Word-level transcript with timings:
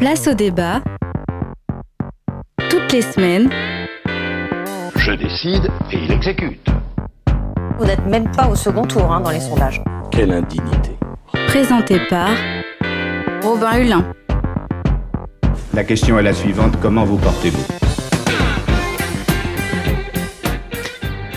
Place 0.00 0.28
au 0.28 0.32
débat. 0.32 0.80
Toutes 2.70 2.90
les 2.90 3.02
semaines. 3.02 3.50
Je 4.96 5.12
décide 5.12 5.70
et 5.92 5.98
il 6.04 6.10
exécute. 6.10 6.66
Vous 7.78 7.84
n'êtes 7.84 8.06
même 8.06 8.30
pas 8.30 8.48
au 8.48 8.54
second 8.54 8.86
tour 8.86 9.12
hein, 9.12 9.20
dans 9.20 9.28
les 9.28 9.40
sondages. 9.40 9.82
Quelle 10.10 10.32
indignité. 10.32 10.96
Présenté 11.48 12.00
par 12.08 12.30
Robin 13.42 13.78
Hulin. 13.78 14.04
La 15.74 15.84
question 15.84 16.18
est 16.18 16.22
la 16.22 16.32
suivante, 16.32 16.78
comment 16.80 17.04
vous 17.04 17.18
portez-vous? 17.18 17.79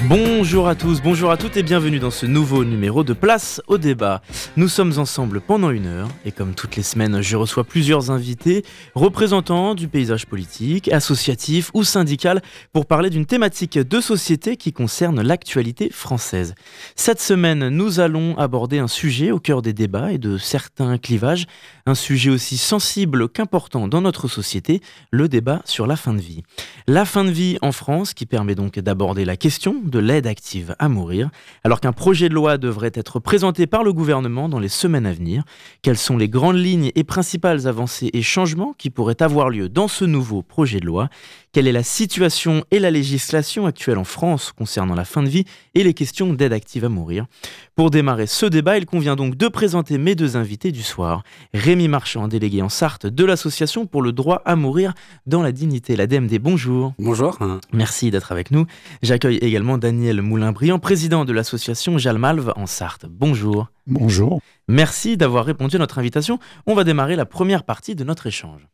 Bonjour 0.10 0.68
à 0.68 0.76
tous, 0.76 1.02
bonjour 1.02 1.32
à 1.32 1.38
toutes 1.38 1.56
et 1.56 1.64
bienvenue 1.64 1.98
dans 1.98 2.12
ce 2.12 2.26
nouveau 2.26 2.66
numéro 2.66 3.06
de 3.06 3.14
Place 3.14 3.62
au 3.68 3.78
débat. 3.78 4.22
Nous 4.58 4.68
sommes 4.68 5.00
ensemble 5.00 5.40
pendant 5.40 5.70
une 5.70 5.86
heure 5.86 6.10
et 6.26 6.34
comme 6.34 6.56
toutes 6.56 6.76
les 6.76 6.84
semaines, 6.84 7.22
je 7.22 7.38
reçois 7.38 7.64
plusieurs 7.64 8.12
invités, 8.12 8.66
représentants 8.96 9.76
du 9.76 9.88
paysage 9.88 10.26
politique, 10.26 10.92
associatif 10.92 11.72
ou 11.74 11.86
syndical 11.86 12.42
pour 12.74 12.86
parler 12.86 13.10
d'une 13.10 13.26
thématique 13.26 13.78
de 13.80 14.02
société 14.02 14.58
qui 14.58 14.74
concerne 14.74 15.22
l'actualité 15.22 15.90
française. 15.90 16.54
Cette 16.96 17.22
semaine, 17.22 17.70
nous 17.70 18.02
allons 18.02 18.38
aborder 18.38 18.80
un 18.80 18.90
sujet 18.90 19.32
au 19.32 19.40
cœur 19.40 19.62
des 19.62 19.74
débats 19.74 20.12
et 20.12 20.18
de 20.18 20.38
certains 20.38 20.98
clivages, 20.98 21.46
un 21.86 21.96
sujet 21.96 22.30
aussi 22.30 22.58
sensible 22.58 23.30
qu'important 23.30 23.88
dans 23.88 24.02
notre 24.02 24.28
société, 24.28 24.82
le 25.12 25.30
débat 25.30 25.62
sur 25.64 25.88
la 25.88 25.96
fin 25.96 26.14
de 26.14 26.22
vie. 26.22 26.44
La 26.88 27.06
fin 27.06 27.24
de 27.24 27.32
vie 27.32 27.58
en 27.62 27.72
France 27.72 28.14
qui 28.14 28.26
permet 28.26 28.56
donc 28.56 28.80
d'aborder 28.80 29.24
la 29.24 29.38
question 29.38 29.76
de 29.94 30.00
l'aide 30.00 30.28
active 30.28 30.76
à 30.80 30.90
mourir, 30.90 31.30
alors 31.64 31.80
qu'un 31.80 31.94
projet 31.94 32.28
de 32.28 32.34
loi 32.34 32.58
devrait 32.58 32.92
être 32.96 33.20
présenté 33.20 33.68
par 33.68 33.84
le 33.84 33.94
gouvernement 33.94 34.50
dans 34.50 34.60
les 34.60 34.68
semaines 34.68 35.06
à 35.06 35.14
venir. 35.14 35.44
Quelles 35.84 35.98
sont 35.98 36.18
les 36.18 36.28
grandes 36.28 36.58
lignes 36.58 36.92
et 36.96 37.04
principales 37.04 37.68
avancées 37.68 38.10
et 38.12 38.24
changements 38.24 38.74
qui 38.78 38.90
pourraient 38.90 39.22
avoir 39.22 39.50
lieu 39.50 39.70
dans 39.70 39.88
ce 39.88 40.04
nouveau 40.04 40.42
projet 40.42 40.80
de 40.80 40.88
loi? 40.88 41.10
Quelle 41.54 41.68
est 41.68 41.72
la 41.72 41.84
situation 41.84 42.66
et 42.72 42.80
la 42.80 42.90
législation 42.90 43.68
actuelle 43.68 44.00
en 44.00 44.04
France 44.04 44.52
concernant 44.52 44.96
la 44.96 45.06
fin 45.06 45.22
de 45.22 45.30
vie 45.30 45.46
et 45.76 45.84
les 45.84 45.94
questions 45.94 46.34
d'aide 46.34 46.52
active 46.52 46.84
à 46.84 46.90
mourir? 46.90 47.28
Pour 47.76 47.92
démarrer 47.92 48.26
ce 48.26 48.48
débat, 48.48 48.78
il 48.80 48.88
convient 48.88 49.16
donc 49.16 49.38
de 49.38 49.48
présenter 49.48 50.00
mes 50.00 50.16
deux 50.16 50.36
invités 50.36 50.72
du 50.72 50.82
soir. 50.82 51.24
Rémi 51.54 51.88
Marchand, 51.88 52.28
délégué 52.28 52.64
en 52.64 52.70
Sarthe 52.70 53.06
de 53.06 53.24
l'Association 53.24 53.86
pour 53.86 54.02
le 54.02 54.12
droit 54.12 54.42
à 54.46 54.56
mourir 54.56 54.94
dans 55.28 55.44
la 55.44 55.52
dignité, 55.52 55.96
la 55.96 56.08
DMD. 56.08 56.40
Bonjour. 56.40 56.96
Bonjour. 56.98 57.38
Merci 57.72 58.10
d'être 58.10 58.32
avec 58.32 58.50
nous. 58.50 58.66
J'accueille 59.04 59.38
également 59.38 59.78
Daniel 59.78 60.24
Moulin-Briand, 60.24 60.80
président 60.80 61.24
de 61.24 61.34
l'association 61.34 62.00
Jalmalve 62.00 62.52
en 62.56 62.66
Sarthe. 62.66 63.06
Bonjour. 63.08 63.68
Bonjour. 63.86 64.42
Merci 64.68 65.18
d'avoir 65.18 65.46
répondu 65.46 65.76
à 65.76 65.80
notre 65.80 66.00
invitation. 66.00 66.40
On 66.66 66.74
va 66.74 66.84
démarrer 66.84 67.16
la 67.16 67.28
première 67.28 67.64
partie 67.64 67.94
de 67.94 68.04
notre 68.04 68.26
échange. 68.26 68.68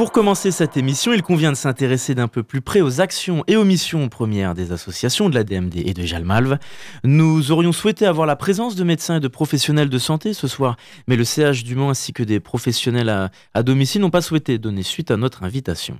Pour 0.00 0.12
commencer 0.12 0.50
cette 0.50 0.78
émission, 0.78 1.12
il 1.12 1.22
convient 1.22 1.52
de 1.52 1.56
s'intéresser 1.58 2.14
d'un 2.14 2.26
peu 2.26 2.42
plus 2.42 2.62
près 2.62 2.80
aux 2.80 3.02
actions 3.02 3.44
et 3.48 3.56
aux 3.56 3.64
missions 3.64 4.08
premières 4.08 4.54
des 4.54 4.72
associations 4.72 5.28
de 5.28 5.34
la 5.34 5.44
DMD 5.44 5.76
et 5.76 5.92
de 5.92 6.04
Jalmalve. 6.04 6.56
Nous 7.04 7.52
aurions 7.52 7.72
souhaité 7.72 8.06
avoir 8.06 8.26
la 8.26 8.34
présence 8.34 8.76
de 8.76 8.82
médecins 8.82 9.18
et 9.18 9.20
de 9.20 9.28
professionnels 9.28 9.90
de 9.90 9.98
santé 9.98 10.32
ce 10.32 10.48
soir, 10.48 10.78
mais 11.06 11.16
le 11.16 11.24
CH 11.24 11.64
du 11.64 11.74
Mans 11.74 11.90
ainsi 11.90 12.14
que 12.14 12.22
des 12.22 12.40
professionnels 12.40 13.10
à, 13.10 13.30
à 13.52 13.62
domicile 13.62 14.00
n'ont 14.00 14.08
pas 14.08 14.22
souhaité 14.22 14.56
donner 14.56 14.84
suite 14.84 15.10
à 15.10 15.18
notre 15.18 15.42
invitation. 15.42 15.98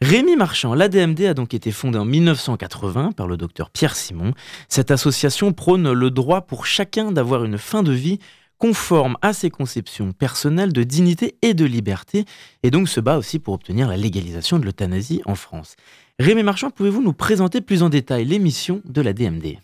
Rémi 0.00 0.36
Marchand, 0.36 0.74
l'ADMD 0.74 1.22
a 1.22 1.34
donc 1.34 1.52
été 1.52 1.72
fondée 1.72 1.98
en 1.98 2.04
1980 2.04 3.10
par 3.10 3.26
le 3.26 3.36
docteur 3.36 3.70
Pierre 3.70 3.96
Simon. 3.96 4.34
Cette 4.68 4.92
association 4.92 5.52
prône 5.52 5.90
le 5.90 6.10
droit 6.12 6.42
pour 6.42 6.64
chacun 6.64 7.10
d'avoir 7.10 7.42
une 7.42 7.58
fin 7.58 7.82
de 7.82 7.92
vie 7.92 8.20
conforme 8.62 9.16
à 9.22 9.32
ses 9.32 9.50
conceptions 9.50 10.12
personnelles 10.12 10.72
de 10.72 10.84
dignité 10.84 11.34
et 11.42 11.52
de 11.52 11.64
liberté, 11.64 12.26
et 12.62 12.70
donc 12.70 12.88
se 12.88 13.00
bat 13.00 13.18
aussi 13.18 13.40
pour 13.40 13.54
obtenir 13.54 13.88
la 13.88 13.96
légalisation 13.96 14.60
de 14.60 14.64
l'euthanasie 14.64 15.20
en 15.24 15.34
France. 15.34 15.74
Rémi 16.20 16.44
Marchand, 16.44 16.70
pouvez-vous 16.70 17.02
nous 17.02 17.12
présenter 17.12 17.60
plus 17.60 17.82
en 17.82 17.88
détail 17.88 18.24
les 18.24 18.38
missions 18.38 18.80
de 18.84 19.02
la 19.02 19.14
DMD 19.14 19.56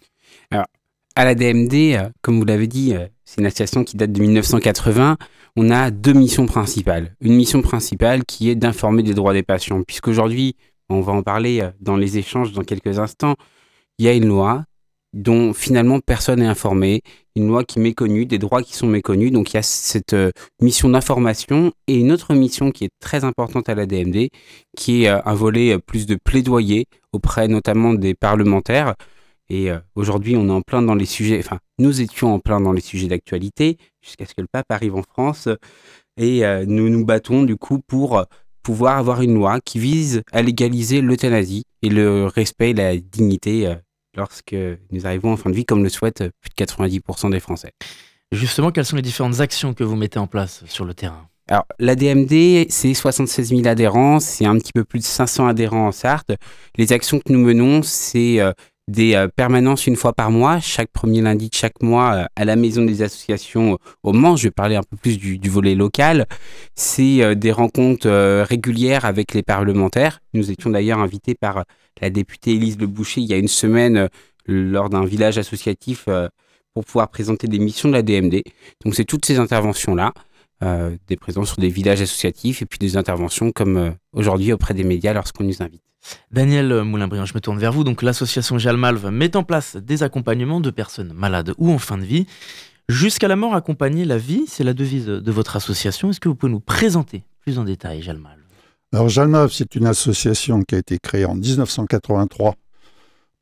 Alors, 0.50 0.66
à 1.14 1.24
la 1.24 1.36
DMD, 1.36 1.74
euh, 1.94 2.08
comme 2.22 2.40
vous 2.40 2.44
l'avez 2.44 2.66
dit, 2.66 2.92
euh, 2.92 3.06
c'est 3.24 3.40
une 3.40 3.46
association 3.46 3.84
qui 3.84 3.96
date 3.96 4.10
de 4.10 4.20
1980. 4.20 5.16
On 5.54 5.70
a 5.70 5.92
deux 5.92 6.14
missions 6.14 6.46
principales. 6.46 7.14
Une 7.20 7.36
mission 7.36 7.62
principale 7.62 8.24
qui 8.24 8.50
est 8.50 8.56
d'informer 8.56 9.04
des 9.04 9.14
droits 9.14 9.32
des 9.32 9.44
patients, 9.44 9.80
puisqu'aujourd'hui, 9.84 10.56
on 10.88 11.02
va 11.02 11.12
en 11.12 11.22
parler 11.22 11.60
euh, 11.60 11.70
dans 11.80 11.96
les 11.96 12.18
échanges 12.18 12.50
dans 12.50 12.64
quelques 12.64 12.98
instants, 12.98 13.36
il 13.98 14.06
y 14.06 14.08
a 14.08 14.12
une 14.12 14.26
loi 14.26 14.64
dont 15.12 15.52
finalement 15.52 16.00
personne 16.00 16.40
n'est 16.40 16.46
informé, 16.46 17.02
une 17.34 17.48
loi 17.48 17.64
qui 17.64 17.78
est 17.78 17.82
méconnue, 17.82 18.26
des 18.26 18.38
droits 18.38 18.62
qui 18.62 18.76
sont 18.76 18.86
méconnus. 18.86 19.32
Donc 19.32 19.52
il 19.52 19.54
y 19.54 19.58
a 19.58 19.62
cette 19.62 20.12
euh, 20.12 20.30
mission 20.60 20.88
d'information 20.90 21.72
et 21.86 21.96
une 21.96 22.12
autre 22.12 22.34
mission 22.34 22.70
qui 22.70 22.84
est 22.84 22.90
très 23.00 23.24
importante 23.24 23.68
à 23.68 23.74
la 23.74 23.86
DMD, 23.86 24.28
qui 24.76 25.04
est 25.04 25.08
euh, 25.08 25.20
un 25.24 25.34
volet 25.34 25.74
euh, 25.74 25.78
plus 25.78 26.06
de 26.06 26.16
plaidoyer 26.22 26.86
auprès 27.12 27.48
notamment 27.48 27.94
des 27.94 28.14
parlementaires. 28.14 28.94
Et 29.50 29.70
aujourd'hui, 29.94 30.36
on 30.36 30.46
est 30.48 30.52
en 30.52 30.60
plein 30.60 30.82
dans 30.82 30.94
les 30.94 31.06
sujets, 31.06 31.38
enfin, 31.38 31.58
nous 31.78 32.02
étions 32.02 32.34
en 32.34 32.38
plein 32.38 32.60
dans 32.60 32.72
les 32.72 32.82
sujets 32.82 33.08
d'actualité 33.08 33.78
jusqu'à 34.02 34.26
ce 34.26 34.34
que 34.34 34.42
le 34.42 34.46
pape 34.46 34.66
arrive 34.68 34.94
en 34.94 35.02
France. 35.02 35.48
Et 36.18 36.42
nous 36.66 36.90
nous 36.90 37.06
battons 37.06 37.44
du 37.44 37.56
coup 37.56 37.80
pour 37.86 38.22
pouvoir 38.62 38.98
avoir 38.98 39.22
une 39.22 39.32
loi 39.32 39.60
qui 39.64 39.78
vise 39.78 40.20
à 40.32 40.42
légaliser 40.42 41.00
l'euthanasie 41.00 41.64
et 41.80 41.88
le 41.88 42.26
respect 42.26 42.72
et 42.72 42.74
la 42.74 42.98
dignité 42.98 43.74
lorsque 44.18 44.56
nous 44.90 45.06
arrivons 45.06 45.32
en 45.32 45.36
fin 45.36 45.48
de 45.48 45.54
vie, 45.54 45.64
comme 45.64 45.82
le 45.82 45.88
souhaitent 45.88 46.24
plus 46.40 46.50
de 46.50 46.64
90% 46.64 47.30
des 47.30 47.40
Français. 47.40 47.72
Justement, 48.32 48.70
quelles 48.70 48.84
sont 48.84 48.96
les 48.96 49.02
différentes 49.02 49.40
actions 49.40 49.72
que 49.72 49.84
vous 49.84 49.96
mettez 49.96 50.18
en 50.18 50.26
place 50.26 50.62
sur 50.66 50.84
le 50.84 50.92
terrain? 50.92 51.28
Alors, 51.50 51.64
la 51.78 51.94
DMD, 51.94 52.66
c'est 52.68 52.92
76 52.92 53.48
000 53.48 53.66
adhérents, 53.66 54.20
c'est 54.20 54.44
un 54.44 54.58
petit 54.58 54.72
peu 54.72 54.84
plus 54.84 54.98
de 54.98 55.04
500 55.04 55.46
adhérents 55.46 55.86
en 55.86 55.92
Sarthe. 55.92 56.32
Les 56.76 56.92
actions 56.92 57.20
que 57.20 57.32
nous 57.32 57.38
menons, 57.38 57.82
c'est 57.82 58.38
euh, 58.40 58.52
des 58.88 59.14
euh, 59.14 59.28
permanences 59.28 59.86
une 59.86 59.94
fois 59.94 60.12
par 60.12 60.32
mois, 60.32 60.58
chaque 60.58 60.90
premier 60.90 61.20
lundi 61.20 61.48
de 61.48 61.54
chaque 61.54 61.80
mois 61.82 62.14
euh, 62.14 62.24
à 62.34 62.44
la 62.44 62.56
maison 62.56 62.84
des 62.84 63.02
associations 63.02 63.78
au 64.02 64.12
Mans. 64.12 64.34
Je 64.34 64.44
vais 64.44 64.50
parler 64.50 64.74
un 64.74 64.82
peu 64.82 64.96
plus 64.96 65.18
du, 65.18 65.48
volet 65.48 65.76
local. 65.76 66.26
C'est 66.74 67.36
des 67.36 67.52
rencontres 67.52 68.08
régulières 68.42 69.04
avec 69.04 69.34
les 69.34 69.42
parlementaires. 69.42 70.20
Nous 70.34 70.50
étions 70.50 70.70
d'ailleurs 70.70 70.98
invités 70.98 71.34
par 71.34 71.64
la 72.00 72.10
députée 72.10 72.52
Élise 72.52 72.78
Le 72.78 72.86
Boucher 72.86 73.20
il 73.20 73.26
y 73.26 73.34
a 73.34 73.36
une 73.36 73.48
semaine 73.48 73.96
euh, 73.96 74.08
lors 74.46 74.88
d'un 74.88 75.04
village 75.04 75.38
associatif 75.38 76.04
euh, 76.08 76.28
pour 76.74 76.84
pouvoir 76.84 77.08
présenter 77.08 77.48
des 77.48 77.58
missions 77.58 77.88
de 77.88 77.94
la 77.94 78.02
DMD. 78.02 78.42
Donc 78.84 78.94
c'est 78.94 79.04
toutes 79.04 79.26
ces 79.26 79.38
interventions-là, 79.38 80.12
euh, 80.62 80.96
des 81.06 81.16
présences 81.16 81.48
sur 81.48 81.58
des 81.58 81.68
villages 81.68 82.00
associatifs 82.00 82.62
et 82.62 82.66
puis 82.66 82.78
des 82.78 82.96
interventions 82.96 83.52
comme 83.52 83.94
aujourd'hui 84.12 84.52
auprès 84.52 84.74
des 84.74 84.84
médias 84.84 85.12
lorsqu'on 85.12 85.44
nous 85.44 85.62
invite. 85.62 85.82
Daniel 86.30 86.82
Moulin-Briand, 86.82 87.26
je 87.26 87.34
me 87.34 87.40
tourne 87.40 87.58
vers 87.58 87.72
vous. 87.72 87.84
Donc 87.84 88.02
l'association 88.02 88.58
Jalmalve 88.58 89.08
met 89.10 89.36
en 89.36 89.42
place 89.42 89.76
des 89.76 90.02
accompagnements 90.02 90.60
de 90.60 90.70
personnes 90.70 91.12
malades 91.12 91.54
ou 91.58 91.72
en 91.72 91.78
fin 91.78 91.98
de 91.98 92.04
vie. 92.04 92.26
Jusqu'à 92.88 93.28
la 93.28 93.36
mort, 93.36 93.54
accompagner 93.54 94.04
la 94.04 94.16
vie, 94.16 94.44
c'est 94.48 94.64
la 94.64 94.72
devise 94.72 95.06
de 95.06 95.32
votre 95.32 95.56
association. 95.56 96.10
Est-ce 96.10 96.20
que 96.20 96.28
vous 96.28 96.34
pouvez 96.34 96.52
nous 96.52 96.60
présenter 96.60 97.24
plus 97.40 97.58
en 97.58 97.64
détail 97.64 98.02
Jalmalve 98.02 98.38
alors 98.92 99.10
Jalmave, 99.10 99.52
c'est 99.52 99.74
une 99.74 99.86
association 99.86 100.62
qui 100.62 100.74
a 100.74 100.78
été 100.78 100.98
créée 100.98 101.26
en 101.26 101.34
1983 101.34 102.54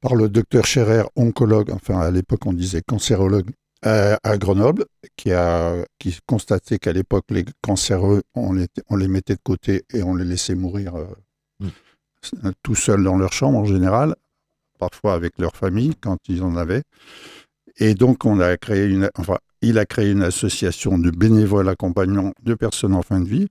par 0.00 0.16
le 0.16 0.28
docteur 0.28 0.66
Scherer, 0.66 1.04
oncologue, 1.14 1.70
enfin 1.70 2.00
à 2.00 2.10
l'époque 2.10 2.46
on 2.46 2.52
disait 2.52 2.82
cancérologue, 2.82 3.50
à, 3.82 4.18
Grenoble, 4.38 4.86
qui 5.16 5.30
a 5.30 5.84
qui 6.00 6.18
constaté 6.26 6.80
qu'à 6.80 6.92
l'époque 6.92 7.26
les 7.30 7.44
cancéreux, 7.60 8.22
on 8.34 8.54
les, 8.54 8.66
on 8.88 8.96
les 8.96 9.06
mettait 9.06 9.34
de 9.34 9.40
côté 9.40 9.84
et 9.94 10.02
on 10.02 10.16
les 10.16 10.24
laissait 10.24 10.56
mourir 10.56 10.96
euh, 10.96 11.06
mm. 11.60 11.68
Tout 12.62 12.74
seuls 12.74 13.02
dans 13.02 13.16
leur 13.16 13.32
chambre 13.32 13.58
en 13.58 13.64
général, 13.64 14.14
parfois 14.78 15.14
avec 15.14 15.38
leur 15.38 15.56
famille 15.56 15.94
quand 16.00 16.18
ils 16.28 16.42
en 16.42 16.56
avaient. 16.56 16.82
Et 17.78 17.94
donc 17.94 18.24
on 18.24 18.40
a 18.40 18.56
créé 18.56 18.86
une, 18.86 19.10
enfin, 19.16 19.38
il 19.62 19.78
a 19.78 19.86
créé 19.86 20.10
une 20.10 20.22
association 20.22 20.98
de 20.98 21.10
bénévoles 21.10 21.68
accompagnants 21.68 22.32
de 22.42 22.54
personnes 22.54 22.94
en 22.94 23.02
fin 23.02 23.20
de 23.20 23.28
vie 23.28 23.48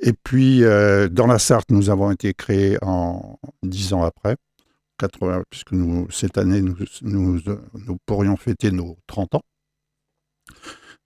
et 0.00 0.12
puis, 0.12 0.64
euh, 0.64 1.08
dans 1.08 1.26
la 1.26 1.38
Sarthe, 1.38 1.70
nous 1.70 1.88
avons 1.88 2.10
été 2.10 2.34
créés 2.34 2.76
en 2.82 3.38
dix 3.62 3.92
ans 3.92 4.02
après, 4.02 4.36
80, 4.98 5.44
puisque 5.48 5.72
nous, 5.72 6.10
cette 6.10 6.36
année, 6.36 6.60
nous, 6.60 6.76
nous, 7.02 7.96
pourrions 8.04 8.36
fêter 8.36 8.70
nos 8.70 8.98
30 9.06 9.36
ans. 9.36 9.42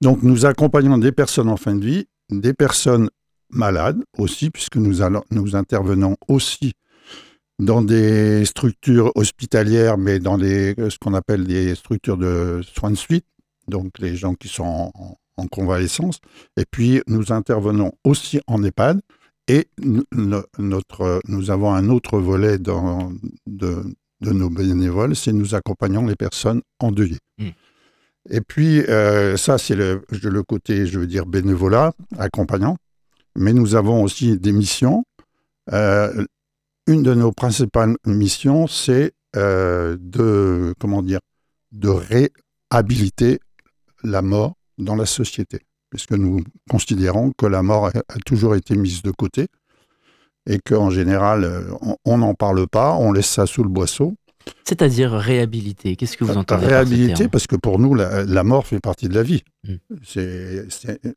Donc, 0.01 0.23
nous 0.23 0.47
accompagnons 0.47 0.99
des 0.99 1.13
personnes 1.13 1.49
en 1.49 1.57
fin 1.57 1.75
de 1.75 1.85
vie, 1.85 2.09
des 2.31 2.55
personnes 2.55 3.09
malades 3.51 4.03
aussi, 4.17 4.51
puisque 4.51 4.77
nous, 4.77 5.03
allons, 5.03 5.23
nous 5.31 5.55
intervenons 5.55 6.17
aussi 6.27 6.73
dans 7.59 7.83
des 7.83 8.45
structures 8.45 9.13
hospitalières, 9.15 9.99
mais 9.99 10.19
dans 10.19 10.39
des, 10.39 10.75
ce 10.89 10.99
qu'on 10.99 11.15
appelle 11.15 11.45
des 11.45 11.75
structures 11.75 12.17
de 12.17 12.61
soins 12.63 12.91
de 12.91 12.97
suite, 12.97 13.27
donc 13.67 13.99
les 13.99 14.17
gens 14.17 14.35
qui 14.35 14.49
sont 14.49 14.93
en, 14.95 15.19
en 15.39 15.47
convalescence. 15.47 16.21
Et 16.57 16.65
puis, 16.71 17.01
nous 17.07 17.33
intervenons 17.33 17.93
aussi 18.05 18.41
en 18.47 18.63
EHPAD. 18.63 19.01
Et 19.51 19.69
notre, 19.79 21.21
nous 21.27 21.51
avons 21.51 21.73
un 21.73 21.89
autre 21.89 22.19
volet 22.19 22.59
dans, 22.59 23.13
de, 23.47 23.83
nos 24.21 24.51
bénévoles, 24.51 25.17
c'est 25.17 25.33
nous 25.33 25.55
accompagnons 25.55 26.07
les 26.07 26.17
personnes 26.17 26.61
endeuillées. 26.81 27.21
Mmh. 27.39 27.49
Et 28.29 28.43
puis, 28.43 28.81
euh, 28.81 29.39
ça, 29.39 29.57
c'est 29.57 29.75
le, 29.75 30.03
le 30.11 30.43
côté, 30.43 30.87
je 30.87 30.99
veux 30.99 31.07
dire, 31.07 31.25
bénévolat, 31.25 31.95
accompagnant. 32.19 32.77
Mais 33.37 33.55
nous 33.55 33.75
avons 33.75 34.03
aussi 34.03 34.39
des 34.39 34.53
missions. 34.53 35.05
Euh, 35.73 36.27
une 36.89 37.03
de 37.03 37.15
nos 37.15 37.33
principales 37.33 37.97
missions, 38.07 38.67
c'est 38.67 39.13
euh, 39.37 39.97
de, 40.01 40.75
comment 40.81 41.03
dire, 41.03 41.21
de 41.71 41.91
réhabiliter 41.91 43.41
la 44.03 44.23
mort 44.23 44.55
dans 44.79 44.97
la 44.97 45.07
société. 45.07 45.61
Puisque 45.91 46.13
nous 46.13 46.43
considérons 46.69 47.33
que 47.37 47.47
la 47.47 47.63
mort 47.63 47.87
a, 47.87 47.93
toujours 48.25 48.55
été 48.55 48.75
mise 48.75 49.03
de 49.03 49.11
côté 49.11 49.49
et 50.47 50.59
qu'en 50.59 50.91
général, 50.91 51.67
on 52.05 52.19
n'en 52.19 52.35
parle 52.35 52.67
pas, 52.67 52.95
on 52.95 53.13
laisse 53.13 53.29
ça 53.29 53.47
sous 53.47 53.63
le 53.63 53.69
boisseau. 53.69 54.15
C'est-à-dire 54.65 55.13
réhabiliter. 55.13 55.95
Qu'est-ce 55.97 56.17
que 56.17 56.25
vous 56.25 56.39
entendez 56.39 56.67
Réhabiliter, 56.67 57.29
parce 57.29 57.47
que 57.47 57.57
pour 57.57 57.79
nous, 57.79 57.95
la, 57.95 58.45
mort 58.45 58.67
fait 58.67 58.81
partie 58.81 59.09
de 59.09 59.15
la 59.15 59.23
vie. 59.23 59.43
Hmm. 59.65 59.77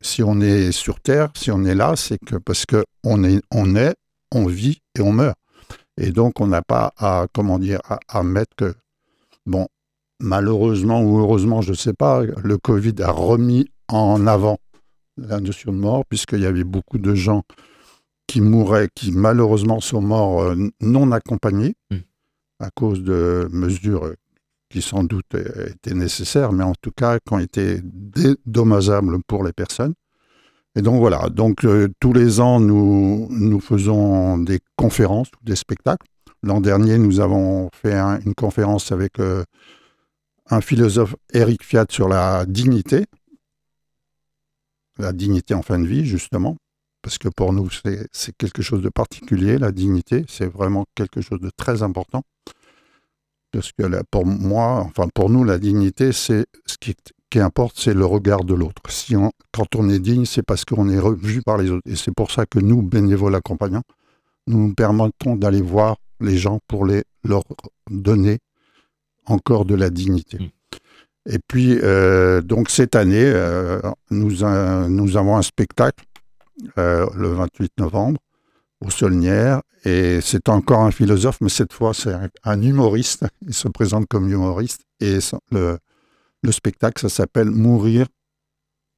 si 0.02 0.22
on 0.22 0.40
est 0.42 0.70
sur 0.72 1.00
Terre, 1.00 1.30
si 1.34 1.50
on 1.50 1.64
est 1.64 1.74
là, 1.74 1.94
c'est 1.96 2.18
que 2.18 2.36
parce 2.36 2.66
qu'on 2.66 3.24
est, 3.24 3.40
on 3.50 3.74
est, 3.74 3.94
on 4.32 4.46
vit 4.46 4.80
et 4.98 5.00
on 5.00 5.12
meurt. 5.12 5.36
Et 5.98 6.10
donc, 6.10 6.40
on 6.40 6.46
n'a 6.46 6.62
pas 6.62 6.92
à, 6.96 7.26
comment 7.32 7.58
dire, 7.58 7.80
à, 8.08 8.22
mettre 8.22 8.54
que, 8.56 8.74
bon, 9.46 9.68
malheureusement 10.20 11.02
ou 11.02 11.18
heureusement, 11.18 11.60
je 11.60 11.70
ne 11.70 11.76
sais 11.76 11.92
pas, 11.92 12.22
le 12.22 12.58
Covid 12.58 12.94
a 13.02 13.10
remis 13.10 13.70
en 13.88 14.26
avant 14.26 14.58
la 15.16 15.40
notion 15.40 15.72
de 15.72 15.78
mort, 15.78 16.04
puisqu'il 16.08 16.40
y 16.40 16.46
avait 16.46 16.64
beaucoup 16.64 16.98
de 16.98 17.14
gens 17.14 17.42
qui 18.26 18.40
mouraient, 18.40 18.88
qui 18.94 19.12
malheureusement 19.12 19.80
sont 19.80 20.00
morts 20.00 20.42
euh, 20.42 20.54
non 20.80 21.12
accompagnés. 21.12 21.74
Hmm 21.90 21.98
à 22.62 22.70
cause 22.70 23.02
de 23.02 23.48
mesures 23.50 24.14
qui 24.70 24.80
sans 24.80 25.04
doute 25.04 25.34
étaient 25.34 25.94
nécessaires, 25.94 26.52
mais 26.52 26.64
en 26.64 26.74
tout 26.80 26.92
cas 26.92 27.18
qui 27.18 27.34
ont 27.34 27.38
été 27.38 27.80
dédommageables 27.82 29.18
pour 29.26 29.44
les 29.44 29.52
personnes. 29.52 29.94
Et 30.74 30.80
donc 30.80 30.98
voilà, 31.00 31.28
donc 31.28 31.64
euh, 31.64 31.88
tous 32.00 32.14
les 32.14 32.40
ans, 32.40 32.58
nous, 32.58 33.28
nous 33.30 33.60
faisons 33.60 34.38
des 34.38 34.60
conférences 34.76 35.30
des 35.42 35.56
spectacles. 35.56 36.06
L'an 36.42 36.60
dernier, 36.60 36.98
nous 36.98 37.20
avons 37.20 37.68
fait 37.74 37.94
une 37.94 38.34
conférence 38.34 38.90
avec 38.90 39.20
euh, 39.20 39.44
un 40.48 40.60
philosophe, 40.60 41.14
Eric 41.32 41.62
Fiat, 41.62 41.86
sur 41.90 42.08
la 42.08 42.46
dignité, 42.46 43.04
la 44.98 45.12
dignité 45.12 45.54
en 45.54 45.62
fin 45.62 45.78
de 45.78 45.86
vie, 45.86 46.06
justement, 46.06 46.56
parce 47.02 47.18
que 47.18 47.28
pour 47.28 47.52
nous, 47.52 47.68
c'est 47.70 48.36
quelque 48.36 48.62
chose 48.62 48.80
de 48.80 48.88
particulier, 48.88 49.58
la 49.58 49.72
dignité, 49.72 50.24
c'est 50.28 50.46
vraiment 50.46 50.86
quelque 50.94 51.20
chose 51.20 51.40
de 51.40 51.50
très 51.50 51.82
important. 51.82 52.22
Parce 53.52 53.70
que 53.72 54.02
pour 54.10 54.24
moi, 54.24 54.86
enfin 54.86 55.08
pour 55.14 55.28
nous, 55.28 55.44
la 55.44 55.58
dignité, 55.58 56.12
c'est 56.12 56.46
ce 56.64 56.78
qui, 56.78 56.94
importe, 57.40 57.78
c'est 57.78 57.94
le 57.94 58.04
regard 58.04 58.44
de 58.44 58.54
l'autre. 58.54 58.82
Si 58.88 59.14
quand 59.52 59.74
on 59.76 59.88
est 59.88 59.98
digne, 59.98 60.24
c'est 60.24 60.42
parce 60.42 60.64
qu'on 60.64 60.88
est 60.88 60.98
revu 60.98 61.42
par 61.42 61.58
les 61.58 61.70
autres. 61.70 61.82
Et 61.86 61.96
c'est 61.96 62.14
pour 62.14 62.30
ça 62.30 62.46
que 62.46 62.58
nous, 62.58 62.82
bénévoles 62.82 63.34
accompagnants, 63.34 63.82
nous 64.46 64.68
nous 64.68 64.74
permettons 64.74 65.36
d'aller 65.36 65.62
voir 65.62 65.96
les 66.20 66.36
gens 66.36 66.60
pour 66.68 66.86
les, 66.86 67.04
leur 67.24 67.42
donner 67.90 68.38
encore 69.26 69.64
de 69.64 69.74
la 69.74 69.90
dignité. 69.90 70.38
Mmh. 70.38 70.50
Et 71.26 71.38
puis, 71.46 71.78
euh, 71.82 72.40
donc 72.40 72.68
cette 72.68 72.96
année, 72.96 73.24
euh, 73.24 73.80
nous, 74.10 74.30
nous 74.88 75.16
avons 75.16 75.36
un 75.36 75.42
spectacle 75.42 76.04
euh, 76.78 77.06
le 77.14 77.28
28 77.28 77.72
novembre 77.78 78.20
au 78.80 78.90
Saulnières. 78.90 79.62
Et 79.84 80.20
c'est 80.20 80.48
encore 80.48 80.80
un 80.80 80.90
philosophe, 80.90 81.38
mais 81.40 81.48
cette 81.48 81.72
fois, 81.72 81.92
c'est 81.94 82.14
un, 82.44 82.62
humoriste. 82.62 83.24
Il 83.46 83.54
se 83.54 83.68
présente 83.68 84.06
comme 84.06 84.28
humoriste. 84.28 84.82
Et 85.00 85.18
le, 85.50 85.78
le 86.42 86.52
spectacle, 86.52 87.00
ça 87.00 87.08
s'appelle 87.08 87.50
Mourir. 87.50 88.06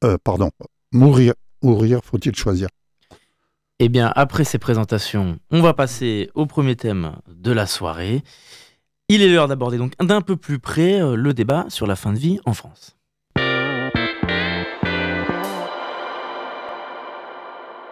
Euh, 0.02 0.16
pardon. 0.22 0.50
Mourir, 0.92 1.34
mourir, 1.62 2.00
faut-il 2.04 2.34
choisir 2.34 2.68
Eh 3.78 3.88
bien, 3.88 4.12
après 4.16 4.44
ces 4.44 4.58
présentations, 4.58 5.38
on 5.50 5.60
va 5.60 5.74
passer 5.74 6.30
au 6.34 6.46
premier 6.46 6.76
thème 6.76 7.16
de 7.28 7.52
la 7.52 7.66
soirée. 7.66 8.22
Il 9.08 9.22
est 9.22 9.28
l'heure 9.28 9.48
d'aborder 9.48 9.76
donc 9.76 9.92
d'un 9.98 10.22
peu 10.22 10.36
plus 10.36 10.58
près 10.58 11.00
euh, 11.00 11.14
le 11.14 11.34
débat 11.34 11.66
sur 11.68 11.86
la 11.86 11.96
fin 11.96 12.12
de 12.12 12.18
vie 12.18 12.38
en 12.46 12.54
France. 12.54 12.96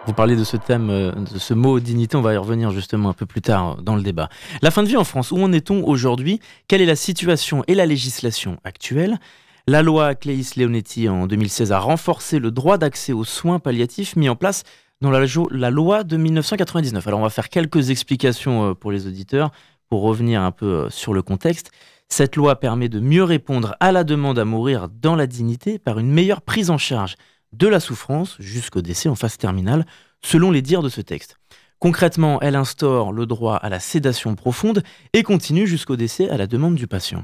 Vous 0.05 0.13
parlez 0.13 0.35
de 0.35 0.43
ce 0.43 0.57
thème, 0.57 0.89
euh, 0.89 1.11
de 1.11 1.39
ce 1.39 1.53
mot 1.53 1.79
dignité, 1.79 2.17
on 2.17 2.21
va 2.21 2.33
y 2.33 2.37
revenir 2.37 2.71
justement 2.71 3.09
un 3.09 3.13
peu 3.13 3.25
plus 3.25 3.41
tard 3.41 3.77
dans 3.81 3.95
le 3.95 4.01
débat. 4.01 4.27
La 4.61 4.69
fin 4.69 4.83
de 4.83 4.87
vie 4.87 4.97
en 4.97 5.05
France, 5.05 5.31
où 5.31 5.37
en 5.37 5.53
est-on 5.53 5.85
aujourd'hui? 5.85 6.39
Quelle 6.67 6.81
est 6.81 6.85
la 6.85 6.95
situation 6.95 7.63
et 7.67 7.75
la 7.75 7.85
législation 7.85 8.57
actuelle? 8.63 9.19
La 9.65 9.81
loi 9.81 10.13
Cléis-Leonetti 10.13 11.07
en 11.07 11.25
2016 11.25 11.71
a 11.71 11.79
renforcé 11.79 12.39
le 12.39 12.51
droit 12.51 12.77
d'accès 12.77 13.13
aux 13.13 13.23
soins 13.23 13.59
palliatifs 13.59 14.17
mis 14.17 14.27
en 14.27 14.35
place 14.35 14.63
dans 14.99 15.09
la, 15.09 15.23
la, 15.51 15.69
loi 15.69 16.03
de 16.03 16.17
1999. 16.17 17.07
Alors 17.07 17.21
on 17.21 17.23
va 17.23 17.29
faire 17.29 17.47
quelques 17.47 17.89
explications 17.89 18.71
euh, 18.71 18.73
pour 18.73 18.91
les 18.91 19.07
auditeurs 19.07 19.51
pour 19.87 20.01
revenir 20.01 20.41
un 20.41 20.51
peu 20.51 20.65
euh, 20.65 20.89
sur 20.89 21.13
le 21.13 21.21
contexte. 21.21 21.71
Cette 22.09 22.35
loi 22.35 22.59
permet 22.59 22.89
de 22.89 22.99
mieux 22.99 23.23
répondre 23.23 23.77
à 23.79 23.93
la 23.93 24.03
demande 24.03 24.37
à 24.37 24.43
mourir 24.43 24.89
dans 24.89 25.15
la 25.15 25.27
dignité 25.27 25.79
par 25.79 25.97
une 25.97 26.11
meilleure 26.11 26.41
prise 26.41 26.69
en 26.69 26.77
charge 26.77 27.15
de 27.53 27.67
la 27.67 27.79
souffrance 27.79 28.35
jusqu'au 28.39 28.81
décès 28.81 29.07
en 29.07 29.15
phase 29.15 29.37
terminale, 29.37 29.85
selon 30.21 30.51
les 30.51 30.61
dires 30.61 30.83
de 30.83 30.89
ce 30.89 30.99
texte. 30.99 31.37
Concrètement, 31.79 32.41
elle 32.41 32.57
instaure 32.57 33.13
le 33.13 33.25
droit 33.25 33.55
à 33.55 33.69
la 33.69 33.79
sédation 33.79 34.35
profonde 34.35 34.83
et 35.13 35.23
continue 35.23 35.67
jusqu'au 35.67 35.95
décès 35.95 36.29
à 36.29 36.35
la 36.35 36.47
demande 36.47 36.75
du 36.75 36.87
patient. 36.87 37.23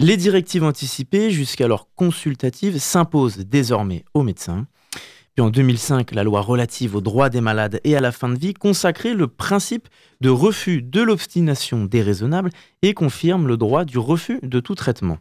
Les 0.00 0.16
directives 0.16 0.62
anticipées, 0.62 1.32
jusqu'alors 1.32 1.88
consultatives, 1.96 2.78
s'imposent 2.78 3.38
désormais 3.38 4.04
aux 4.14 4.22
médecins. 4.22 4.68
Puis 5.34 5.44
en 5.44 5.50
2005, 5.50 6.14
la 6.14 6.22
loi 6.22 6.40
relative 6.40 6.94
aux 6.94 7.00
droits 7.00 7.30
des 7.30 7.40
malades 7.40 7.80
et 7.82 7.96
à 7.96 8.00
la 8.00 8.12
fin 8.12 8.28
de 8.28 8.38
vie 8.38 8.54
consacrait 8.54 9.14
le 9.14 9.26
principe 9.26 9.88
de 10.20 10.30
refus 10.30 10.82
de 10.82 11.02
l'obstination 11.02 11.84
déraisonnable 11.84 12.50
et 12.82 12.94
confirme 12.94 13.48
le 13.48 13.56
droit 13.56 13.84
du 13.84 13.98
refus 13.98 14.38
de 14.42 14.60
tout 14.60 14.76
traitement. 14.76 15.18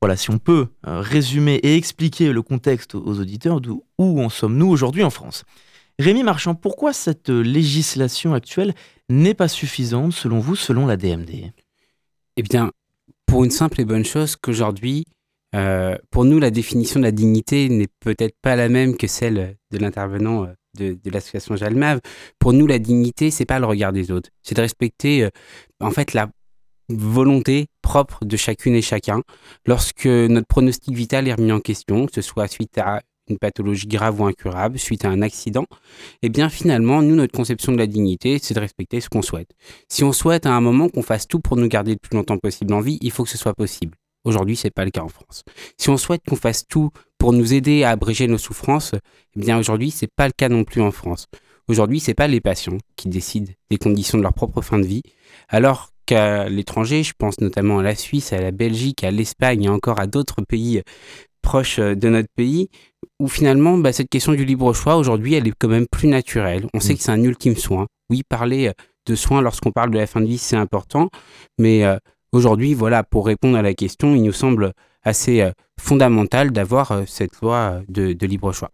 Voilà, 0.00 0.16
si 0.16 0.30
on 0.30 0.38
peut 0.38 0.68
euh, 0.86 1.00
résumer 1.00 1.56
et 1.56 1.76
expliquer 1.76 2.32
le 2.32 2.42
contexte 2.42 2.94
aux 2.94 3.18
auditeurs 3.18 3.60
d'où 3.60 3.82
où 3.98 4.22
en 4.22 4.28
sommes-nous 4.28 4.68
aujourd'hui 4.68 5.02
en 5.02 5.10
France? 5.10 5.44
Rémi 5.98 6.22
Marchand, 6.22 6.54
pourquoi 6.54 6.92
cette 6.92 7.30
législation 7.30 8.32
actuelle 8.32 8.74
n'est 9.08 9.34
pas 9.34 9.48
suffisante 9.48 10.12
selon 10.12 10.38
vous, 10.38 10.54
selon 10.54 10.86
la 10.86 10.96
DMD 10.96 11.52
Eh 12.36 12.42
bien, 12.42 12.70
pour 13.30 13.44
une 13.44 13.52
simple 13.52 13.80
et 13.80 13.84
bonne 13.84 14.04
chose 14.04 14.34
qu'aujourd'hui, 14.34 15.04
euh, 15.54 15.96
pour 16.10 16.24
nous, 16.24 16.40
la 16.40 16.50
définition 16.50 16.98
de 16.98 17.04
la 17.04 17.12
dignité 17.12 17.68
n'est 17.68 17.86
peut-être 18.00 18.34
pas 18.42 18.56
la 18.56 18.68
même 18.68 18.96
que 18.96 19.06
celle 19.06 19.56
de 19.70 19.78
l'intervenant 19.78 20.46
euh, 20.80 20.96
de, 21.04 21.10
l'association 21.10 21.54
Jalmav. 21.54 22.00
Pour 22.40 22.52
nous, 22.52 22.66
la 22.66 22.80
dignité, 22.80 23.30
c'est 23.30 23.44
pas 23.44 23.60
le 23.60 23.66
regard 23.66 23.92
des 23.92 24.10
autres, 24.10 24.30
c'est 24.42 24.56
de 24.56 24.60
respecter 24.60 25.28
en 25.78 25.92
fait 25.92 26.12
la 26.12 26.28
volonté 26.88 27.66
propre 27.82 28.24
de 28.24 28.36
chacune 28.36 28.74
et 28.74 28.82
chacun 28.82 29.22
lorsque 29.64 30.06
notre 30.06 30.48
pronostic 30.48 30.94
vital 30.96 31.28
est 31.28 31.34
remis 31.34 31.52
en 31.52 31.60
question, 31.60 32.06
que 32.06 32.14
ce 32.14 32.22
soit 32.22 32.48
suite 32.48 32.78
à 32.78 33.00
une 33.30 33.38
pathologie 33.38 33.86
grave 33.86 34.20
ou 34.20 34.26
incurable, 34.26 34.78
suite 34.78 35.04
à 35.04 35.08
un 35.08 35.22
accident, 35.22 35.66
eh 36.22 36.28
bien 36.28 36.48
finalement, 36.48 37.02
nous, 37.02 37.14
notre 37.14 37.32
conception 37.32 37.72
de 37.72 37.78
la 37.78 37.86
dignité, 37.86 38.38
c'est 38.42 38.54
de 38.54 38.60
respecter 38.60 39.00
ce 39.00 39.08
qu'on 39.08 39.22
souhaite. 39.22 39.50
Si 39.88 40.04
on 40.04 40.12
souhaite 40.12 40.46
à 40.46 40.52
un 40.52 40.60
moment 40.60 40.88
qu'on 40.88 41.02
fasse 41.02 41.26
tout 41.26 41.40
pour 41.40 41.56
nous 41.56 41.68
garder 41.68 41.92
le 41.92 41.98
plus 41.98 42.16
longtemps 42.16 42.38
possible 42.38 42.74
en 42.74 42.80
vie, 42.80 42.98
il 43.00 43.10
faut 43.10 43.24
que 43.24 43.30
ce 43.30 43.38
soit 43.38 43.54
possible. 43.54 43.96
Aujourd'hui, 44.24 44.56
c'est 44.56 44.70
pas 44.70 44.84
le 44.84 44.90
cas 44.90 45.02
en 45.02 45.08
France. 45.08 45.44
Si 45.78 45.88
on 45.88 45.96
souhaite 45.96 46.22
qu'on 46.28 46.36
fasse 46.36 46.66
tout 46.66 46.90
pour 47.16 47.32
nous 47.32 47.54
aider 47.54 47.84
à 47.84 47.90
abréger 47.90 48.26
nos 48.26 48.38
souffrances, 48.38 48.92
eh 49.36 49.40
bien 49.40 49.58
aujourd'hui, 49.58 49.90
c'est 49.90 50.12
pas 50.14 50.26
le 50.26 50.32
cas 50.36 50.50
non 50.50 50.64
plus 50.64 50.82
en 50.82 50.90
France. 50.90 51.26
Aujourd'hui, 51.68 52.00
c'est 52.00 52.14
pas 52.14 52.26
les 52.26 52.40
patients 52.40 52.78
qui 52.96 53.08
décident 53.08 53.50
des 53.70 53.78
conditions 53.78 54.18
de 54.18 54.22
leur 54.22 54.34
propre 54.34 54.60
fin 54.60 54.78
de 54.78 54.86
vie, 54.86 55.02
alors 55.48 55.90
qu'à 56.04 56.48
l'étranger, 56.48 57.02
je 57.02 57.12
pense 57.16 57.40
notamment 57.40 57.78
à 57.78 57.82
la 57.82 57.94
Suisse, 57.94 58.32
à 58.32 58.40
la 58.40 58.50
Belgique, 58.50 59.04
à 59.04 59.10
l'Espagne 59.10 59.62
et 59.62 59.68
encore 59.68 60.00
à 60.00 60.06
d'autres 60.06 60.42
pays 60.42 60.82
proches 61.42 61.78
de 61.78 62.08
notre 62.08 62.28
pays, 62.36 62.68
où 63.18 63.28
finalement, 63.28 63.78
bah, 63.78 63.92
cette 63.92 64.08
question 64.08 64.32
du 64.32 64.44
libre 64.44 64.72
choix, 64.72 64.96
aujourd'hui, 64.96 65.34
elle 65.34 65.48
est 65.48 65.54
quand 65.58 65.68
même 65.68 65.86
plus 65.90 66.08
naturelle. 66.08 66.66
On 66.74 66.80
sait 66.80 66.94
mm. 66.94 66.96
que 66.96 67.02
c'est 67.02 67.12
un 67.12 67.22
ultime 67.22 67.56
soin. 67.56 67.86
Oui, 68.10 68.22
parler 68.28 68.72
de 69.06 69.14
soins 69.14 69.42
lorsqu'on 69.42 69.72
parle 69.72 69.90
de 69.90 69.98
la 69.98 70.06
fin 70.06 70.20
de 70.20 70.26
vie, 70.26 70.38
c'est 70.38 70.56
important, 70.56 71.10
mais 71.58 71.84
euh, 71.84 71.96
aujourd'hui, 72.32 72.74
voilà, 72.74 73.02
pour 73.02 73.26
répondre 73.26 73.56
à 73.56 73.62
la 73.62 73.74
question, 73.74 74.14
il 74.14 74.22
nous 74.22 74.32
semble 74.32 74.72
assez 75.02 75.40
euh, 75.40 75.50
fondamental 75.80 76.50
d'avoir 76.50 76.92
euh, 76.92 77.02
cette 77.06 77.40
loi 77.40 77.80
de, 77.88 78.12
de 78.12 78.26
libre 78.26 78.52
choix. 78.52 78.70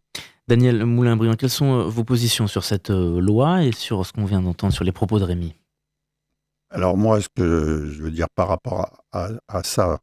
Daniel 0.48 0.84
Moulin-Briand, 0.84 1.34
quelles 1.34 1.50
sont 1.50 1.88
vos 1.88 2.04
positions 2.04 2.46
sur 2.46 2.62
cette 2.62 2.90
loi 2.90 3.64
et 3.64 3.72
sur 3.72 4.06
ce 4.06 4.12
qu'on 4.12 4.24
vient 4.24 4.40
d'entendre 4.40 4.72
sur 4.72 4.84
les 4.84 4.92
propos 4.92 5.18
de 5.18 5.24
Rémi? 5.24 5.56
Alors 6.70 6.96
moi, 6.96 7.20
ce 7.20 7.28
que 7.34 7.90
je 7.90 8.02
veux 8.02 8.12
dire 8.12 8.28
par 8.32 8.46
rapport 8.46 9.02
à, 9.10 9.62
ça, 9.64 9.98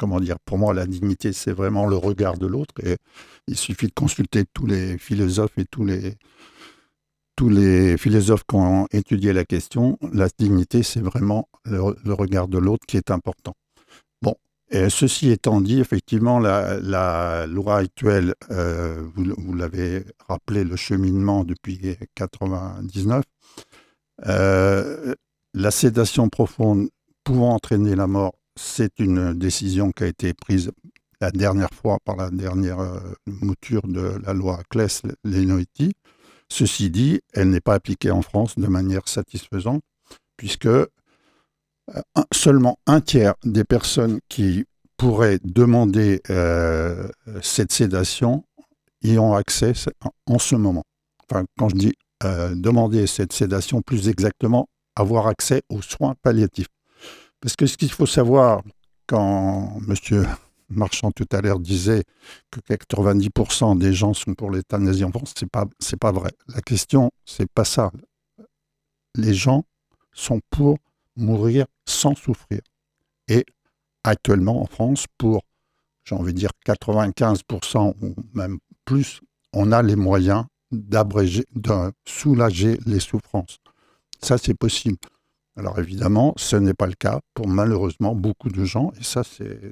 comment 0.00 0.18
dire, 0.18 0.38
pour 0.40 0.56
moi, 0.56 0.72
la 0.72 0.86
dignité, 0.86 1.34
c'est 1.34 1.52
vraiment 1.52 1.86
le 1.86 1.96
regard 1.96 2.38
de 2.38 2.46
l'autre. 2.46 2.74
Et 2.82 2.96
il 3.46 3.56
suffit 3.56 3.86
de 3.86 3.92
consulter 3.92 4.44
tous 4.54 4.66
les 4.66 4.96
philosophes 4.96 5.58
et 5.58 5.66
tous 5.66 5.84
les, 5.84 6.16
tous 7.36 7.50
les 7.50 7.98
philosophes 7.98 8.44
qui 8.48 8.56
ont 8.56 8.86
étudié 8.92 9.34
la 9.34 9.44
question. 9.44 9.98
La 10.14 10.28
dignité, 10.38 10.82
c'est 10.82 11.02
vraiment 11.02 11.50
le, 11.66 12.14
regard 12.14 12.48
de 12.48 12.56
l'autre 12.56 12.86
qui 12.88 12.96
est 12.96 13.10
important. 13.10 13.52
Bon, 14.22 14.36
Et 14.70 14.88
ceci 14.88 15.30
étant 15.30 15.60
dit, 15.60 15.80
effectivement, 15.80 16.38
la, 16.38 17.46
loi 17.46 17.76
actuelle, 17.76 18.34
euh, 18.50 19.06
vous, 19.14 19.52
l'avez 19.52 20.06
rappelé, 20.28 20.64
le 20.64 20.76
cheminement 20.76 21.44
depuis 21.44 21.74
1999, 21.74 23.22
euh, 24.28 25.14
la 25.52 25.70
sédation 25.70 26.30
profonde 26.30 26.88
pouvant 27.22 27.52
entraîner 27.52 27.94
la 27.96 28.06
mort, 28.06 28.32
c'est 28.60 28.98
une 28.98 29.32
décision 29.34 29.90
qui 29.90 30.04
a 30.04 30.06
été 30.06 30.34
prise 30.34 30.70
la 31.20 31.30
dernière 31.30 31.70
fois 31.70 31.98
par 32.04 32.16
la 32.16 32.30
dernière 32.30 32.80
euh, 32.80 33.00
mouture 33.26 33.86
de 33.86 34.20
la 34.24 34.32
loi 34.32 34.60
Claes-Lenoiti. 34.70 35.92
Ceci 36.48 36.90
dit, 36.90 37.20
elle 37.32 37.50
n'est 37.50 37.60
pas 37.60 37.74
appliquée 37.74 38.10
en 38.10 38.22
France 38.22 38.58
de 38.58 38.66
manière 38.66 39.08
satisfaisante, 39.08 39.82
puisque 40.36 40.68
seulement 42.32 42.78
un 42.86 43.00
tiers 43.00 43.34
des 43.44 43.64
personnes 43.64 44.20
qui 44.28 44.64
pourraient 44.96 45.38
demander 45.42 46.20
euh, 46.30 47.08
cette 47.42 47.72
sédation 47.72 48.44
y 49.02 49.18
ont 49.18 49.34
accès 49.34 49.72
en 50.26 50.38
ce 50.38 50.56
moment. 50.56 50.84
Enfin, 51.24 51.44
quand 51.58 51.68
je 51.70 51.76
dis 51.76 51.92
euh, 52.24 52.54
demander 52.54 53.06
cette 53.06 53.32
sédation, 53.32 53.80
plus 53.80 54.08
exactement, 54.08 54.68
avoir 54.96 55.26
accès 55.26 55.62
aux 55.70 55.82
soins 55.82 56.14
palliatifs. 56.22 56.66
Parce 57.40 57.56
que 57.56 57.66
ce 57.66 57.76
qu'il 57.76 57.90
faut 57.90 58.06
savoir, 58.06 58.62
quand 59.06 59.80
M. 59.88 60.26
Marchand 60.68 61.10
tout 61.10 61.26
à 61.32 61.40
l'heure 61.40 61.58
disait 61.58 62.04
que 62.50 62.60
90% 62.60 63.76
des 63.78 63.92
gens 63.92 64.14
sont 64.14 64.34
pour 64.34 64.50
l'euthanasie 64.50 65.04
en 65.04 65.10
France, 65.10 65.34
c'est 65.36 65.50
pas 65.50 65.66
pas 66.00 66.12
vrai. 66.12 66.30
La 66.48 66.60
question 66.60 67.10
c'est 67.24 67.50
pas 67.50 67.64
ça. 67.64 67.90
Les 69.16 69.34
gens 69.34 69.64
sont 70.12 70.40
pour 70.50 70.78
mourir 71.16 71.66
sans 71.86 72.14
souffrir. 72.14 72.60
Et 73.28 73.44
actuellement 74.04 74.62
en 74.62 74.66
France, 74.66 75.06
pour, 75.18 75.42
j'ai 76.04 76.14
envie 76.14 76.32
de 76.32 76.38
dire, 76.38 76.50
95% 76.66 77.94
ou 78.00 78.14
même 78.34 78.58
plus, 78.84 79.20
on 79.52 79.72
a 79.72 79.82
les 79.82 79.96
moyens 79.96 80.44
d'abréger, 80.70 81.44
de 81.54 81.92
soulager 82.06 82.78
les 82.86 83.00
souffrances. 83.00 83.58
Ça, 84.22 84.38
c'est 84.38 84.54
possible. 84.54 84.98
Alors 85.60 85.78
évidemment, 85.78 86.32
ce 86.38 86.56
n'est 86.56 86.72
pas 86.72 86.86
le 86.86 86.94
cas 86.94 87.20
pour 87.34 87.46
malheureusement 87.46 88.14
beaucoup 88.14 88.48
de 88.48 88.64
gens, 88.64 88.92
et 88.98 89.04
ça, 89.04 89.22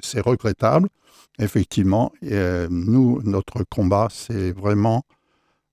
c'est 0.02 0.20
regrettable. 0.20 0.90
Effectivement, 1.38 2.12
nous, 2.20 3.22
notre 3.24 3.64
combat, 3.64 4.08
c'est 4.10 4.52
vraiment 4.52 5.04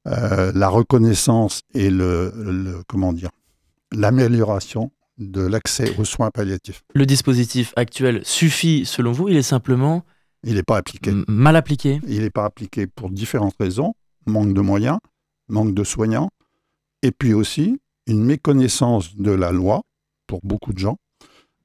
euh, 0.07 0.53
la 0.55 0.69
reconnaissance 0.69 1.63
et 1.73 1.89
le 1.89 2.81
comment 2.87 3.11
dire, 3.11 3.29
l'amélioration 3.91 4.89
de 5.17 5.41
l'accès 5.41 5.93
aux 5.97 6.05
soins 6.05 6.31
palliatifs. 6.31 6.81
Le 6.93 7.05
dispositif 7.05 7.73
actuel 7.75 8.21
suffit 8.23 8.85
selon 8.85 9.11
vous? 9.11 9.27
Il 9.27 9.35
est 9.35 9.41
simplement... 9.41 10.05
Il 10.43 10.55
n'est 10.55 10.63
pas 10.63 10.77
appliqué. 10.77 11.11
Mal 11.27 11.57
appliqué? 11.57 11.99
Il 12.07 12.21
n'est 12.21 12.29
pas 12.29 12.45
appliqué 12.45 12.87
pour 12.87 13.09
différentes 13.09 13.55
raisons. 13.59 13.95
Manque 14.27 14.53
de 14.53 14.61
moyens, 14.61 14.99
manque 15.49 15.73
de 15.73 15.83
soignants, 15.83 16.29
et 17.01 17.11
puis 17.11 17.33
aussi 17.33 17.81
une 18.07 18.23
méconnaissance 18.23 19.17
de 19.17 19.31
la 19.31 19.51
loi 19.51 19.81
pour 20.27 20.39
beaucoup 20.43 20.73
de 20.73 20.79
gens. 20.79 20.97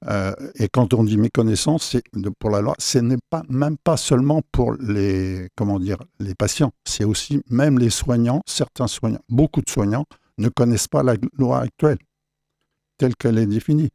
Euh, 0.09 0.33
et 0.55 0.69
quand 0.69 0.95
on 0.95 1.05
dit 1.05 1.19
méconnaissance, 1.19 1.97
pour 2.39 2.51
la 2.51 2.63
loi, 2.63 2.75
ce 2.79 2.99
n'est 2.99 3.19
pas 3.29 3.43
même 3.51 3.77
pas 3.77 3.99
seulement 3.99 4.41
pour 4.51 4.73
les 4.75 5.49
comment 5.57 5.79
dire 5.79 5.99
les 6.19 6.35
patients, 6.35 6.73
c'est 6.85 7.05
aussi 7.05 7.43
même 7.51 7.79
les 7.79 7.91
soignants, 7.91 8.41
certains 8.47 8.87
soignants, 8.87 9.21
beaucoup 9.29 9.61
de 9.61 9.69
soignants 9.69 10.07
ne 10.39 10.49
connaissent 10.49 10.89
pas 10.89 11.03
la 11.03 11.17
loi 11.39 11.61
actuelle 11.61 11.99
telle 12.97 13.17
qu'elle 13.17 13.39
est 13.39 13.47
définie. 13.47 13.91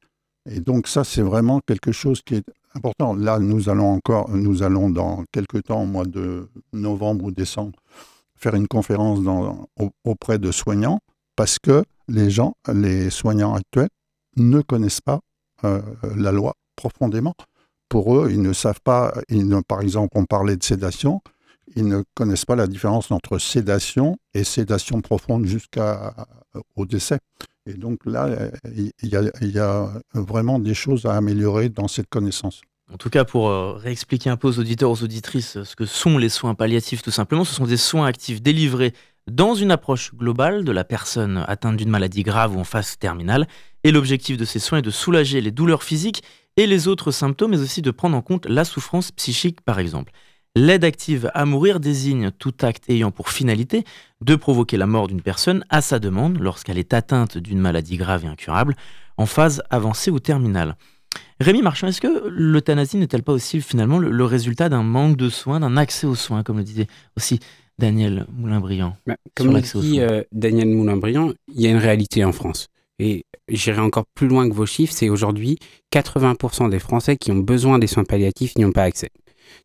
Et 0.50 0.60
donc 0.60 0.88
ça, 0.88 1.04
c'est 1.04 1.22
vraiment 1.22 1.60
quelque 1.66 1.92
chose 1.92 2.22
qui 2.24 2.36
est 2.36 2.46
important. 2.76 3.16
Là, 3.16 3.40
nous 3.40 3.70
allons 3.70 3.92
encore, 3.92 4.30
nous 4.30 4.64
allons 4.64 4.90
dans 4.90 5.24
quelques 5.32 5.64
temps, 5.64 5.84
au 5.84 5.86
mois 5.86 6.06
de 6.06 6.50
novembre 6.74 7.26
ou 7.26 7.32
décembre, 7.32 7.80
faire 8.36 8.56
une 8.56 8.68
conférence 8.68 9.20
auprès 10.04 10.40
de 10.40 10.52
soignants 10.52 11.00
parce 11.36 11.60
que 11.60 11.84
les 12.08 12.30
gens, 12.30 12.56
les 12.72 13.10
soignants 13.10 13.54
actuels, 13.54 13.90
ne 14.38 14.62
connaissent 14.62 15.02
pas 15.02 15.20
euh, 15.64 15.82
la 16.16 16.32
loi 16.32 16.56
profondément. 16.76 17.34
Pour 17.90 18.18
eux, 18.18 18.30
ils 18.32 18.42
ne 18.42 18.54
savent 18.54 18.82
pas, 18.84 19.14
ils 19.30 19.48
ne, 19.48 19.62
par 19.62 19.82
exemple, 19.82 20.10
on 20.16 20.26
parlait 20.26 20.58
de 20.58 20.64
sédation, 20.64 21.22
ils 21.76 21.88
ne 21.88 22.04
connaissent 22.14 22.46
pas 22.46 22.56
la 22.56 22.68
différence 22.68 23.12
entre 23.12 23.38
sédation 23.38 24.18
et 24.34 24.44
sédation 24.44 25.02
profonde 25.02 25.46
jusqu'au 25.46 26.86
décès. 26.86 27.20
Et 27.68 27.74
donc 27.74 28.06
là, 28.06 28.30
il 28.76 28.92
y, 29.02 29.60
a, 29.60 29.90
vraiment 30.14 30.60
des 30.60 30.74
choses 30.74 31.06
à 31.06 31.16
améliorer 31.16 31.70
dans 31.70 31.88
cette 31.88 32.10
connaissance. 32.10 32.62
En 32.94 32.98
tout 32.98 33.10
cas, 33.10 33.26
pour 33.26 33.50
euh, 33.50 33.74
réexpliquer 33.74 34.30
un 34.30 34.38
peu 34.38 34.48
aux 34.48 34.60
auditeurs, 34.60 34.92
aux 34.92 35.04
auditrices, 35.04 35.64
ce 35.64 35.76
que 35.76 35.88
sont 35.88 36.20
les 36.20 36.30
soins 36.30 36.54
palliatifs, 36.54 37.02
tout 37.02 37.10
simplement, 37.10 37.44
ce 37.44 37.56
sont 37.56 37.66
des 37.66 37.78
soins 37.78 38.06
actifs 38.06 38.44
délivrés 38.44 38.94
dans 39.28 39.56
une 39.56 39.72
approche 39.72 40.14
globale 40.14 40.64
de 40.64 40.72
la 40.72 40.84
personne 40.84 41.44
atteinte 41.48 41.78
d'une 41.78 41.90
maladie 41.90 42.24
grave 42.24 42.56
ou 42.56 42.60
en 42.60 42.64
phase 42.64 42.98
terminale. 42.98 43.48
Et 43.84 43.92
l'objectif 43.92 44.38
de 44.38 44.46
ces 44.46 44.60
soins 44.60 44.80
est 44.80 44.84
de 44.84 44.92
soulager 44.92 45.42
les 45.42 45.52
douleurs 45.52 45.84
physiques 45.84 46.24
et 46.58 46.68
les 46.68 46.88
autres 46.88 47.12
symptômes, 47.12 47.52
mais 47.52 47.62
aussi 47.62 47.82
de 47.82 47.92
prendre 47.92 48.16
en 48.16 48.22
compte 48.22 48.46
la 48.46 48.66
souffrance 48.66 49.12
psychique, 49.12 49.62
par 49.62 49.80
exemple. 49.80 50.12
L'aide 50.56 50.86
active 50.86 51.30
à 51.34 51.46
mourir 51.46 51.82
désigne 51.82 52.32
tout 52.32 52.54
acte 52.62 52.90
ayant 52.90 53.12
pour 53.12 53.30
finalité 53.30 53.84
de 54.22 54.36
provoquer 54.36 54.78
la 54.78 54.86
mort 54.86 55.08
d'une 55.08 55.22
personne 55.22 55.66
à 55.70 55.82
sa 55.82 56.00
demande 56.00 56.40
lorsqu'elle 56.40 56.78
est 56.78 56.94
atteinte 56.94 57.38
d'une 57.38 57.60
maladie 57.60 57.98
grave 57.98 58.24
et 58.24 58.30
incurable, 58.30 58.76
en 59.18 59.26
phase 59.26 59.62
avancée 59.70 60.12
ou 60.12 60.20
terminale. 60.20 60.78
Rémi 61.42 61.62
Marchand, 61.62 61.88
est-ce 61.88 62.00
que 62.00 62.28
l'euthanasie 62.30 62.98
n'est-elle 62.98 63.24
pas 63.24 63.34
aussi 63.34 63.60
finalement 63.60 64.00
le, 64.00 64.26
résultat 64.26 64.70
d'un 64.70 64.84
manque 64.84 65.18
de 65.18 65.30
soins, 65.30 65.60
d'un 65.60 65.76
accès 65.76 66.08
aux 66.08 66.16
soins, 66.16 66.44
comme 66.44 66.58
le 66.58 66.64
disait 66.64 66.88
aussi 67.18 67.40
Daniel 67.78 68.26
Moulin-Briand 68.32 68.96
bah, 69.06 69.18
Comme 69.36 69.54
le 69.54 69.62
dit 69.62 70.00
euh, 70.00 70.24
Daniel 70.32 70.70
Moulin-Briand, 70.70 71.34
il 71.54 71.62
y 71.62 71.68
a 71.68 71.70
une 71.70 71.78
réalité 71.78 72.24
en 72.24 72.32
France. 72.32 72.68
Et 73.00 73.26
j'irai 73.50 73.82
encore 73.82 74.06
plus 74.14 74.28
loin 74.28 74.48
que 74.48 74.54
vos 74.54 74.66
chiffres, 74.66 74.94
c'est 74.96 75.10
aujourd'hui 75.10 75.58
80% 75.94 76.70
des 76.70 76.80
Français 76.80 77.18
qui 77.18 77.32
ont 77.32 77.38
besoin 77.38 77.80
des 77.80 77.88
soins 77.88 78.06
palliatifs 78.06 78.56
n'y 78.56 78.66
ont 78.66 78.72
pas 78.72 78.84
accès. 78.84 79.10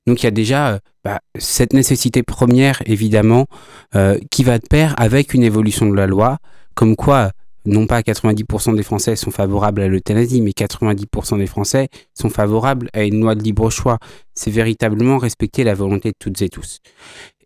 Donc 0.06 0.22
il 0.22 0.26
y 0.26 0.28
a 0.28 0.32
déjà 0.32 0.72
euh, 0.72 0.78
bah, 1.04 1.20
cette 1.38 1.72
nécessité 1.72 2.22
première, 2.22 2.82
évidemment, 2.86 3.46
euh, 3.94 4.18
qui 4.30 4.42
va 4.44 4.58
de 4.58 4.66
pair 4.66 4.94
avec 4.98 5.32
une 5.32 5.42
évolution 5.42 5.88
de 5.88 5.94
la 5.94 6.06
loi, 6.06 6.38
comme 6.74 6.96
quoi 6.96 7.30
non 7.66 7.86
pas 7.86 8.00
90% 8.00 8.74
des 8.74 8.82
Français 8.82 9.16
sont 9.16 9.30
favorables 9.30 9.82
à 9.82 9.88
l'euthanasie, 9.88 10.40
mais 10.40 10.52
90% 10.52 11.38
des 11.38 11.46
Français 11.46 11.88
sont 12.14 12.30
favorables 12.30 12.88
à 12.94 13.02
une 13.04 13.20
loi 13.20 13.34
de 13.34 13.42
libre 13.42 13.70
choix. 13.70 13.98
C'est 14.34 14.50
véritablement 14.50 15.18
respecter 15.18 15.62
la 15.62 15.74
volonté 15.74 16.10
de 16.10 16.16
toutes 16.18 16.40
et 16.40 16.48
tous. 16.48 16.78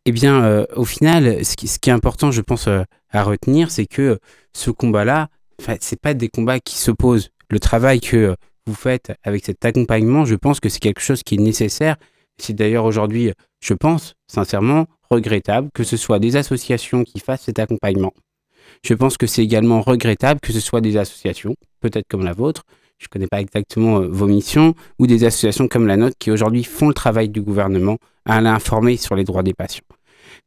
Eh 0.06 0.12
bien, 0.12 0.44
euh, 0.44 0.66
au 0.76 0.84
final, 0.84 1.44
ce 1.44 1.56
qui, 1.56 1.66
est 1.66 1.92
important, 1.92 2.30
je 2.30 2.42
pense, 2.42 2.68
à 2.68 3.22
retenir, 3.22 3.70
c'est 3.70 3.86
que 3.86 4.18
ce 4.52 4.70
combat-là, 4.70 5.28
c'est 5.80 6.00
pas 6.00 6.14
des 6.14 6.28
combats 6.28 6.60
qui 6.60 6.76
s'opposent. 6.76 7.30
Le 7.48 7.58
travail 7.58 8.00
que 8.00 8.36
vous 8.66 8.74
faites 8.74 9.12
avec 9.22 9.44
cet 9.44 9.64
accompagnement, 9.64 10.24
je 10.24 10.34
pense 10.34 10.60
que 10.60 10.68
c'est 10.68 10.80
quelque 10.80 11.00
chose 11.00 11.22
qui 11.22 11.36
est 11.36 11.38
nécessaire 11.38 11.96
c'est 12.38 12.54
d'ailleurs 12.54 12.84
aujourd'hui, 12.84 13.32
je 13.60 13.74
pense, 13.74 14.14
sincèrement, 14.26 14.86
regrettable 15.10 15.68
que 15.72 15.84
ce 15.84 15.96
soit 15.96 16.18
des 16.18 16.36
associations 16.36 17.04
qui 17.04 17.20
fassent 17.20 17.42
cet 17.42 17.58
accompagnement. 17.58 18.12
Je 18.84 18.94
pense 18.94 19.16
que 19.16 19.26
c'est 19.26 19.42
également 19.42 19.80
regrettable 19.80 20.40
que 20.40 20.52
ce 20.52 20.60
soit 20.60 20.80
des 20.80 20.96
associations, 20.96 21.54
peut-être 21.80 22.08
comme 22.08 22.24
la 22.24 22.32
vôtre, 22.32 22.64
je 23.04 23.08
ne 23.08 23.12
connais 23.12 23.26
pas 23.26 23.40
exactement 23.40 24.00
euh, 24.00 24.08
vos 24.08 24.26
missions, 24.26 24.74
ou 24.98 25.06
des 25.06 25.24
associations 25.24 25.68
comme 25.68 25.86
la 25.86 25.96
nôtre 25.96 26.16
qui 26.18 26.30
aujourd'hui 26.30 26.64
font 26.64 26.88
le 26.88 26.94
travail 26.94 27.28
du 27.28 27.42
gouvernement 27.42 27.98
à 28.24 28.40
l'informer 28.40 28.96
sur 28.96 29.14
les 29.14 29.24
droits 29.24 29.42
des 29.42 29.52
patients. 29.52 29.84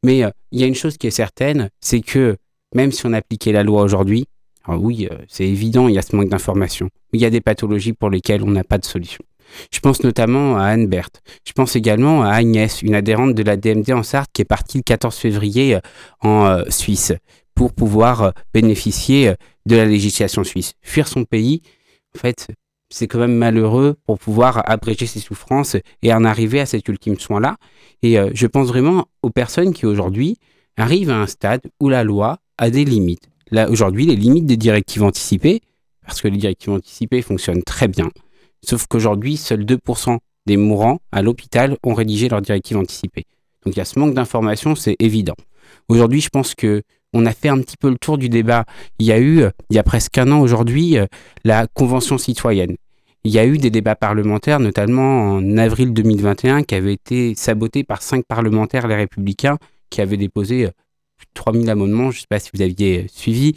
Mais 0.04 0.24
euh, 0.24 0.30
il 0.50 0.60
y 0.60 0.64
a 0.64 0.66
une 0.66 0.74
chose 0.74 0.98
qui 0.98 1.06
est 1.06 1.12
certaine, 1.12 1.70
c'est 1.80 2.00
que 2.00 2.36
même 2.74 2.90
si 2.90 3.06
on 3.06 3.12
appliquait 3.12 3.52
la 3.52 3.62
loi 3.62 3.82
aujourd'hui, 3.82 4.26
oui, 4.66 5.08
euh, 5.10 5.16
c'est 5.28 5.46
évident, 5.46 5.88
il 5.88 5.94
y 5.94 5.98
a 5.98 6.02
ce 6.02 6.14
manque 6.14 6.28
d'information, 6.28 6.90
il 7.12 7.20
y 7.20 7.24
a 7.24 7.30
des 7.30 7.40
pathologies 7.40 7.94
pour 7.94 8.10
lesquelles 8.10 8.42
on 8.42 8.50
n'a 8.50 8.64
pas 8.64 8.76
de 8.76 8.84
solution. 8.84 9.24
Je 9.72 9.80
pense 9.80 10.02
notamment 10.02 10.58
à 10.58 10.64
Anne 10.64 10.88
Berthe. 10.88 11.22
Je 11.46 11.52
pense 11.52 11.74
également 11.74 12.22
à 12.22 12.32
Agnès, 12.32 12.82
une 12.82 12.94
adhérente 12.94 13.34
de 13.34 13.42
la 13.42 13.56
DMD 13.56 13.92
en 13.92 14.02
Sarthe 14.02 14.28
qui 14.34 14.42
est 14.42 14.44
partie 14.44 14.76
le 14.76 14.82
14 14.82 15.16
février 15.16 15.78
en 16.20 16.64
Suisse 16.68 17.14
pour 17.54 17.72
pouvoir 17.72 18.34
bénéficier 18.52 19.32
de 19.64 19.76
la 19.76 19.86
législation 19.86 20.44
suisse. 20.44 20.74
Fuir 20.82 21.08
son 21.08 21.24
pays, 21.24 21.62
en 22.18 22.20
fait, 22.20 22.48
c'est 22.90 23.06
quand 23.06 23.18
même 23.18 23.34
malheureux 23.34 23.96
pour 24.06 24.18
pouvoir 24.18 24.68
abréger 24.68 25.06
ses 25.06 25.20
souffrances 25.20 25.76
et 26.02 26.12
en 26.12 26.24
arriver 26.24 26.60
à 26.60 26.66
cet 26.66 26.88
ultime 26.88 27.18
soin-là. 27.18 27.56
Et 28.02 28.16
je 28.34 28.46
pense 28.46 28.68
vraiment 28.68 29.06
aux 29.22 29.30
personnes 29.30 29.72
qui 29.72 29.86
aujourd'hui 29.86 30.36
arrivent 30.76 31.10
à 31.10 31.20
un 31.20 31.26
stade 31.26 31.62
où 31.80 31.88
la 31.88 32.02
loi 32.04 32.38
a 32.56 32.70
des 32.70 32.84
limites. 32.84 33.28
Là, 33.50 33.70
aujourd'hui, 33.70 34.06
les 34.06 34.16
limites 34.16 34.46
des 34.46 34.56
directives 34.56 35.02
anticipées, 35.02 35.60
parce 36.04 36.20
que 36.20 36.28
les 36.28 36.38
directives 36.38 36.72
anticipées 36.72 37.22
fonctionnent 37.22 37.62
très 37.62 37.88
bien, 37.88 38.10
Sauf 38.62 38.86
qu'aujourd'hui, 38.86 39.36
seuls 39.36 39.64
2% 39.64 40.18
des 40.46 40.56
mourants 40.56 41.00
à 41.12 41.22
l'hôpital 41.22 41.76
ont 41.84 41.94
rédigé 41.94 42.28
leur 42.28 42.42
directive 42.42 42.76
anticipée. 42.76 43.24
Donc 43.64 43.76
il 43.76 43.78
y 43.78 43.82
a 43.82 43.84
ce 43.84 43.98
manque 43.98 44.14
d'information, 44.14 44.74
c'est 44.74 44.96
évident. 44.98 45.36
Aujourd'hui, 45.88 46.20
je 46.20 46.28
pense 46.28 46.54
que 46.54 46.82
on 47.12 47.26
a 47.26 47.32
fait 47.32 47.48
un 47.48 47.60
petit 47.60 47.76
peu 47.76 47.90
le 47.90 47.98
tour 47.98 48.18
du 48.18 48.28
débat. 48.28 48.64
Il 48.98 49.06
y 49.06 49.12
a 49.12 49.20
eu, 49.20 49.44
il 49.70 49.76
y 49.76 49.78
a 49.78 49.82
presque 49.82 50.18
un 50.18 50.30
an 50.30 50.40
aujourd'hui, 50.40 50.98
euh, 50.98 51.06
la 51.44 51.66
Convention 51.66 52.18
citoyenne. 52.18 52.76
il 53.24 53.32
y 53.32 53.38
a 53.38 53.46
eu 53.46 53.58
des 53.58 53.70
débats 53.70 53.96
parlementaires, 53.96 54.60
notamment 54.60 55.34
en 55.34 55.58
avril 55.58 55.92
2021, 55.92 56.62
qui 56.62 56.74
avaient 56.74 56.94
été 56.94 57.34
sabotés 57.34 57.84
par 57.84 58.02
cinq 58.02 58.24
parlementaires, 58.26 58.86
les 58.88 58.94
républicains, 58.94 59.58
qui 59.90 60.00
avaient 60.00 60.16
déposé 60.16 60.68
3000 61.34 61.68
amendements, 61.70 62.10
je 62.10 62.18
ne 62.18 62.20
sais 62.20 62.26
pas 62.28 62.38
si 62.38 62.50
vous 62.54 62.62
aviez 62.62 63.06
suivi, 63.08 63.54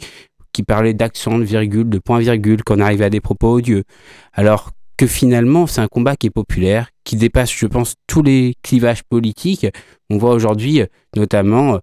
qui 0.52 0.62
parlaient 0.62 0.94
d'accent, 0.94 1.38
de 1.38 1.44
virgule, 1.44 1.88
de 1.88 1.98
point 1.98 2.18
virgule, 2.18 2.62
qu'on 2.62 2.80
arrivait 2.80 3.06
à 3.06 3.10
des 3.10 3.20
propos 3.20 3.54
odieux. 3.54 3.84
Alors 4.32 4.72
que 4.96 5.06
finalement, 5.06 5.66
c'est 5.66 5.80
un 5.80 5.88
combat 5.88 6.16
qui 6.16 6.26
est 6.26 6.30
populaire, 6.30 6.90
qui 7.04 7.16
dépasse, 7.16 7.52
je 7.52 7.66
pense, 7.66 7.94
tous 8.06 8.22
les 8.22 8.54
clivages 8.62 9.02
politiques. 9.04 9.66
On 10.10 10.18
voit 10.18 10.34
aujourd'hui, 10.34 10.82
notamment, 11.16 11.78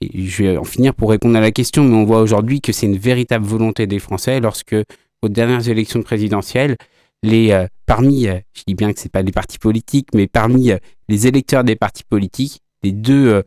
je 0.00 0.42
vais 0.42 0.56
en 0.56 0.64
finir 0.64 0.94
pour 0.94 1.10
répondre 1.10 1.36
à 1.36 1.40
la 1.40 1.50
question, 1.50 1.84
mais 1.84 1.96
on 1.96 2.04
voit 2.04 2.20
aujourd'hui 2.20 2.60
que 2.60 2.72
c'est 2.72 2.86
une 2.86 2.98
véritable 2.98 3.44
volonté 3.44 3.86
des 3.86 3.98
Français 3.98 4.40
lorsque, 4.40 4.76
aux 5.22 5.28
dernières 5.28 5.68
élections 5.68 6.02
présidentielles, 6.02 6.76
les, 7.22 7.50
euh, 7.50 7.66
parmi, 7.86 8.28
euh, 8.28 8.38
je 8.54 8.62
dis 8.66 8.74
bien 8.74 8.92
que 8.92 9.00
c'est 9.00 9.10
pas 9.10 9.22
les 9.22 9.32
partis 9.32 9.58
politiques, 9.58 10.08
mais 10.14 10.26
parmi 10.26 10.70
euh, 10.70 10.78
les 11.08 11.26
électeurs 11.26 11.64
des 11.64 11.76
partis 11.76 12.04
politiques, 12.04 12.60
les 12.82 12.92
deux, 12.92 13.42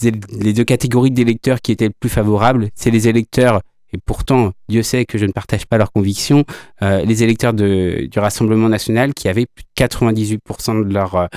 les 0.00 0.52
deux 0.52 0.64
catégories 0.64 1.10
d'électeurs 1.10 1.60
qui 1.60 1.72
étaient 1.72 1.88
le 1.88 1.94
plus 1.98 2.08
favorables, 2.08 2.68
c'est 2.76 2.92
les 2.92 3.08
électeurs 3.08 3.60
et 3.92 3.98
pourtant, 3.98 4.52
Dieu 4.68 4.82
sait 4.82 5.06
que 5.06 5.16
je 5.18 5.24
ne 5.24 5.32
partage 5.32 5.66
pas 5.66 5.78
leurs 5.78 5.90
convictions, 5.90 6.44
les 6.82 7.22
électeurs 7.24 7.54
de, 7.54 8.06
du 8.08 8.18
Rassemblement 8.20 8.68
national 8.68 9.14
qui 9.14 9.28
avaient 9.28 9.46
plus 9.46 9.64
de 9.64 9.84
98% 9.84 10.86
de 10.86 10.92
leurs 10.92 11.28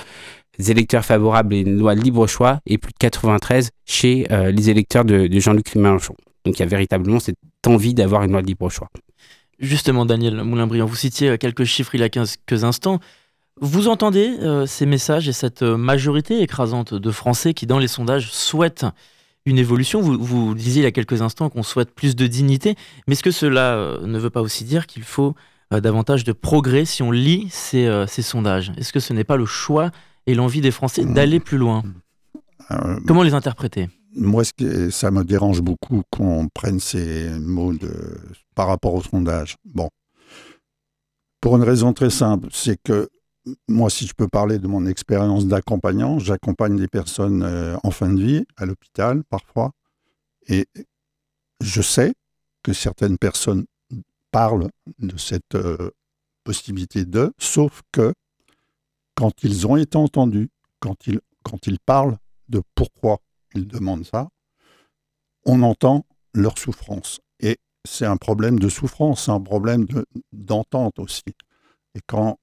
électeurs 0.69 1.03
favorables 1.05 1.53
à 1.53 1.57
une 1.57 1.79
loi 1.79 1.95
libre 1.95 2.27
choix 2.27 2.59
et 2.67 2.77
plus 2.77 2.91
de 2.91 2.97
93 2.99 3.71
chez 3.85 4.27
euh, 4.31 4.51
les 4.51 4.69
électeurs 4.69 5.05
de, 5.05 5.27
Jean-Luc 5.31 5.73
Mélenchon. 5.75 6.15
Donc 6.45 6.57
il 6.57 6.59
y 6.59 6.63
a 6.63 6.67
véritablement 6.67 7.19
cette 7.19 7.37
envie 7.65 7.93
d'avoir 7.93 8.23
une 8.23 8.31
loi 8.31 8.41
libre 8.41 8.69
choix. 8.69 8.89
Justement, 9.59 10.05
Daniel 10.05 10.43
Moulin-Briand, 10.43 10.85
vous 10.85 10.95
citiez 10.95 11.37
quelques 11.37 11.63
chiffres 11.63 11.95
il 11.95 12.01
y 12.01 12.03
a 12.03 12.09
quelques 12.09 12.63
instants. 12.63 12.99
Vous 13.59 13.87
entendez 13.87 14.31
ces 14.65 14.87
messages 14.87 15.29
et 15.29 15.33
cette 15.33 15.61
majorité 15.61 16.41
écrasante 16.41 16.95
de 16.95 17.11
Français 17.11 17.53
qui, 17.53 17.67
dans 17.67 17.77
les 17.77 17.87
sondages, 17.87 18.31
souhaitent 18.31 18.85
une 19.45 19.57
évolution. 19.57 20.01
Vous, 20.01 20.53
disiez 20.53 20.81
il 20.81 20.83
y 20.83 20.87
a 20.87 20.91
quelques 20.91 21.21
instants 21.21 21.49
qu'on 21.49 21.63
souhaite 21.63 21.93
plus 21.93 22.15
de 22.15 22.27
dignité, 22.27 22.75
mais 23.07 23.13
est-ce 23.13 23.23
que 23.23 23.31
cela 23.31 23.75
euh, 23.75 24.05
ne 24.05 24.19
veut 24.19 24.29
pas 24.29 24.41
aussi 24.41 24.63
dire 24.63 24.87
qu'il 24.87 25.03
faut 25.03 25.35
euh, 25.73 25.79
davantage 25.79 26.23
de 26.23 26.31
progrès 26.31 26.85
si 26.85 27.01
on 27.03 27.11
lit 27.11 27.51
euh, 27.73 28.05
ces 28.07 28.21
sondages? 28.21 28.71
Est-ce 28.77 28.93
que 28.93 28.99
ce 28.99 29.13
n'est 29.13 29.23
pas 29.23 29.37
le 29.37 29.45
choix 29.45 29.91
et 30.27 30.35
l'envie 30.35 30.61
des 30.61 30.71
Français 30.71 31.05
d'aller 31.05 31.39
plus 31.39 31.57
loin 31.57 31.83
Comment 33.07 33.23
les 33.23 33.33
interpréter? 33.33 33.89
Moi, 34.15 34.43
ça 34.91 35.11
me 35.11 35.23
dérange 35.23 35.61
beaucoup 35.61 36.03
qu'on 36.09 36.47
prenne 36.53 36.79
ces 36.79 37.29
mots 37.39 37.73
de, 37.73 38.17
par 38.55 38.67
rapport 38.67 38.93
au 38.93 39.01
sondage. 39.01 39.55
Bon. 39.65 39.89
Pour 41.39 41.55
une 41.57 41.63
raison 41.63 41.93
très 41.93 42.09
simple, 42.09 42.47
c'est 42.51 42.77
que 42.81 43.09
moi, 43.67 43.89
si 43.89 44.05
je 44.05 44.13
peux 44.13 44.27
parler 44.27 44.59
de 44.59 44.67
mon 44.67 44.85
expérience 44.85 45.47
d'accompagnant, 45.47 46.19
j'accompagne 46.19 46.77
des 46.77 46.87
personnes 46.87 47.41
euh, 47.41 47.75
en 47.83 47.89
fin 47.89 48.13
de 48.13 48.21
vie, 48.21 48.45
à 48.57 48.65
l'hôpital 48.65 49.23
parfois, 49.23 49.71
et 50.47 50.67
je 51.59 51.81
sais 51.81 52.13
que 52.61 52.73
certaines 52.73 53.17
personnes 53.17 53.65
parlent 54.31 54.69
de 54.99 55.17
cette 55.17 55.55
euh, 55.55 55.89
possibilité 56.43 57.05
de, 57.05 57.33
sauf 57.39 57.81
que 57.91 58.13
quand 59.21 59.43
ils 59.43 59.67
ont 59.67 59.77
été 59.77 59.99
entendus, 59.99 60.49
quand 60.79 61.05
ils, 61.05 61.21
quand 61.43 61.67
ils 61.67 61.77
parlent 61.77 62.17
de 62.49 62.63
pourquoi 62.73 63.19
ils 63.53 63.67
demandent 63.67 64.03
ça, 64.03 64.29
on 65.45 65.61
entend 65.61 66.07
leur 66.33 66.57
souffrance. 66.57 67.19
Et 67.39 67.59
c'est 67.85 68.07
un 68.07 68.17
problème 68.17 68.57
de 68.57 68.67
souffrance, 68.67 69.25
c'est 69.25 69.31
un 69.31 69.39
problème 69.39 69.85
d'entente 70.31 70.97
aussi. 70.97 71.35
Et 71.93 71.99
quand 72.07 72.39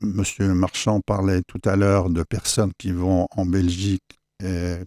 Monsieur 0.00 0.54
Marchand 0.54 1.02
parlait 1.02 1.42
tout 1.42 1.60
à 1.66 1.76
l'heure 1.76 2.08
de 2.08 2.22
personnes 2.22 2.72
qui 2.78 2.92
vont 2.92 3.28
en 3.32 3.44
Belgique 3.44 4.18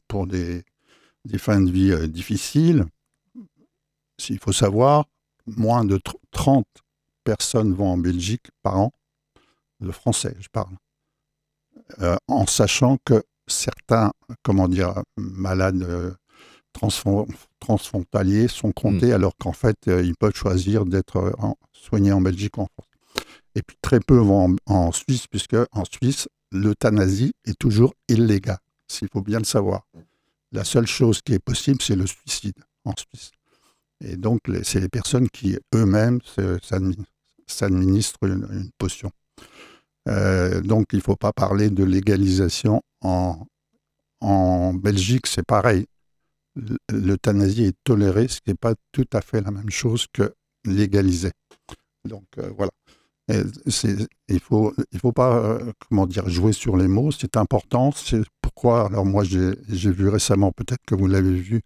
pour 0.08 0.26
des, 0.26 0.64
fins 1.38 1.62
de 1.62 1.70
vie 1.70 1.92
euh, 1.92 2.08
difficiles. 2.08 2.86
S'il 4.18 4.40
faut 4.40 4.54
savoir, 4.54 5.06
moins 5.46 5.86
de 5.86 6.00
30 6.32 6.66
personnes 7.24 7.76
vont 7.76 7.90
en 7.90 7.98
Belgique 7.98 8.48
par 8.64 8.80
an, 8.80 8.92
de 9.80 9.92
français, 9.92 10.36
je 10.40 10.48
parle, 10.50 10.76
euh, 12.02 12.18
en 12.28 12.46
sachant 12.46 12.98
que 13.06 13.24
certains, 13.48 14.12
comment 14.44 14.68
dire, 14.68 15.02
malades 15.18 15.84
euh, 15.84 16.14
transfrontaliers 17.60 18.48
sont 18.48 18.72
comptés, 18.72 19.10
hmm. 19.10 19.14
alors 19.14 19.36
qu'en 19.38 19.54
fait, 19.54 19.78
ils 19.88 20.16
peuvent 20.16 20.36
choisir 20.36 20.86
d'être 20.86 21.34
soignés 21.74 22.12
en 22.12 22.22
Belgique 22.22 22.58
ou 22.58 22.62
en 22.62 22.68
France 22.68 22.90
et 23.56 23.62
puis 23.62 23.78
très 23.82 24.00
peu 24.00 24.18
vont 24.18 24.56
en, 24.66 24.92
Suisse, 24.92 25.28
puisque 25.28 25.58
en 25.72 25.84
Suisse, 25.86 26.28
l'euthanasie 26.52 27.34
est 27.46 27.58
toujours 27.58 27.94
illégale, 28.08 28.60
s'il 28.88 29.10
faut 29.10 29.22
bien 29.22 29.40
le 29.40 29.46
savoir. 29.46 29.86
La 30.52 30.64
seule 30.64 30.88
chose 30.88 31.22
qui 31.22 31.34
est 31.34 31.44
possible, 31.44 31.82
c'est 31.82 31.96
le 31.96 32.08
suicide 32.08 32.56
en 32.86 32.94
Suisse. 32.96 33.32
Et 34.02 34.16
donc, 34.16 34.42
c'est 34.64 34.80
les 34.80 34.90
personnes 34.90 35.30
qui 35.30 35.58
eux-mêmes 35.76 36.20
s'administrent 37.48 38.24
une, 38.24 38.72
potion. 38.78 39.12
Euh, 40.10 40.62
donc, 40.62 40.88
il 40.94 40.98
ne 40.98 41.02
faut 41.02 41.16
pas 41.16 41.34
parler 41.34 41.70
de 41.70 41.84
légalisation 41.84 42.82
en, 43.02 43.46
en 44.22 44.74
Belgique, 44.74 45.28
c'est 45.28 45.46
pareil. 45.46 45.86
L'euthanasie 46.92 47.66
est 47.66 47.78
tolérée, 47.84 48.28
ce 48.28 48.42
qui 48.42 48.50
n'est 48.50 48.56
pas 48.56 48.74
tout 48.92 49.08
à 49.14 49.22
fait 49.22 49.42
la 49.42 49.52
même 49.52 49.70
chose 49.70 50.08
que 50.12 50.34
légaliser. 50.66 51.32
Donc, 52.06 52.26
euh, 52.38 52.50
voilà 52.58 52.72
il 54.28 54.40
faut, 54.40 54.74
il 54.92 55.00
faut 55.00 55.12
pas, 55.12 55.38
euh, 55.38 55.72
comment 55.88 56.08
dire, 56.08 56.28
jouer 56.30 56.54
sur 56.54 56.78
les 56.78 56.88
mots. 56.88 57.12
C'est 57.12 57.38
important. 57.38 57.92
C'est 57.92 58.22
pourquoi. 58.42 58.88
Alors 58.88 59.06
moi, 59.06 59.24
j'ai 59.24 59.92
vu 59.92 60.10
récemment, 60.10 60.52
peut-être 60.52 60.84
que 60.86 60.96
vous 60.96 61.08
l'avez 61.08 61.34
vu, 61.34 61.62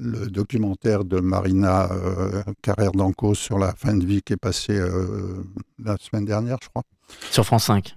le 0.00 0.28
documentaire 0.28 1.04
de 1.04 1.20
Marina 1.20 1.92
euh, 1.92 2.42
Carrère 2.62 2.92
d'Anco 2.92 3.34
sur 3.34 3.58
la 3.58 3.74
fin 3.74 3.94
de 3.94 4.04
vie 4.04 4.22
qui 4.22 4.32
est 4.32 4.38
passé 4.38 4.72
euh, 4.72 5.44
la 5.78 5.96
semaine 5.98 6.24
dernière, 6.24 6.58
je 6.62 6.68
crois. 6.68 6.82
Sur 7.30 7.44
France 7.44 7.64
5. 7.64 7.94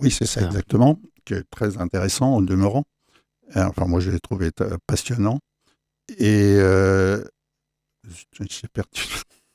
oui, 0.00 0.10
c'est 0.10 0.26
ça, 0.26 0.42
exactement, 0.42 1.00
qui 1.24 1.34
est 1.34 1.44
très 1.50 1.78
intéressant 1.78 2.34
en 2.34 2.40
demeurant. 2.40 2.84
Enfin, 3.54 3.86
moi, 3.86 4.00
je 4.00 4.10
l'ai 4.10 4.20
trouvé 4.20 4.50
passionnant. 4.86 5.40
Et 6.18 6.56
j'ai 8.40 8.68
perdu 8.72 9.02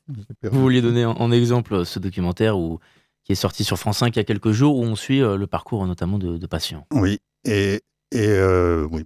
vous 0.07 0.61
vouliez 0.61 0.81
donner 0.81 1.05
en, 1.05 1.31
exemple 1.31 1.73
euh, 1.73 1.85
ce 1.85 1.99
documentaire 1.99 2.57
où, 2.57 2.79
qui 3.23 3.31
est 3.31 3.35
sorti 3.35 3.63
sur 3.63 3.77
France 3.77 3.99
5 3.99 4.15
il 4.15 4.19
y 4.19 4.19
a 4.19 4.23
quelques 4.23 4.51
jours, 4.51 4.77
où 4.77 4.83
on 4.83 4.95
suit 4.95 5.21
euh, 5.21 5.37
le 5.37 5.47
parcours 5.47 5.85
notamment 5.87 6.19
de, 6.19 6.45
patients. 6.45 6.85
Oui, 6.93 7.19
et, 7.43 7.81
et 8.11 8.27
euh, 8.27 8.87
oui, 8.91 9.03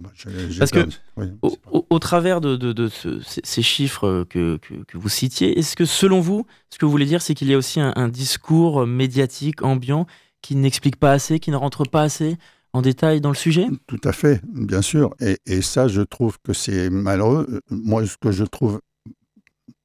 parce 0.58 0.70
que 0.70 0.86
au, 1.88 1.98
travers 1.98 2.40
de, 2.40 2.56
de, 2.56 2.88
ces 2.88 3.62
chiffres 3.62 4.24
que, 4.28 4.58
que, 4.58 4.98
vous 4.98 5.08
citiez, 5.08 5.58
est-ce 5.58 5.74
que 5.74 5.86
selon 5.86 6.20
vous, 6.20 6.46
ce 6.70 6.78
que 6.78 6.84
vous 6.84 6.90
voulez 6.90 7.06
dire, 7.06 7.22
c'est 7.22 7.34
qu'il 7.34 7.48
y 7.48 7.54
a 7.54 7.58
aussi 7.58 7.80
un, 7.80 8.08
discours 8.08 8.86
médiatique 8.86 9.62
ambiant 9.62 10.06
qui 10.42 10.54
n'explique 10.54 10.96
pas 10.96 11.12
assez, 11.12 11.40
qui 11.40 11.50
ne 11.50 11.56
rentre 11.56 11.84
pas 11.84 12.02
assez 12.02 12.36
en 12.72 12.82
détail 12.82 13.20
dans 13.20 13.30
le 13.30 13.36
sujet? 13.36 13.66
Tout 13.86 14.00
à 14.04 14.12
fait, 14.12 14.42
bien 14.52 14.82
sûr. 14.82 15.14
Et, 15.18 15.38
et 15.46 15.62
ça, 15.62 15.88
je 15.88 16.02
trouve 16.02 16.38
que 16.44 16.52
c'est 16.52 16.90
malheureux. 16.90 17.62
Moi, 17.70 18.06
ce 18.06 18.16
que 18.18 18.30
je 18.30 18.44
trouve 18.44 18.80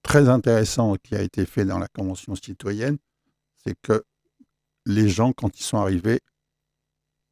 très 0.04 0.28
intéressant 0.30 0.96
qui 1.02 1.16
a 1.16 1.22
été 1.22 1.46
fait 1.46 1.66
dans 1.66 1.80
la 1.80 1.88
Convention 1.88 2.36
citoyenne, 2.36 2.98
c'est 3.66 3.76
que 3.82 4.04
les 4.86 5.10
gens, 5.10 5.32
quand 5.32 5.58
ils 5.60 5.64
sont 5.64 5.78
arrivés, 5.78 6.20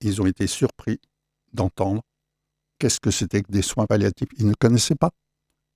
ils 0.02 0.22
ont 0.22 0.26
été 0.26 0.48
surpris 0.48 1.00
d'entendre 1.54 2.02
qu'est-ce 2.80 3.00
que 3.00 3.12
c'était 3.12 3.42
que 3.42 3.52
des 3.52 3.62
soins 3.62 3.86
palliatifs. 3.86 4.30
Ils 4.38 4.48
ne 4.48 4.54
connaissaient 4.54 4.96
pas. 4.96 5.12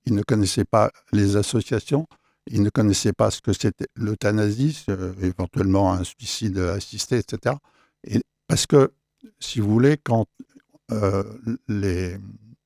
Ils 0.04 0.14
ne 0.14 0.22
connaissaient 0.22 0.64
pas 0.64 0.90
les 1.12 1.36
associations. 1.36 2.06
Ils 2.50 2.62
ne 2.62 2.70
connaissaient 2.70 3.12
pas 3.12 3.30
ce 3.30 3.40
que 3.40 3.52
c'était 3.52 3.88
l'euthanasie, 3.94 4.84
éventuellement 5.20 5.92
un 5.92 6.04
suicide 6.04 6.58
assisté, 6.58 7.18
etc. 7.18 7.56
Et 8.04 8.20
parce 8.46 8.66
que, 8.66 8.92
si 9.38 9.60
vous 9.60 9.70
voulez, 9.70 9.98
quand 9.98 10.26
euh, 10.92 11.22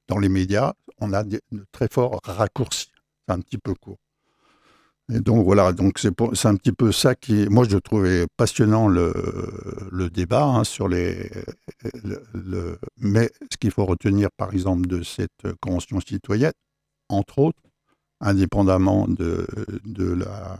dans 0.08 0.18
les 0.18 0.28
médias, 0.28 0.74
on 0.98 1.12
a 1.12 1.24
de 1.24 1.40
très 1.72 1.88
forts 1.88 2.20
raccourcis. 2.24 2.92
C'est 3.26 3.34
un 3.34 3.40
petit 3.40 3.58
peu 3.58 3.74
court. 3.74 3.98
Et 5.14 5.20
donc 5.20 5.44
voilà, 5.44 5.72
donc 5.72 5.98
c'est 5.98 6.46
un 6.46 6.56
petit 6.56 6.72
peu 6.72 6.90
ça 6.90 7.14
qui, 7.14 7.46
moi 7.50 7.66
je 7.68 7.76
trouvais 7.76 8.26
passionnant 8.36 8.88
le, 8.88 10.08
débat 10.10 10.44
hein, 10.44 10.64
sur 10.64 10.88
les. 10.88 11.30
Le, 12.32 12.78
mais 12.96 13.30
ce 13.50 13.58
qu'il 13.58 13.72
faut 13.72 13.84
retenir 13.84 14.30
par 14.36 14.54
exemple 14.54 14.86
de 14.86 15.02
cette 15.02 15.46
convention 15.60 16.00
citoyenne, 16.00 16.52
entre 17.10 17.40
autres, 17.40 17.60
indépendamment 18.20 19.06
de, 19.06 19.46
la, 20.14 20.58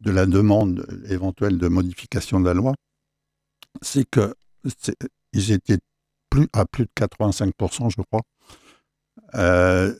de 0.00 0.10
la 0.10 0.26
demande 0.26 0.86
éventuelle 1.08 1.56
de 1.56 1.68
modification 1.68 2.40
de 2.40 2.44
la 2.44 2.54
loi, 2.54 2.74
c'est 3.80 4.04
qu'ils 4.04 5.52
étaient 5.52 5.78
plus, 6.28 6.48
à 6.52 6.66
plus 6.66 6.84
de 6.84 6.90
85%, 6.94 7.90
je 7.90 8.02
crois, 8.02 8.22
euh, 9.34 9.94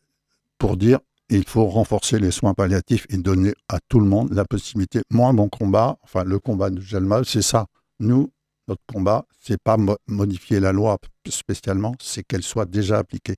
pour 0.59 0.77
dire 0.77 0.99
il 1.31 1.47
faut 1.47 1.67
renforcer 1.67 2.19
les 2.19 2.31
soins 2.31 2.55
palliatifs 2.55 3.07
et 3.11 3.17
donner 3.17 3.55
à 3.69 3.79
tout 3.89 4.01
le 4.01 4.07
monde 4.07 4.33
la 4.33 4.45
possibilité. 4.45 5.03
Moi, 5.11 5.33
mon 5.33 5.49
combat, 5.49 5.97
enfin 6.03 6.25
le 6.25 6.39
combat 6.39 6.71
de 6.71 6.81
Gelma, 6.81 7.23
c'est 7.25 7.43
ça. 7.43 7.67
Nous, 8.01 8.31
notre 8.69 8.83
combat, 8.93 9.25
c'est 9.41 9.61
pas 9.61 9.77
modifier 10.07 10.61
la 10.61 10.73
loi 10.73 10.99
spécialement, 11.29 11.95
c'est 12.01 12.23
qu'elle 12.23 12.43
soit 12.43 12.67
déjà 12.67 12.99
appliquée. 12.99 13.37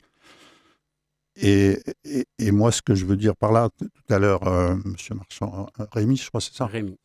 Et, 1.36 1.78
et, 2.38 2.50
moi, 2.50 2.70
ce 2.72 2.82
que 2.82 2.94
je 2.94 3.06
veux 3.06 3.16
dire 3.16 3.34
par 3.34 3.52
là, 3.52 3.70
tout 3.78 3.88
à 4.10 4.18
l'heure, 4.18 4.46
euh, 4.46 4.76
Monsieur 4.84 5.14
Marchand, 5.14 5.66
euh, 5.80 5.86
Rémi, 5.90 6.18
je 6.18 6.28
crois, 6.28 6.42
c'est 6.42 6.54
ça? 6.54 6.66
Rémi. 6.66 6.98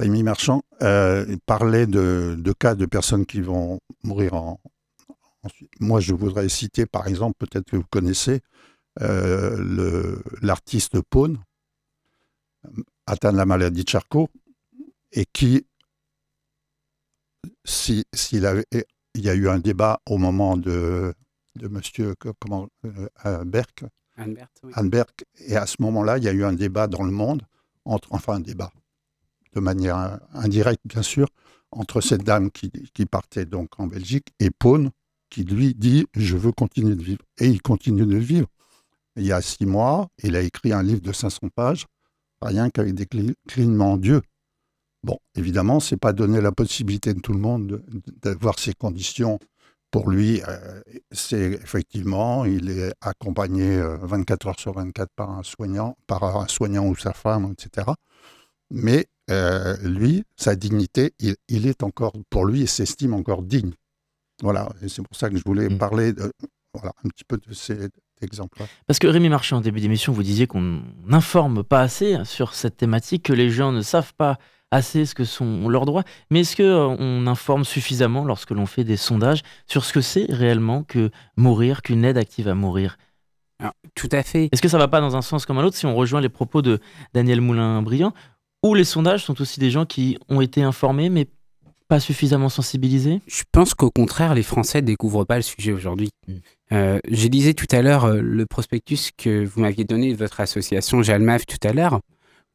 Rémi 0.00 0.24
Marchand 0.24 0.62
euh, 0.82 1.36
parlait 1.46 1.86
de, 1.86 2.36
de, 2.36 2.52
cas 2.52 2.74
de 2.74 2.86
personnes 2.86 3.26
qui 3.26 3.40
vont 3.40 3.78
mourir 4.02 4.34
en, 4.34 4.60
Moi, 5.78 6.00
je 6.00 6.14
voudrais 6.14 6.48
citer, 6.48 6.86
par 6.86 7.06
exemple, 7.06 7.36
peut-être 7.38 7.70
que 7.70 7.76
vous 7.76 7.84
connaissez, 7.90 8.40
l'artiste 8.98 11.00
Pone, 11.00 11.38
atteint 13.06 13.32
de 13.32 13.36
la 13.36 13.46
maladie 13.46 13.84
de 13.84 13.88
Charcot, 13.88 14.28
et 15.12 15.26
qui, 15.26 15.66
s'il 17.64 18.46
avait, 18.46 18.64
il 19.14 19.22
y 19.22 19.28
a 19.28 19.34
eu 19.34 19.48
un 19.48 19.58
débat 19.58 20.00
au 20.06 20.18
moment 20.18 20.56
de, 20.56 21.14
de 21.56 21.68
monsieur 21.68 22.14
comment, 22.38 22.68
euh, 23.24 23.44
Berck, 23.44 23.84
et 25.38 25.56
à 25.56 25.66
ce 25.66 25.76
moment-là, 25.80 26.18
il 26.18 26.24
y 26.24 26.28
a 26.28 26.32
eu 26.32 26.44
un 26.44 26.52
débat 26.52 26.86
dans 26.86 27.02
le 27.02 27.10
monde, 27.10 27.42
entre, 27.84 28.12
enfin 28.12 28.34
un 28.34 28.40
débat, 28.40 28.70
de 29.54 29.60
manière 29.60 30.20
indirecte 30.32 30.82
bien 30.84 31.02
sûr, 31.02 31.28
entre 31.72 32.00
cette 32.00 32.22
dame 32.22 32.50
qui, 32.50 32.70
qui 32.70 33.06
partait 33.06 33.46
donc 33.46 33.78
en 33.78 33.86
Belgique 33.86 34.28
et 34.38 34.50
Pone, 34.50 34.90
qui 35.30 35.44
lui 35.44 35.74
dit 35.74 36.06
je 36.14 36.36
veux 36.36 36.52
continuer 36.52 36.96
de 36.96 37.02
vivre. 37.02 37.22
Et 37.38 37.46
il 37.46 37.62
continue 37.62 38.04
de 38.04 38.16
vivre 38.16 38.48
il 39.16 39.24
y 39.24 39.32
a 39.32 39.40
six 39.42 39.66
mois, 39.66 40.08
il 40.22 40.36
a 40.36 40.40
écrit 40.40 40.72
un 40.72 40.82
livre 40.82 41.00
de 41.00 41.12
500 41.12 41.48
pages, 41.54 41.86
rien 42.40 42.70
qu'avec 42.70 42.94
des 42.94 43.06
clignements 43.48 43.96
Dieu. 43.96 44.22
Bon, 45.02 45.18
évidemment, 45.34 45.80
c'est 45.80 45.96
pas 45.96 46.12
donner 46.12 46.40
la 46.40 46.52
possibilité 46.52 47.14
de 47.14 47.20
tout 47.20 47.32
le 47.32 47.38
monde 47.38 47.82
d'avoir 48.22 48.58
ces 48.58 48.74
conditions. 48.74 49.38
Pour 49.90 50.08
lui, 50.08 50.42
euh, 50.46 50.82
c'est 51.10 51.52
effectivement, 51.52 52.44
il 52.44 52.70
est 52.70 52.92
accompagné 53.00 53.80
24 54.02 54.46
euh, 54.46 54.48
heures 54.50 54.60
sur 54.60 54.74
24 54.74 55.08
par 55.16 55.30
un 55.30 55.42
soignant, 55.42 55.96
par 56.06 56.22
un 56.24 56.46
soignant 56.46 56.86
ou 56.86 56.94
sa 56.94 57.12
femme, 57.12 57.52
etc. 57.52 57.88
Mais 58.70 59.06
euh, 59.30 59.76
lui, 59.78 60.24
sa 60.36 60.54
dignité, 60.54 61.14
il, 61.18 61.66
est 61.66 61.82
encore, 61.82 62.12
pour 62.28 62.44
lui, 62.44 62.60
il 62.60 62.68
s'estime 62.68 63.14
encore 63.14 63.42
digne. 63.42 63.72
Voilà, 64.42 64.68
et 64.82 64.88
c'est 64.88 65.02
pour 65.02 65.16
ça 65.16 65.28
que 65.28 65.36
je 65.36 65.42
voulais 65.44 65.68
mmh. 65.68 65.78
parler 65.78 66.12
de, 66.12 66.32
voilà, 66.74 66.92
un 67.04 67.08
petit 67.08 67.24
peu 67.24 67.36
de 67.38 67.52
ces, 67.52 67.88
exemple 68.22 68.62
Parce 68.86 68.98
que 68.98 69.06
Rémi 69.06 69.28
Marchand, 69.28 69.58
en 69.58 69.60
début 69.60 69.80
d'émission, 69.80 70.12
vous 70.12 70.22
disiez 70.22 70.46
qu'on 70.46 70.82
n'informe 71.06 71.62
pas 71.62 71.80
assez 71.80 72.16
sur 72.24 72.54
cette 72.54 72.76
thématique, 72.76 73.24
que 73.24 73.32
les 73.32 73.50
gens 73.50 73.72
ne 73.72 73.82
savent 73.82 74.14
pas 74.14 74.38
assez 74.70 75.04
ce 75.04 75.14
que 75.14 75.24
sont 75.24 75.68
leurs 75.68 75.84
droits. 75.84 76.04
Mais 76.30 76.40
est-ce 76.40 76.56
qu'on 76.56 76.62
euh, 76.64 77.26
informe 77.26 77.64
suffisamment 77.64 78.24
lorsque 78.24 78.50
l'on 78.50 78.66
fait 78.66 78.84
des 78.84 78.96
sondages 78.96 79.42
sur 79.66 79.84
ce 79.84 79.92
que 79.92 80.00
c'est 80.00 80.26
réellement 80.28 80.84
que 80.84 81.10
mourir, 81.36 81.82
qu'une 81.82 82.04
aide 82.04 82.18
active 82.18 82.48
à 82.48 82.54
mourir? 82.54 82.96
Tout 83.94 84.08
à 84.12 84.22
fait. 84.22 84.48
Est-ce 84.52 84.62
que 84.62 84.68
ça 84.68 84.78
va 84.78 84.88
pas 84.88 85.00
dans 85.00 85.16
un 85.16 85.22
sens 85.22 85.44
comme 85.44 85.58
un 85.58 85.64
autre 85.64 85.76
si 85.76 85.84
on 85.84 85.94
rejoint 85.94 86.20
les 86.20 86.28
propos 86.28 86.62
de 86.62 86.80
Daniel 87.12 87.40
Moulin-Brillant 87.40 88.14
ou 88.62 88.74
les 88.74 88.84
sondages 88.84 89.24
sont 89.24 89.40
aussi 89.40 89.60
des 89.60 89.70
gens 89.70 89.86
qui 89.86 90.18
ont 90.28 90.40
été 90.40 90.62
informés 90.62 91.10
mais 91.10 91.26
pas 91.90 91.98
suffisamment 91.98 92.48
sensibilisés 92.48 93.20
Je 93.26 93.42
pense 93.50 93.74
qu'au 93.74 93.90
contraire, 93.90 94.36
les 94.36 94.44
Français 94.44 94.80
découvrent 94.80 95.24
pas 95.24 95.34
le 95.34 95.42
sujet 95.42 95.72
aujourd'hui. 95.72 96.10
Mm. 96.28 96.32
Euh, 96.72 96.98
J'ai 97.08 97.28
disais 97.28 97.52
tout 97.52 97.66
à 97.72 97.82
l'heure 97.82 98.04
euh, 98.04 98.20
le 98.22 98.46
prospectus 98.46 99.10
que 99.18 99.44
vous 99.44 99.60
m'aviez 99.60 99.82
donné 99.84 100.12
de 100.12 100.16
votre 100.16 100.38
association 100.38 101.02
Jalmaf 101.02 101.46
tout 101.46 101.58
à 101.64 101.72
l'heure, 101.72 101.98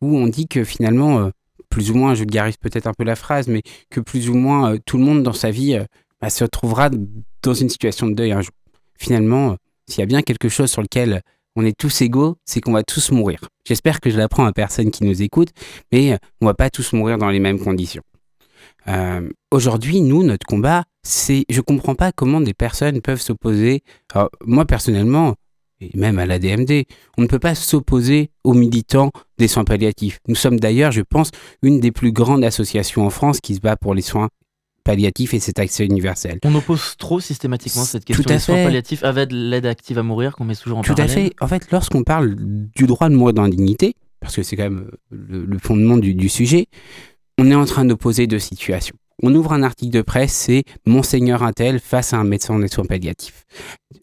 où 0.02 0.18
on 0.18 0.28
dit 0.28 0.48
que 0.48 0.64
finalement, 0.64 1.20
euh, 1.20 1.30
plus 1.70 1.92
ou 1.92 1.96
moins, 1.96 2.16
je 2.16 2.24
garise 2.24 2.56
peut-être 2.56 2.88
un 2.88 2.94
peu 2.94 3.04
la 3.04 3.18
phrase, 3.18 3.50
mais 3.50 3.62
que 3.90 4.00
plus 4.00 4.30
ou 4.30 4.36
moins 4.36 4.72
euh, 4.72 4.78
tout 4.86 4.98
le 4.98 5.04
monde 5.04 5.22
dans 5.22 5.34
sa 5.34 5.52
vie 5.52 5.78
bah, 6.22 6.30
se 6.30 6.46
retrouvera 6.46 6.90
dans 7.44 7.54
une 7.54 7.70
situation 7.70 8.08
de 8.08 8.14
deuil 8.14 8.32
un 8.32 8.42
jour. 8.42 8.54
Finalement, 8.98 9.58
s'il 9.90 10.00
y 10.00 10.04
a 10.04 10.08
bien 10.08 10.22
quelque 10.22 10.48
chose 10.48 10.72
sur 10.72 10.82
lequel 10.82 11.22
on 11.58 11.66
est 11.66 11.78
tous 11.78 12.02
égaux, 12.02 12.38
c'est 12.46 12.62
qu'on 12.62 12.72
va 12.72 12.84
tous 12.84 13.12
mourir. 13.12 13.40
J'espère 13.68 14.00
que 14.00 14.10
je 14.10 14.18
l'apprends 14.18 14.46
à 14.46 14.54
personne 14.54 14.92
qui 14.92 15.04
nous 15.04 15.22
écoute, 15.22 15.50
mais 15.92 16.18
on 16.40 16.46
va 16.46 16.54
pas 16.54 16.70
tous 16.70 16.94
mourir 16.94 17.18
dans 17.18 17.30
les 17.30 17.42
mêmes 17.42 17.60
conditions. 17.60 18.04
Euh, 18.88 19.30
aujourd'hui, 19.52 20.02
nous, 20.02 20.24
notre 20.24 20.46
combat, 20.46 20.84
c'est, 21.04 21.46
je 21.50 21.62
comprends 21.62 21.96
pas 21.96 22.12
comment 22.12 22.42
des 22.42 22.54
personnes 22.54 23.02
peuvent 23.02 23.22
s'opposer. 23.22 23.84
Moi, 24.46 24.66
personnellement, 24.66 25.36
et 25.82 25.92
même 25.96 26.20
à 26.20 26.26
la 26.26 26.40
DMD, 26.40 26.86
on 27.18 27.24
ne 27.24 27.28
peut 27.28 27.40
pas 27.40 27.56
s'opposer 27.56 28.32
aux 28.44 28.54
militants 28.54 29.12
des 29.38 29.48
soins 29.48 29.66
palliatifs. 29.66 30.20
Nous 30.28 30.36
sommes 30.36 30.60
d'ailleurs, 30.60 30.92
je 30.92 31.02
pense, 31.02 31.32
une 31.62 31.80
des 31.80 31.92
plus 31.92 32.12
grandes 32.12 32.44
associations 32.44 33.06
en 33.06 33.10
France 33.10 33.42
qui 33.42 33.56
se 33.56 33.60
bat 33.60 33.76
pour 33.76 33.94
les 33.94 34.02
soins 34.02 34.30
palliatifs 34.84 35.34
et 35.34 35.40
cet 35.40 35.60
accès 35.60 35.84
universel. 35.84 36.40
On 36.46 36.54
oppose 36.56 36.96
trop 36.98 37.20
systématiquement 37.20 37.84
cette 37.84 38.06
question 38.06 38.24
des 38.24 38.40
soins 38.40 38.64
palliatifs 38.64 39.04
avec 39.04 39.30
l'aide 39.32 39.66
active 39.66 39.98
à 39.98 40.04
mourir 40.04 40.36
qu'on 40.36 40.46
met 40.46 40.56
toujours 40.56 40.78
en 40.78 40.82
Tout 40.82 40.96
à 40.98 41.08
fait. 41.08 41.34
En 41.42 41.48
fait, 41.48 41.72
lorsqu'on 41.72 42.04
parle 42.04 42.36
du 42.36 42.86
droit 42.86 43.10
de 43.10 43.16
mourir 43.16 43.34
dans 43.34 43.44
la 43.44 43.50
dignité, 43.50 43.96
parce 44.22 44.36
que 44.36 44.44
c'est 44.44 44.56
quand 44.56 44.64
même 44.64 44.92
le, 45.10 45.58
fondement 45.58 45.98
du, 45.98 46.14
du 46.14 46.30
sujet, 46.30 46.68
on 47.38 47.52
est 47.52 47.56
en 47.56 47.66
train 47.66 47.86
d'opposer 47.86 48.28
deux 48.28 48.40
situations. 48.40 48.96
On 49.24 49.34
ouvre 49.34 49.54
un 49.54 49.64
article 49.64 49.94
de 49.94 50.02
presse, 50.02 50.34
c'est 50.34 50.64
Monseigneur 50.86 51.44
Intel 51.44 51.80
face 51.80 52.14
à 52.14 52.18
un 52.18 52.26
médecin 52.26 52.62
en 52.62 52.68
soins 52.68 52.86
palliatifs. 52.86 53.46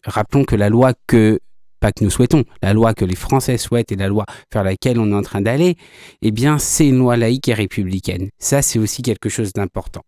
Rappelons 0.05 0.43
que 0.43 0.55
la 0.55 0.69
loi 0.69 0.93
que, 1.07 1.39
pas 1.79 1.91
que 1.91 2.03
nous 2.03 2.09
souhaitons, 2.09 2.43
la 2.63 2.73
loi 2.73 2.93
que 2.93 3.05
les 3.05 3.15
Français 3.15 3.57
souhaitent 3.57 3.91
et 3.91 3.95
la 3.95 4.07
loi 4.07 4.25
vers 4.51 4.63
laquelle 4.63 4.99
on 4.99 5.11
est 5.11 5.15
en 5.15 5.21
train 5.21 5.41
d'aller, 5.41 5.75
eh 6.23 6.31
bien, 6.31 6.57
c'est 6.57 6.87
une 6.87 6.97
loi 6.97 7.15
laïque 7.15 7.47
et 7.47 7.53
républicaine. 7.53 8.29
Ça, 8.39 8.63
c'est 8.63 8.79
aussi 8.79 9.03
quelque 9.03 9.29
chose 9.29 9.53
d'important. 9.53 10.01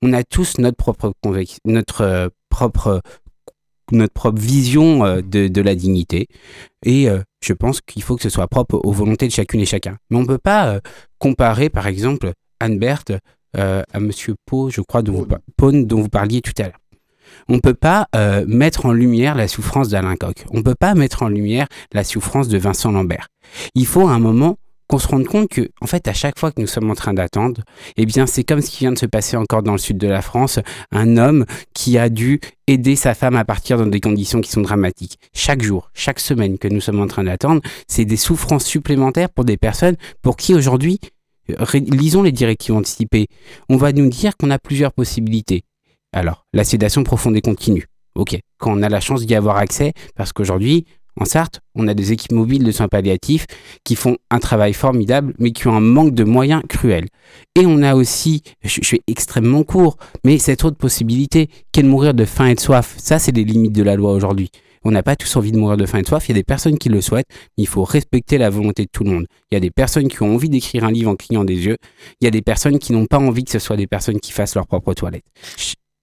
On 0.00 0.12
a 0.12 0.22
tous 0.22 0.58
notre 0.58 0.76
propre, 0.76 1.12
notre 1.64 2.00
euh, 2.02 2.28
propre 2.48 3.02
notre 3.90 4.14
propre 4.14 4.40
vision 4.40 5.04
euh, 5.04 5.20
de, 5.22 5.60
la 5.60 5.74
dignité. 5.74 6.28
Et 6.84 7.10
euh, 7.10 7.20
je 7.42 7.52
pense 7.52 7.80
qu'il 7.80 8.02
faut 8.02 8.16
que 8.16 8.22
ce 8.22 8.30
soit 8.30 8.48
propre 8.48 8.80
aux 8.84 8.92
volontés 8.92 9.26
de 9.26 9.32
chacune 9.32 9.60
et 9.60 9.66
chacun. 9.66 9.98
Mais 10.08 10.16
on 10.16 10.22
ne 10.22 10.26
peut 10.26 10.38
pas 10.38 10.80
comparer, 11.18 11.68
par 11.68 11.88
exemple, 11.88 12.32
Anne 12.62 12.78
Berthe 12.78 13.12
euh, 13.56 13.82
à 13.92 14.00
Monsieur 14.00 14.34
Pau, 14.46 14.70
je 14.70 14.80
crois, 14.80 15.02
dont 15.02 15.12
vous, 15.12 15.72
dont 15.82 16.00
vous 16.00 16.08
parliez 16.08 16.40
tout 16.40 16.52
à 16.58 16.62
l'heure. 16.62 16.78
On 17.48 17.54
ne 17.54 17.60
peut 17.60 17.74
pas 17.74 18.06
euh, 18.14 18.44
mettre 18.46 18.86
en 18.86 18.92
lumière 18.92 19.34
la 19.34 19.48
souffrance 19.48 19.88
d'Alain 19.88 20.16
Coq. 20.16 20.44
On 20.52 20.58
ne 20.58 20.62
peut 20.62 20.76
pas 20.78 20.94
mettre 20.94 21.22
en 21.22 21.28
lumière 21.28 21.66
la 21.92 22.04
souffrance 22.04 22.48
de 22.48 22.58
Vincent 22.58 22.92
Lambert. 22.92 23.28
Il 23.74 23.86
faut 23.86 24.06
à 24.06 24.12
un 24.12 24.18
moment 24.18 24.58
qu'on 24.86 24.98
se 24.98 25.08
rende 25.08 25.26
compte 25.26 25.48
que, 25.48 25.70
en 25.80 25.86
fait, 25.86 26.06
à 26.06 26.12
chaque 26.12 26.38
fois 26.38 26.52
que 26.52 26.60
nous 26.60 26.66
sommes 26.66 26.90
en 26.90 26.94
train 26.94 27.14
d'attendre, 27.14 27.62
eh 27.96 28.04
bien, 28.04 28.26
c'est 28.26 28.44
comme 28.44 28.60
ce 28.60 28.70
qui 28.70 28.80
vient 28.80 28.92
de 28.92 28.98
se 28.98 29.06
passer 29.06 29.36
encore 29.36 29.62
dans 29.62 29.72
le 29.72 29.78
sud 29.78 29.96
de 29.96 30.06
la 30.06 30.22
France, 30.22 30.58
un 30.90 31.16
homme 31.16 31.46
qui 31.74 31.98
a 31.98 32.10
dû 32.10 32.40
aider 32.66 32.94
sa 32.94 33.14
femme 33.14 33.36
à 33.36 33.44
partir 33.44 33.78
dans 33.78 33.86
des 33.86 34.00
conditions 34.00 34.40
qui 34.40 34.50
sont 34.50 34.60
dramatiques. 34.60 35.18
Chaque 35.34 35.62
jour, 35.62 35.90
chaque 35.94 36.20
semaine 36.20 36.58
que 36.58 36.68
nous 36.68 36.80
sommes 36.80 37.00
en 37.00 37.06
train 37.06 37.24
d'attendre, 37.24 37.62
c'est 37.88 38.04
des 38.04 38.16
souffrances 38.16 38.66
supplémentaires 38.66 39.30
pour 39.30 39.44
des 39.44 39.56
personnes 39.56 39.96
pour 40.20 40.36
qui 40.36 40.54
aujourd'hui 40.54 41.00
lisons 41.48 42.22
les 42.22 42.32
directives 42.32 42.74
anticipées. 42.74 43.26
On 43.68 43.76
va 43.76 43.92
nous 43.92 44.08
dire 44.08 44.36
qu'on 44.36 44.50
a 44.50 44.58
plusieurs 44.58 44.92
possibilités. 44.92 45.64
Alors, 46.12 46.46
la 46.52 46.64
sédation 46.64 47.04
profonde 47.04 47.36
et 47.36 47.40
continue. 47.40 47.86
Ok, 48.14 48.38
quand 48.58 48.78
on 48.78 48.82
a 48.82 48.88
la 48.88 49.00
chance 49.00 49.24
d'y 49.24 49.34
avoir 49.34 49.56
accès, 49.56 49.92
parce 50.14 50.32
qu'aujourd'hui, 50.32 50.84
en 51.20 51.24
Sarthe, 51.24 51.60
on 51.74 51.88
a 51.88 51.94
des 51.94 52.12
équipes 52.12 52.32
mobiles 52.32 52.64
de 52.64 52.72
soins 52.72 52.88
palliatifs 52.88 53.46
qui 53.84 53.96
font 53.96 54.16
un 54.30 54.38
travail 54.38 54.72
formidable, 54.72 55.34
mais 55.38 55.52
qui 55.52 55.68
ont 55.68 55.74
un 55.74 55.80
manque 55.80 56.14
de 56.14 56.24
moyens 56.24 56.62
cruel. 56.68 57.06
Et 57.54 57.66
on 57.66 57.82
a 57.82 57.94
aussi, 57.94 58.42
je, 58.62 58.80
suis 58.82 59.02
extrêmement 59.06 59.62
court, 59.62 59.98
mais 60.24 60.38
cette 60.38 60.64
autre 60.64 60.76
possibilité 60.76 61.48
qu'est 61.70 61.82
de 61.82 61.88
mourir 61.88 62.14
de 62.14 62.24
faim 62.24 62.46
et 62.46 62.54
de 62.54 62.60
soif. 62.60 62.94
Ça, 62.98 63.18
c'est 63.18 63.32
les 63.32 63.44
limites 63.44 63.72
de 63.72 63.82
la 63.82 63.96
loi 63.96 64.12
aujourd'hui. 64.12 64.50
On 64.84 64.90
n'a 64.90 65.02
pas 65.02 65.16
tous 65.16 65.36
envie 65.36 65.52
de 65.52 65.58
mourir 65.58 65.76
de 65.76 65.86
faim 65.86 65.98
et 65.98 66.02
de 66.02 66.06
soif. 66.06 66.28
Il 66.28 66.32
y 66.32 66.34
a 66.34 66.40
des 66.40 66.44
personnes 66.44 66.78
qui 66.78 66.88
le 66.88 67.00
souhaitent, 67.00 67.28
mais 67.56 67.64
il 67.64 67.68
faut 67.68 67.84
respecter 67.84 68.38
la 68.38 68.50
volonté 68.50 68.84
de 68.84 68.90
tout 68.90 69.04
le 69.04 69.10
monde. 69.10 69.26
Il 69.50 69.54
y 69.54 69.56
a 69.56 69.60
des 69.60 69.70
personnes 69.70 70.08
qui 70.08 70.22
ont 70.22 70.34
envie 70.34 70.48
d'écrire 70.48 70.84
un 70.84 70.90
livre 70.90 71.10
en 71.10 71.16
clignant 71.16 71.44
des 71.44 71.54
yeux. 71.66 71.76
Il 72.20 72.24
y 72.24 72.28
a 72.28 72.30
des 72.30 72.42
personnes 72.42 72.78
qui 72.78 72.92
n'ont 72.92 73.06
pas 73.06 73.18
envie 73.18 73.44
que 73.44 73.50
ce 73.50 73.58
soit 73.58 73.76
des 73.76 73.86
personnes 73.86 74.20
qui 74.20 74.32
fassent 74.32 74.54
leur 74.54 74.66
propre 74.66 74.94
toilette. 74.94 75.24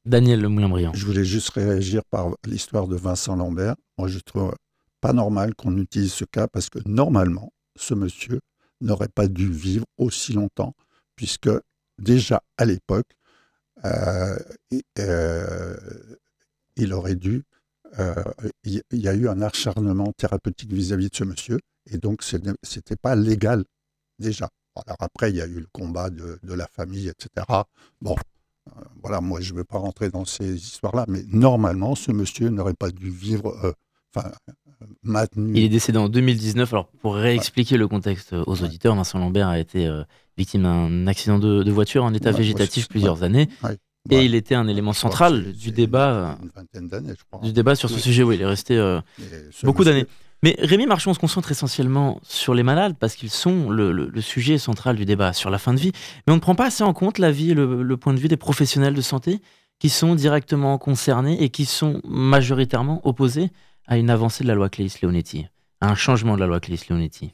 Daniel 0.05 0.41
Le 0.41 0.49
Moulin-Brillant. 0.49 0.93
Je 0.93 1.05
voulais 1.05 1.25
juste 1.25 1.49
réagir 1.49 2.03
par 2.09 2.29
l'histoire 2.45 2.87
de 2.87 2.95
Vincent 2.95 3.35
Lambert. 3.35 3.75
Moi, 3.97 4.07
je 4.07 4.19
trouve 4.19 4.53
pas 5.01 5.13
normal 5.13 5.55
qu'on 5.55 5.77
utilise 5.77 6.13
ce 6.13 6.25
cas 6.25 6.47
parce 6.47 6.69
que 6.69 6.79
normalement, 6.85 7.51
ce 7.75 7.93
monsieur 7.93 8.39
n'aurait 8.81 9.09
pas 9.09 9.27
dû 9.27 9.51
vivre 9.51 9.85
aussi 9.97 10.33
longtemps, 10.33 10.73
puisque 11.15 11.49
déjà 11.97 12.41
à 12.57 12.65
l'époque, 12.65 13.07
euh, 13.85 14.37
euh, 14.99 15.77
il 16.75 16.93
aurait 16.93 17.15
dû 17.15 17.35
euh, 17.37 17.48
il 18.63 18.82
y, 18.91 19.08
a 19.08 19.13
eu 19.13 19.28
un 19.28 19.41
acharnement 19.41 20.12
thérapeutique 20.13 20.71
vis-à-vis 20.71 21.10
de 21.10 21.15
ce 21.15 21.23
monsieur, 21.23 21.60
et 21.91 21.97
donc 21.97 22.23
ce 22.23 22.38
n'était 22.38 22.95
pas 22.95 23.15
légal 23.15 23.63
déjà. 24.19 24.49
Alors 24.75 24.97
après, 24.99 25.32
il 25.32 25.38
y 25.38 25.41
a 25.41 25.47
eu 25.47 25.60
le 25.60 25.67
combat 25.71 26.10
de, 26.10 26.39
la 26.43 26.67
famille, 26.67 27.08
etc. 27.08 27.45
Bon, 28.02 28.15
euh, 28.67 28.82
voilà, 29.02 29.21
moi 29.21 29.41
je 29.41 29.54
ne 29.54 29.58
veux 29.58 29.63
pas 29.63 29.78
rentrer 29.78 30.10
dans 30.10 30.25
ces 30.25 30.56
histoires-là, 30.56 31.06
mais 31.08 31.23
normalement, 31.28 31.95
ce 31.95 32.12
monsieur 32.12 32.49
n'aurait 32.49 32.73
pas 32.73 32.91
dû 32.91 33.10
vivre 33.10 33.56
euh, 33.63 34.21
maintenu. 35.04 35.54
Il 35.56 35.63
est 35.63 35.69
décédé 35.69 35.97
en 35.97 36.10
2019. 36.10 36.73
Alors, 36.73 36.88
pour 37.02 37.15
réexpliquer 37.15 37.78
le 37.78 37.88
contexte 37.88 38.34
aux 38.34 38.63
auditeurs, 38.63 38.95
Vincent 38.95 39.19
Lambert 39.19 39.47
a 39.47 39.60
été 39.60 39.86
euh, 39.88 40.04
victime 40.38 40.63
d'un 40.63 41.08
accident 41.08 41.39
de, 41.39 41.63
de 41.63 41.71
voiture 41.71 42.04
en 42.04 42.13
état 42.13 42.32
Ouais, 42.32 42.38
végétatif 42.38 42.86
ouais, 42.86 42.89
plusieurs 42.89 43.23
années. 43.23 43.49
Et 44.09 44.15
Ouais. 44.15 44.25
il 44.25 44.33
était 44.35 44.55
un 44.55 44.67
élément 44.67 44.93
central 44.93 45.51
du 45.53 45.71
débat, 45.71 46.09
euh, 46.12 46.31
Une 46.43 46.49
vingtaine 46.55 46.88
d'années, 46.88 47.13
je 47.17 47.23
crois. 47.29 47.45
du 47.45 47.53
débat 47.53 47.75
sur 47.75 47.89
ce 47.89 47.99
sujet. 47.99 48.23
Oui, 48.23 48.35
il 48.35 48.41
est 48.41 48.45
resté 48.45 48.77
euh, 48.77 49.01
beaucoup 49.63 49.79
monsieur- 49.81 49.93
d'années. 49.93 50.05
Mais 50.41 50.55
Rémi 50.59 50.85
Marchand, 50.88 51.12
on 51.12 51.13
se 51.13 51.19
concentre 51.19 51.51
essentiellement 51.51 52.19
sur 52.23 52.53
les 52.53 52.63
malades 52.63 52.95
parce 52.97 53.15
qu'ils 53.15 53.29
sont 53.29 53.69
le, 53.69 53.91
le- 53.91 54.07
le 54.07 54.21
sujet 54.21 54.57
central 54.57 54.95
du 54.95 55.03
débat 55.03 55.33
sur 55.33 55.49
la 55.49 55.57
fin 55.57 55.73
de 55.73 55.79
vie. 55.79 55.91
Mais 56.25 56.31
on 56.33 56.38
ne 56.38 56.41
prend 56.41 56.55
pas 56.55 56.67
assez 56.67 56.81
en 56.83 56.93
compte 56.93 57.17
la 57.17 57.29
vie 57.29 57.51
et 57.51 57.53
le, 57.53 57.83
le 57.83 57.97
point 57.97 58.13
de 58.13 58.19
vue 58.19 58.29
des 58.29 58.38
professionnels 58.38 58.93
de 58.93 59.01
santé 59.01 59.41
qui 59.79 59.89
sont 59.89 60.15
directement 60.15 60.77
concernés 60.77 61.43
et 61.43 61.49
qui 61.49 61.65
sont 61.65 62.01
majoritairement 62.05 63.01
opposés 63.05 63.49
à 63.85 63.97
une 63.97 64.09
avancée 64.09 64.43
de 64.43 64.47
la 64.47 64.55
loi 64.55 64.69
Claes-Leonetti, 64.69 65.47
à 65.81 65.89
un 65.91 65.95
changement 65.95 66.35
de 66.35 66.39
la 66.39 66.47
loi 66.47 66.62
Claes-Leonetti. 66.62 67.33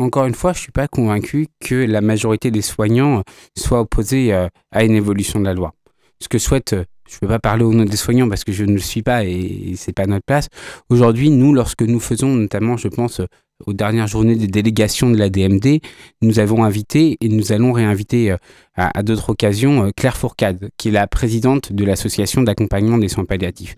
Encore 0.00 0.26
une 0.26 0.34
fois, 0.34 0.52
je 0.52 0.58
suis 0.60 0.72
pas 0.72 0.88
convaincu 0.88 1.46
que 1.60 1.74
la 1.74 2.00
majorité 2.00 2.50
des 2.50 2.62
soignants 2.62 3.22
soient 3.56 3.80
opposés 3.80 4.32
euh, 4.32 4.48
à 4.72 4.82
une 4.84 4.94
évolution 4.94 5.38
de 5.40 5.44
la 5.44 5.54
loi. 5.54 5.74
Ce 6.22 6.28
que 6.28 6.38
souhaite, 6.38 6.72
euh, 6.72 6.84
je 7.08 7.16
ne 7.16 7.20
peux 7.20 7.26
pas 7.26 7.40
parler 7.40 7.64
au 7.64 7.74
nom 7.74 7.84
des 7.84 7.96
soignants 7.96 8.28
parce 8.28 8.44
que 8.44 8.52
je 8.52 8.64
ne 8.64 8.74
le 8.74 8.78
suis 8.78 9.02
pas 9.02 9.24
et 9.24 9.74
c'est 9.76 9.92
pas 9.92 10.06
notre 10.06 10.24
place. 10.24 10.46
Aujourd'hui, 10.88 11.30
nous, 11.30 11.52
lorsque 11.52 11.82
nous 11.82 11.98
faisons, 11.98 12.28
notamment, 12.36 12.76
je 12.76 12.86
pense, 12.86 13.18
euh, 13.18 13.26
aux 13.66 13.72
dernières 13.72 14.06
journées 14.06 14.36
des 14.36 14.46
délégations 14.46 15.10
de 15.10 15.16
la 15.16 15.30
DMD, 15.30 15.80
nous 16.22 16.38
avons 16.38 16.62
invité 16.62 17.16
et 17.20 17.28
nous 17.28 17.50
allons 17.50 17.72
réinviter 17.72 18.30
euh, 18.30 18.36
à, 18.76 18.96
à 18.96 19.02
d'autres 19.02 19.30
occasions 19.30 19.90
Claire 19.96 20.16
Fourcade, 20.16 20.70
qui 20.76 20.88
est 20.88 20.92
la 20.92 21.08
présidente 21.08 21.72
de 21.72 21.84
l'association 21.84 22.42
d'accompagnement 22.42 22.98
des 22.98 23.08
soins 23.08 23.24
palliatifs, 23.24 23.74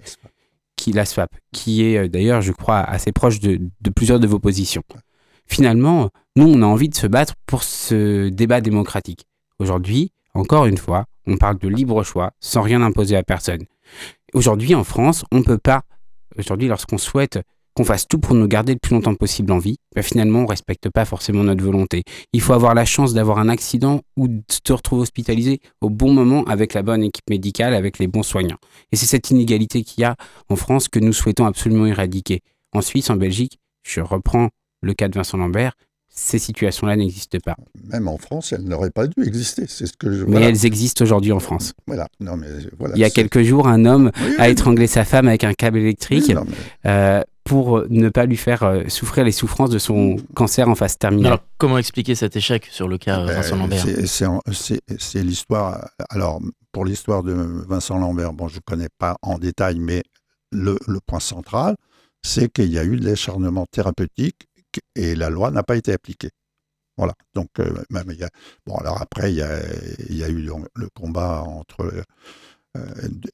qui 0.76 0.92
la 0.92 1.06
SWAP, 1.06 1.30
qui 1.50 1.82
est 1.82 2.10
d'ailleurs, 2.10 2.42
je 2.42 2.52
crois, 2.52 2.80
assez 2.80 3.12
proche 3.12 3.40
de, 3.40 3.58
de 3.80 3.90
plusieurs 3.90 4.20
de 4.20 4.26
vos 4.26 4.38
positions. 4.38 4.82
Finalement, 5.46 6.10
nous, 6.36 6.46
on 6.46 6.60
a 6.60 6.66
envie 6.66 6.90
de 6.90 6.94
se 6.94 7.06
battre 7.06 7.36
pour 7.46 7.62
ce 7.62 8.28
débat 8.28 8.60
démocratique. 8.60 9.24
Aujourd'hui, 9.58 10.12
encore 10.34 10.66
une 10.66 10.78
fois, 10.78 11.06
on 11.26 11.36
parle 11.36 11.58
de 11.58 11.68
libre 11.68 12.02
choix 12.02 12.32
sans 12.40 12.62
rien 12.62 12.82
imposer 12.82 13.16
à 13.16 13.22
personne. 13.22 13.64
Aujourd'hui, 14.32 14.74
en 14.74 14.84
France, 14.84 15.24
on 15.32 15.38
ne 15.38 15.44
peut 15.44 15.58
pas, 15.58 15.82
aujourd'hui, 16.38 16.68
lorsqu'on 16.68 16.98
souhaite 16.98 17.40
qu'on 17.74 17.84
fasse 17.84 18.06
tout 18.06 18.18
pour 18.18 18.34
nous 18.34 18.46
garder 18.46 18.72
le 18.72 18.78
plus 18.78 18.94
longtemps 18.94 19.14
possible 19.14 19.52
en 19.52 19.58
vie, 19.58 19.78
ben 19.94 20.02
finalement, 20.02 20.40
on 20.40 20.44
ne 20.44 20.48
respecte 20.48 20.88
pas 20.88 21.04
forcément 21.04 21.42
notre 21.42 21.64
volonté. 21.64 22.04
Il 22.32 22.40
faut 22.40 22.52
avoir 22.52 22.74
la 22.74 22.84
chance 22.84 23.14
d'avoir 23.14 23.38
un 23.38 23.48
accident 23.48 24.00
ou 24.16 24.28
de 24.28 24.42
se 24.48 24.72
retrouver 24.72 25.02
hospitalisé 25.02 25.60
au 25.80 25.90
bon 25.90 26.12
moment 26.12 26.44
avec 26.44 26.72
la 26.72 26.82
bonne 26.82 27.02
équipe 27.02 27.28
médicale, 27.28 27.74
avec 27.74 27.98
les 27.98 28.06
bons 28.06 28.22
soignants. 28.22 28.58
Et 28.92 28.96
c'est 28.96 29.06
cette 29.06 29.30
inégalité 29.30 29.82
qu'il 29.82 30.02
y 30.02 30.04
a 30.04 30.14
en 30.48 30.56
France 30.56 30.88
que 30.88 31.00
nous 31.00 31.12
souhaitons 31.12 31.46
absolument 31.46 31.86
éradiquer. 31.86 32.42
En 32.72 32.80
Suisse, 32.80 33.10
en 33.10 33.16
Belgique, 33.16 33.58
je 33.82 34.00
reprends 34.00 34.50
le 34.80 34.94
cas 34.94 35.08
de 35.08 35.14
Vincent 35.14 35.38
Lambert, 35.38 35.74
ces 36.16 36.38
situations-là 36.38 36.94
n'existent 36.96 37.38
pas. 37.44 37.56
Même 37.88 38.06
en 38.06 38.18
France, 38.18 38.52
elles 38.52 38.62
n'auraient 38.62 38.90
pas 38.92 39.08
dû 39.08 39.24
exister. 39.26 39.64
C'est 39.68 39.86
ce 39.86 39.94
que 39.98 40.12
je. 40.12 40.24
Mais 40.24 40.30
voilà. 40.32 40.48
elles 40.48 40.64
existent 40.64 41.02
aujourd'hui 41.02 41.32
en 41.32 41.40
France. 41.40 41.72
Voilà. 41.88 42.06
Non, 42.20 42.36
mais 42.36 42.46
voilà. 42.78 42.94
Il 42.94 43.00
y 43.00 43.04
a 43.04 43.10
quelques 43.10 43.42
jours, 43.42 43.66
un 43.66 43.84
homme 43.84 44.12
Oui, 44.24 44.34
a 44.38 44.44
oui, 44.44 44.50
étranglé 44.52 44.86
sa 44.86 45.04
femme 45.04 45.26
avec 45.26 45.42
un 45.42 45.54
câble 45.54 45.78
oui, 45.78 45.82
électrique 45.84 46.28
non, 46.32 46.44
mais- 46.46 46.90
euh, 46.90 47.22
pour 47.42 47.84
ne 47.90 48.08
pas 48.10 48.26
lui 48.26 48.36
faire 48.36 48.62
euh, 48.62 48.84
souffrir 48.88 49.24
les 49.24 49.32
souffrances 49.32 49.70
de 49.70 49.78
son 49.78 50.16
cancer 50.34 50.68
en 50.68 50.76
phase 50.76 50.96
terminale. 50.98 51.26
Alors, 51.32 51.40
comment 51.58 51.78
expliquer 51.78 52.14
cet 52.14 52.36
échec 52.36 52.66
sur 52.70 52.86
le 52.86 52.96
cas 52.96 53.20
euh, 53.20 53.26
Vincent 53.26 53.56
Lambert? 53.56 53.84
c'est 54.98 55.22
l'histoire. 55.22 55.90
Alors, 56.10 56.40
pour 56.70 56.84
l'histoire 56.84 57.22
de 57.24 57.32
Vincent 57.68 57.98
Lambert, 57.98 58.32
bon, 58.32 58.46
je 58.48 58.56
ne 58.56 58.60
connais 58.60 58.88
pas 58.98 59.16
en 59.20 59.38
détail, 59.38 59.78
mais 59.80 60.02
le, 60.52 60.78
le 60.86 61.00
point 61.04 61.20
central, 61.20 61.74
c'est 62.22 62.50
qu'il 62.52 62.72
y 62.72 62.78
a 62.78 62.84
eu 62.84 62.96
de 62.96 63.04
l'acharnement 63.04 63.66
thérapeutique 63.70 64.46
et 64.94 65.14
la 65.14 65.30
loi 65.30 65.50
n'a 65.50 65.62
pas 65.62 65.76
été 65.76 65.92
appliquée. 65.92 66.30
Voilà. 66.96 67.14
Donc, 67.34 67.48
euh, 67.58 67.82
même 67.90 68.06
il 68.10 68.18
y 68.18 68.24
a, 68.24 68.30
bon, 68.66 68.76
alors 68.76 69.00
après, 69.02 69.32
il 69.32 69.36
y 69.36 69.42
a, 69.42 69.58
il 70.08 70.16
y 70.16 70.22
a 70.24 70.28
eu 70.28 70.44
donc 70.46 70.66
le 70.76 70.88
combat 70.94 71.42
entre 71.42 71.90
euh, 72.76 72.84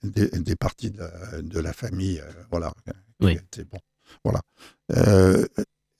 des, 0.02 0.28
des 0.30 0.56
parties 0.56 0.90
de 0.90 0.98
la, 0.98 1.42
de 1.42 1.60
la 1.60 1.72
famille, 1.72 2.20
euh, 2.20 2.30
voilà. 2.50 2.72
Oui. 3.20 3.32
était 3.32 3.64
bon. 3.64 3.78
Voilà. 4.24 4.40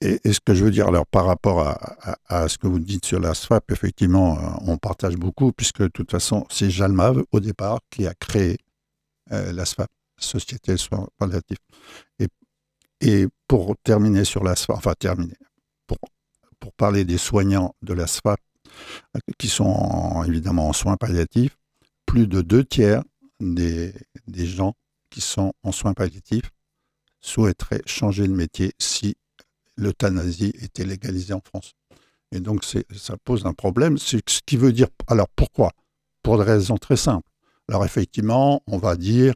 Et, 0.02 0.18
et 0.24 0.32
ce 0.32 0.40
que 0.40 0.54
je 0.54 0.64
veux 0.64 0.70
dire, 0.70 0.88
alors 0.88 1.06
par 1.06 1.26
rapport 1.26 1.60
à, 1.60 1.72
à- 2.28 2.42
à 2.44 2.48
ce 2.48 2.56
que 2.56 2.66
vous 2.66 2.78
dites 2.78 3.04
sur 3.04 3.20
la 3.20 3.34
SFAP, 3.34 3.70
effectivement, 3.72 4.58
on 4.66 4.78
partage 4.78 5.16
beaucoup, 5.16 5.52
puisque 5.52 5.82
de 5.82 5.88
toute 5.88 6.10
façon, 6.10 6.46
c'est 6.50 6.70
Jalmav, 6.70 7.22
au 7.32 7.40
départ, 7.40 7.80
qui 7.90 8.06
a 8.06 8.14
créé 8.14 8.56
la 9.30 9.64
SFAP, 9.66 9.90
Société 10.16 10.74
palliatifs. 11.18 11.58
Et, 12.18 12.28
et 13.00 13.26
pour 13.48 13.76
terminer 13.82 14.24
sur 14.24 14.44
la 14.44 14.54
SFAP, 14.56 14.76
enfin 14.76 14.94
terminer, 14.98 15.36
pour, 15.86 15.98
pour 16.58 16.72
parler 16.72 17.04
des 17.04 17.18
soignants 17.18 17.74
de 17.82 17.94
la 17.94 18.06
SFAP, 18.06 18.38
euh, 19.16 19.20
qui 19.38 19.48
sont 19.48 19.64
en- 19.64 20.24
évidemment 20.24 20.68
en 20.68 20.72
soins 20.72 20.96
palliatifs, 20.96 21.56
plus 22.06 22.26
de 22.26 22.40
deux 22.42 22.64
tiers 22.64 23.02
des, 23.40 23.94
des 24.26 24.46
gens 24.46 24.74
qui 25.10 25.20
sont 25.20 25.52
en 25.62 25.72
soins 25.72 25.94
palliatifs 25.94 26.50
souhaiteraient 27.20 27.82
changer 27.86 28.26
de 28.26 28.32
métier 28.32 28.72
si 28.78 29.16
l'euthanasie 29.76 30.52
était 30.60 30.84
légalisée 30.84 31.34
en 31.34 31.40
France. 31.40 31.72
Et 32.32 32.40
donc, 32.40 32.64
ça 32.64 33.16
pose 33.24 33.44
un 33.46 33.52
problème. 33.52 33.98
Ce 33.98 34.16
qui 34.46 34.56
veut 34.56 34.72
dire. 34.72 34.86
Alors, 35.08 35.28
pourquoi? 35.34 35.72
Pour 36.22 36.38
des 36.38 36.44
raisons 36.44 36.76
très 36.78 36.96
simples. 36.96 37.28
Alors, 37.68 37.84
effectivement, 37.84 38.62
on 38.66 38.78
va 38.78 38.96
dire. 38.96 39.34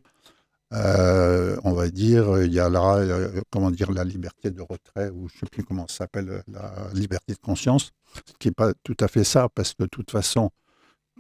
Euh, 0.75 1.57
on 1.65 1.73
va 1.73 1.89
dire, 1.91 2.43
il 2.43 2.53
y 2.53 2.61
a 2.61 2.69
là, 2.69 2.97
euh, 2.97 3.41
comment 3.51 3.71
dire, 3.71 3.93
la 3.93 4.05
liberté 4.05 4.51
de 4.51 4.61
retrait, 4.61 5.11
ou 5.11 5.29
je 5.29 5.35
ne 5.35 5.41
sais 5.41 5.47
plus 5.51 5.65
comment 5.65 5.87
ça 5.89 5.99
s'appelle, 5.99 6.43
la 6.49 6.73
liberté 6.95 7.35
de 7.35 7.39
conscience, 7.39 7.93
ce 8.27 8.33
qui 8.39 8.49
n'est 8.49 8.55
pas 8.55 8.73
tout 8.83 8.97
à 9.01 9.09
fait 9.09 9.25
ça, 9.25 9.49
parce 9.55 9.75
que 9.75 9.85
de 9.85 9.89
toute 9.89 10.11
façon, 10.11 10.51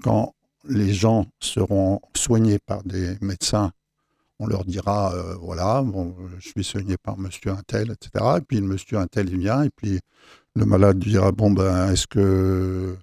quand 0.03 0.35
les 0.69 0.93
gens 0.93 1.27
seront 1.40 2.01
soignés 2.14 2.59
par 2.59 2.83
des 2.83 3.17
médecins 3.21 3.71
on 4.38 4.47
leur 4.47 4.64
dira, 4.64 5.14
euh, 5.14 5.35
voilà, 5.40 5.85
je 6.38 6.49
suis 6.49 6.64
soigné 6.64 6.97
par 6.97 7.19
monsieur 7.19 7.53
Intel, 7.53 7.93
etc. 7.93 8.25
Et 8.38 8.40
puis 8.40 8.59
le 8.59 8.67
monsieur 8.67 8.99
Intel, 8.99 9.29
il 9.31 9.38
vient, 9.38 9.62
et 9.62 9.71
puis 9.71 10.01
le 10.57 10.64
malade 10.64 10.99
dira, 10.99 11.33
bon, 11.33 11.51
ben, 11.51 11.90
est-ce 11.90 12.07
que, 12.07 12.97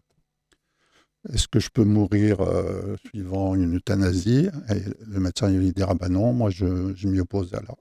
est-ce 1.30 1.48
que 1.48 1.60
je 1.60 1.70
peux 1.70 1.84
mourir 1.84 2.42
euh, 2.42 2.96
suivant 3.06 3.54
une 3.54 3.76
euthanasie? 3.76 4.50
Et 4.70 4.82
le 5.06 5.20
médecin, 5.20 5.50
lui 5.50 5.72
dira, 5.72 5.94
ben 5.94 6.10
non, 6.10 6.34
moi, 6.34 6.50
je, 6.50 6.66
m'y 7.08 7.20
oppose. 7.20 7.54
Alors, 7.54 7.78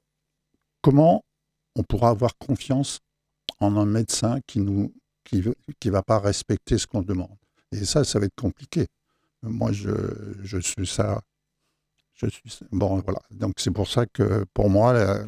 comment 0.83 1.25
on 1.75 1.83
pourra 1.83 2.11
avoir 2.11 2.37
confiance 2.37 3.01
en 3.59 3.77
un 3.77 3.87
médecin 3.87 4.41
qui 4.47 4.61
nous 4.61 4.93
qui, 5.25 5.91
va 5.91 6.03
pas 6.03 6.19
respecter 6.19 6.77
ce 6.77 6.87
qu'on 6.87 7.03
demande? 7.03 7.37
Et 7.73 7.85
ça, 7.85 8.05
ça 8.05 8.19
va 8.19 8.27
être 8.27 8.35
compliqué. 8.35 8.87
Moi, 9.43 9.73
je, 9.73 10.59
suis 10.61 10.87
ça. 10.87 11.23
Je 12.15 12.27
suis 12.27 12.43
bon 12.73 13.01
voilà. 13.01 13.21
Donc 13.31 13.55
c'est 13.57 13.71
pour 13.71 13.89
ça 13.89 14.05
que 14.05 14.45
pour 14.53 14.69
moi 14.69 15.23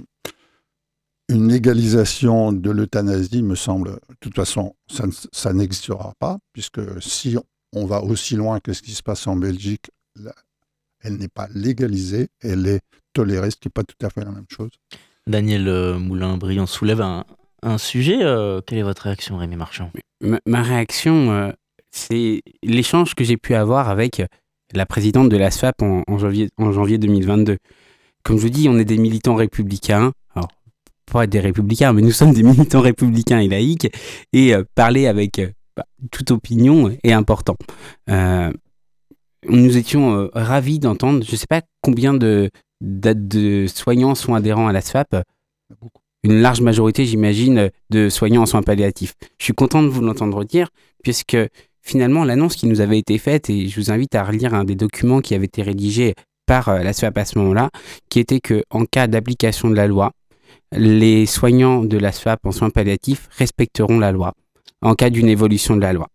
une 1.29 1.51
légalisation 1.51 2.53
de 2.53 2.71
l'euthanasie 2.71 3.43
me 3.43 3.55
semble 3.55 3.93
de 3.93 4.17
toute 4.21 4.35
façon 4.35 4.77
ça, 4.91 5.05
ça 5.33 5.55
n'existera 5.55 6.13
pas 6.19 6.37
puisque 6.53 6.81
si 7.01 7.39
on 7.73 7.87
va 7.87 8.03
aussi 8.03 8.37
loin 8.37 8.61
que 8.61 8.73
ce 8.73 8.83
qui 8.83 8.93
se 8.93 9.03
passe 9.03 9.27
en 9.27 9.37
Belgique 9.37 9.91
là, 10.17 10.33
elle 11.01 11.17
n'est 11.17 11.29
pas 11.29 11.49
légalisée 11.55 12.29
elle 12.41 12.67
est 12.67 12.81
tolérée 13.13 13.51
ce 13.51 13.57
qui 13.57 13.69
n'est 13.69 13.73
pas 13.73 13.85
tout 13.85 14.07
à 14.07 14.11
fait 14.11 14.25
la 14.25 14.31
même 14.31 14.47
chose 14.49 14.71
Daniel 15.27 15.69
euh, 15.69 15.99
Moulin-Briand 15.99 16.67
soulève 16.67 17.01
un, 17.01 17.25
un 17.63 17.79
sujet. 17.79 18.19
euh, 18.23 18.61
quelle 18.67 18.79
est 18.79 18.83
votre 18.83 19.03
réaction, 19.03 19.37
Rémi 19.37 19.55
Marchand? 19.55 19.91
Ma, 20.21 20.41
ma 20.47 20.63
réaction, 20.63 21.31
euh, 21.31 21.53
c'est 21.93 22.43
l'échange 22.65 23.15
que 23.15 23.23
j'ai 23.23 23.37
pu 23.37 23.55
avoir 23.55 23.89
avec 23.89 24.23
la 24.75 24.85
présidente 24.87 25.29
de 25.29 25.37
la 25.37 25.51
SFAP 25.53 25.81
en, 25.83 26.03
en 26.09 26.19
janvier, 26.19 26.49
en 26.59 26.73
janvier 26.73 26.99
2022. 26.99 27.59
Comme 28.25 28.37
je 28.37 28.43
vous 28.43 28.49
dis, 28.51 28.69
on 28.69 28.79
est 28.79 28.85
des 28.85 28.99
militants 28.99 29.35
républicains. 29.37 30.13
Alors, 30.35 30.49
pas 31.07 31.27
des 31.29 31.41
républicains, 31.41 31.93
mais 31.93 32.03
nous 32.03 32.11
sommes 32.11 32.33
des 32.33 32.43
militants 32.43 32.81
républicains 32.81 33.39
et 33.41 33.49
laïcs. 33.49 33.89
Et 34.33 34.55
euh, 34.55 34.65
parler 34.75 35.07
avec 35.07 35.39
euh, 35.39 35.51
bah, 35.77 35.87
toute 36.11 36.31
opinion 36.31 36.95
est 37.03 37.13
important. 37.13 37.57
Euh, 38.11 38.53
nous 39.49 39.77
étions 39.77 40.15
euh, 40.15 40.31
ravis 40.35 40.79
d'entendre, 40.79 41.25
je 41.25 41.33
ne 41.33 41.37
sais 41.37 41.47
pas 41.49 41.63
combien 41.81 42.15
de, 42.15 42.51
de, 42.81 43.13
de 43.13 43.67
soignants 43.67 44.15
sont 44.15 44.35
adhérents 44.35 44.69
à 44.69 44.73
la 44.73 44.81
SFAP. 44.81 45.17
beaucoup 45.81 46.03
Une 46.23 46.41
large 46.41 46.61
majorité, 46.61 47.05
j'imagine, 47.05 47.71
de 47.91 48.09
soignants 48.09 48.43
en 48.43 48.47
soins 48.47 48.63
palliatifs. 48.63 49.15
Je 49.39 49.45
suis 49.45 49.55
content 49.55 49.83
de 49.83 49.89
vous 49.89 50.03
l'entendre 50.03 50.45
dire, 50.45 50.69
puisque 51.03 51.37
finalement, 51.81 52.25
l'annonce 52.25 52.55
qui 52.55 52.67
nous 52.67 52.81
avait 52.81 52.99
été 52.99 53.19
faite, 53.19 53.51
et 53.51 53.69
je 53.69 53.81
vous 53.81 53.91
invite 53.91 54.15
à 54.15 54.25
relire 54.25 54.55
un 54.55 54.65
des 54.65 54.77
documents 54.77 55.21
qui 55.21 55.35
avait 55.35 55.47
été 55.47 55.63
rédigé 55.63 56.15
par 56.47 56.69
euh, 56.69 56.83
la 56.83 56.93
SFAP 56.93 57.19
à 57.19 57.25
ce 57.25 57.39
moment-là, 57.39 57.71
qui 58.09 58.21
était 58.21 58.41
que 58.41 58.63
en 58.71 58.85
cas 58.85 59.07
d'application 59.07 59.71
de 59.71 59.75
la 59.75 59.87
loi, 59.87 60.13
les 60.73 61.27
soignants 61.27 61.85
de 61.85 61.99
la 61.99 62.13
SFAP 62.13 62.47
en 62.47 62.53
soins 62.53 62.71
palliatifs 62.71 63.29
respecteront 63.37 63.99
la 63.99 64.13
loi 64.13 64.35
en 64.83 64.95
cas 64.95 65.11
d'une 65.11 65.29
évolution 65.29 65.77
de 65.77 65.81
la 65.81 65.93
loi. 65.93 66.09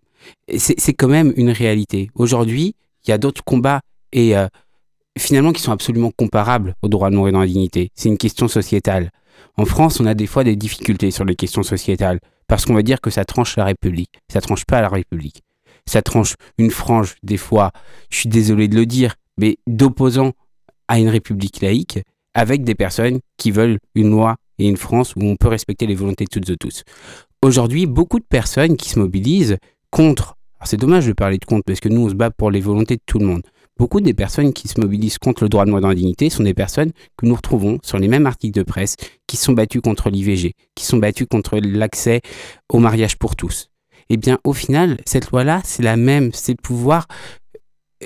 C'est 0.57 0.93
quand 0.93 1.07
même 1.07 1.33
une 1.37 1.49
réalité. 1.49 2.09
Aujourd'hui, 2.15 2.75
il 3.05 3.09
y 3.11 3.13
a 3.13 3.17
d'autres 3.17 3.43
combats 3.43 3.79
et 4.11 4.37
euh, 4.37 4.47
finalement 5.17 5.53
qui 5.53 5.61
sont 5.61 5.71
absolument 5.71 6.11
comparables 6.11 6.75
au 6.81 6.89
droit 6.89 7.09
de 7.09 7.15
mourir 7.15 7.33
dans 7.33 7.41
la 7.41 7.47
dignité. 7.47 7.89
C'est 7.95 8.09
une 8.09 8.17
question 8.17 8.47
sociétale. 8.47 9.11
En 9.57 9.65
France, 9.65 9.99
on 9.99 10.05
a 10.05 10.13
des 10.13 10.27
fois 10.27 10.43
des 10.43 10.55
difficultés 10.55 11.11
sur 11.11 11.25
les 11.25 11.35
questions 11.35 11.63
sociétales, 11.63 12.19
parce 12.47 12.65
qu'on 12.65 12.73
va 12.73 12.83
dire 12.83 13.01
que 13.01 13.09
ça 13.09 13.25
tranche 13.25 13.55
la 13.57 13.65
République. 13.65 14.19
Ça 14.31 14.41
tranche 14.41 14.65
pas 14.65 14.81
la 14.81 14.89
République. 14.89 15.41
Ça 15.85 16.01
tranche 16.01 16.35
une 16.57 16.71
frange, 16.71 17.15
des 17.23 17.37
fois, 17.37 17.71
je 18.09 18.17
suis 18.17 18.29
désolé 18.29 18.67
de 18.67 18.75
le 18.75 18.85
dire, 18.85 19.15
mais 19.37 19.57
d'opposants 19.67 20.33
à 20.87 20.99
une 20.99 21.09
République 21.09 21.61
laïque, 21.61 21.99
avec 22.33 22.63
des 22.63 22.75
personnes 22.75 23.19
qui 23.37 23.51
veulent 23.51 23.79
une 23.95 24.11
loi 24.11 24.35
et 24.59 24.67
une 24.67 24.77
France 24.77 25.15
où 25.15 25.23
on 25.23 25.35
peut 25.35 25.47
respecter 25.47 25.87
les 25.87 25.95
volontés 25.95 26.25
de 26.25 26.29
toutes 26.29 26.49
et 26.49 26.57
tous. 26.57 26.83
Aujourd'hui, 27.43 27.85
beaucoup 27.85 28.19
de 28.19 28.25
personnes 28.25 28.77
qui 28.77 28.89
se 28.89 28.97
mobilisent 28.97 29.57
contre, 29.91 30.35
alors 30.59 30.67
c'est 30.67 30.77
dommage 30.77 31.05
de 31.05 31.13
parler 31.13 31.37
de 31.37 31.45
contre 31.45 31.63
parce 31.65 31.79
que 31.79 31.87
nous 31.87 32.05
on 32.05 32.09
se 32.09 32.15
bat 32.15 32.31
pour 32.31 32.49
les 32.49 32.61
volontés 32.61 32.95
de 32.95 33.01
tout 33.05 33.19
le 33.19 33.25
monde. 33.25 33.43
Beaucoup 33.77 34.01
des 34.01 34.15
personnes 34.15 34.53
qui 34.53 34.67
se 34.67 34.81
mobilisent 34.81 35.19
contre 35.19 35.43
le 35.43 35.49
droit 35.49 35.63
de 35.65 35.69
mort 35.69 35.81
dans 35.81 35.89
la 35.89 35.95
dignité 35.95 36.31
sont 36.31 36.41
des 36.41 36.55
personnes 36.55 36.91
que 37.15 37.27
nous 37.27 37.35
retrouvons 37.35 37.77
sur 37.83 37.99
les 37.99 38.07
mêmes 38.07 38.25
articles 38.25 38.57
de 38.57 38.63
presse 38.63 38.95
qui 39.27 39.37
sont 39.37 39.53
battus 39.53 39.81
contre 39.81 40.09
l'IVG, 40.09 40.53
qui 40.73 40.83
sont 40.83 40.97
battus 40.97 41.27
contre 41.29 41.59
l'accès 41.59 42.21
au 42.69 42.79
mariage 42.79 43.17
pour 43.17 43.35
tous. 43.35 43.69
Eh 44.09 44.17
bien, 44.17 44.39
au 44.43 44.53
final, 44.53 44.97
cette 45.05 45.29
loi-là, 45.29 45.61
c'est 45.63 45.83
la 45.83 45.95
même, 45.95 46.31
c'est 46.33 46.55
de 46.55 46.61
pouvoir 46.61 47.05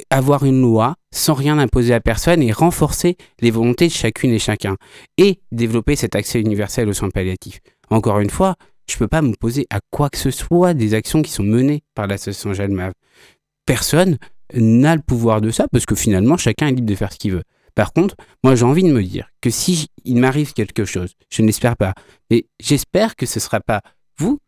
avoir 0.09 0.43
une 0.43 0.61
loi 0.61 0.95
sans 1.13 1.33
rien 1.33 1.57
imposer 1.57 1.93
à 1.93 2.01
personne 2.01 2.41
et 2.41 2.51
renforcer 2.51 3.15
les 3.39 3.51
volontés 3.51 3.87
de 3.87 3.93
chacune 3.93 4.31
et 4.31 4.39
chacun 4.39 4.75
et 5.17 5.39
développer 5.53 5.95
cet 5.95 6.15
accès 6.15 6.41
universel 6.41 6.89
aux 6.89 6.93
soins 6.93 7.09
palliatifs. 7.09 7.59
Encore 7.89 8.19
une 8.19 8.29
fois, 8.29 8.55
je 8.89 8.97
peux 8.97 9.07
pas 9.07 9.21
m'opposer 9.21 9.65
à 9.69 9.79
quoi 9.89 10.09
que 10.09 10.17
ce 10.17 10.31
soit 10.31 10.73
des 10.73 10.93
actions 10.93 11.21
qui 11.21 11.31
sont 11.31 11.43
menées 11.43 11.83
par 11.95 12.07
l'association 12.07 12.53
Jalmav. 12.53 12.93
Personne 13.65 14.17
n'a 14.53 14.95
le 14.95 15.01
pouvoir 15.01 15.41
de 15.41 15.51
ça 15.51 15.67
parce 15.71 15.85
que 15.85 15.95
finalement 15.95 16.37
chacun 16.37 16.67
est 16.67 16.73
libre 16.73 16.87
de 16.87 16.95
faire 16.95 17.13
ce 17.13 17.17
qu'il 17.17 17.31
veut. 17.31 17.43
Par 17.75 17.93
contre, 17.93 18.15
moi 18.43 18.55
j'ai 18.55 18.65
envie 18.65 18.83
de 18.83 18.91
me 18.91 19.03
dire 19.03 19.29
que 19.41 19.49
si 19.49 19.87
il 20.03 20.17
m'arrive 20.17 20.53
quelque 20.53 20.85
chose, 20.85 21.13
je 21.29 21.41
n'espère 21.41 21.77
pas, 21.77 21.93
mais 22.29 22.45
j'espère 22.59 23.15
que 23.15 23.25
ce 23.25 23.39
ne 23.39 23.41
sera 23.41 23.61
pas 23.61 23.81
vous 24.17 24.39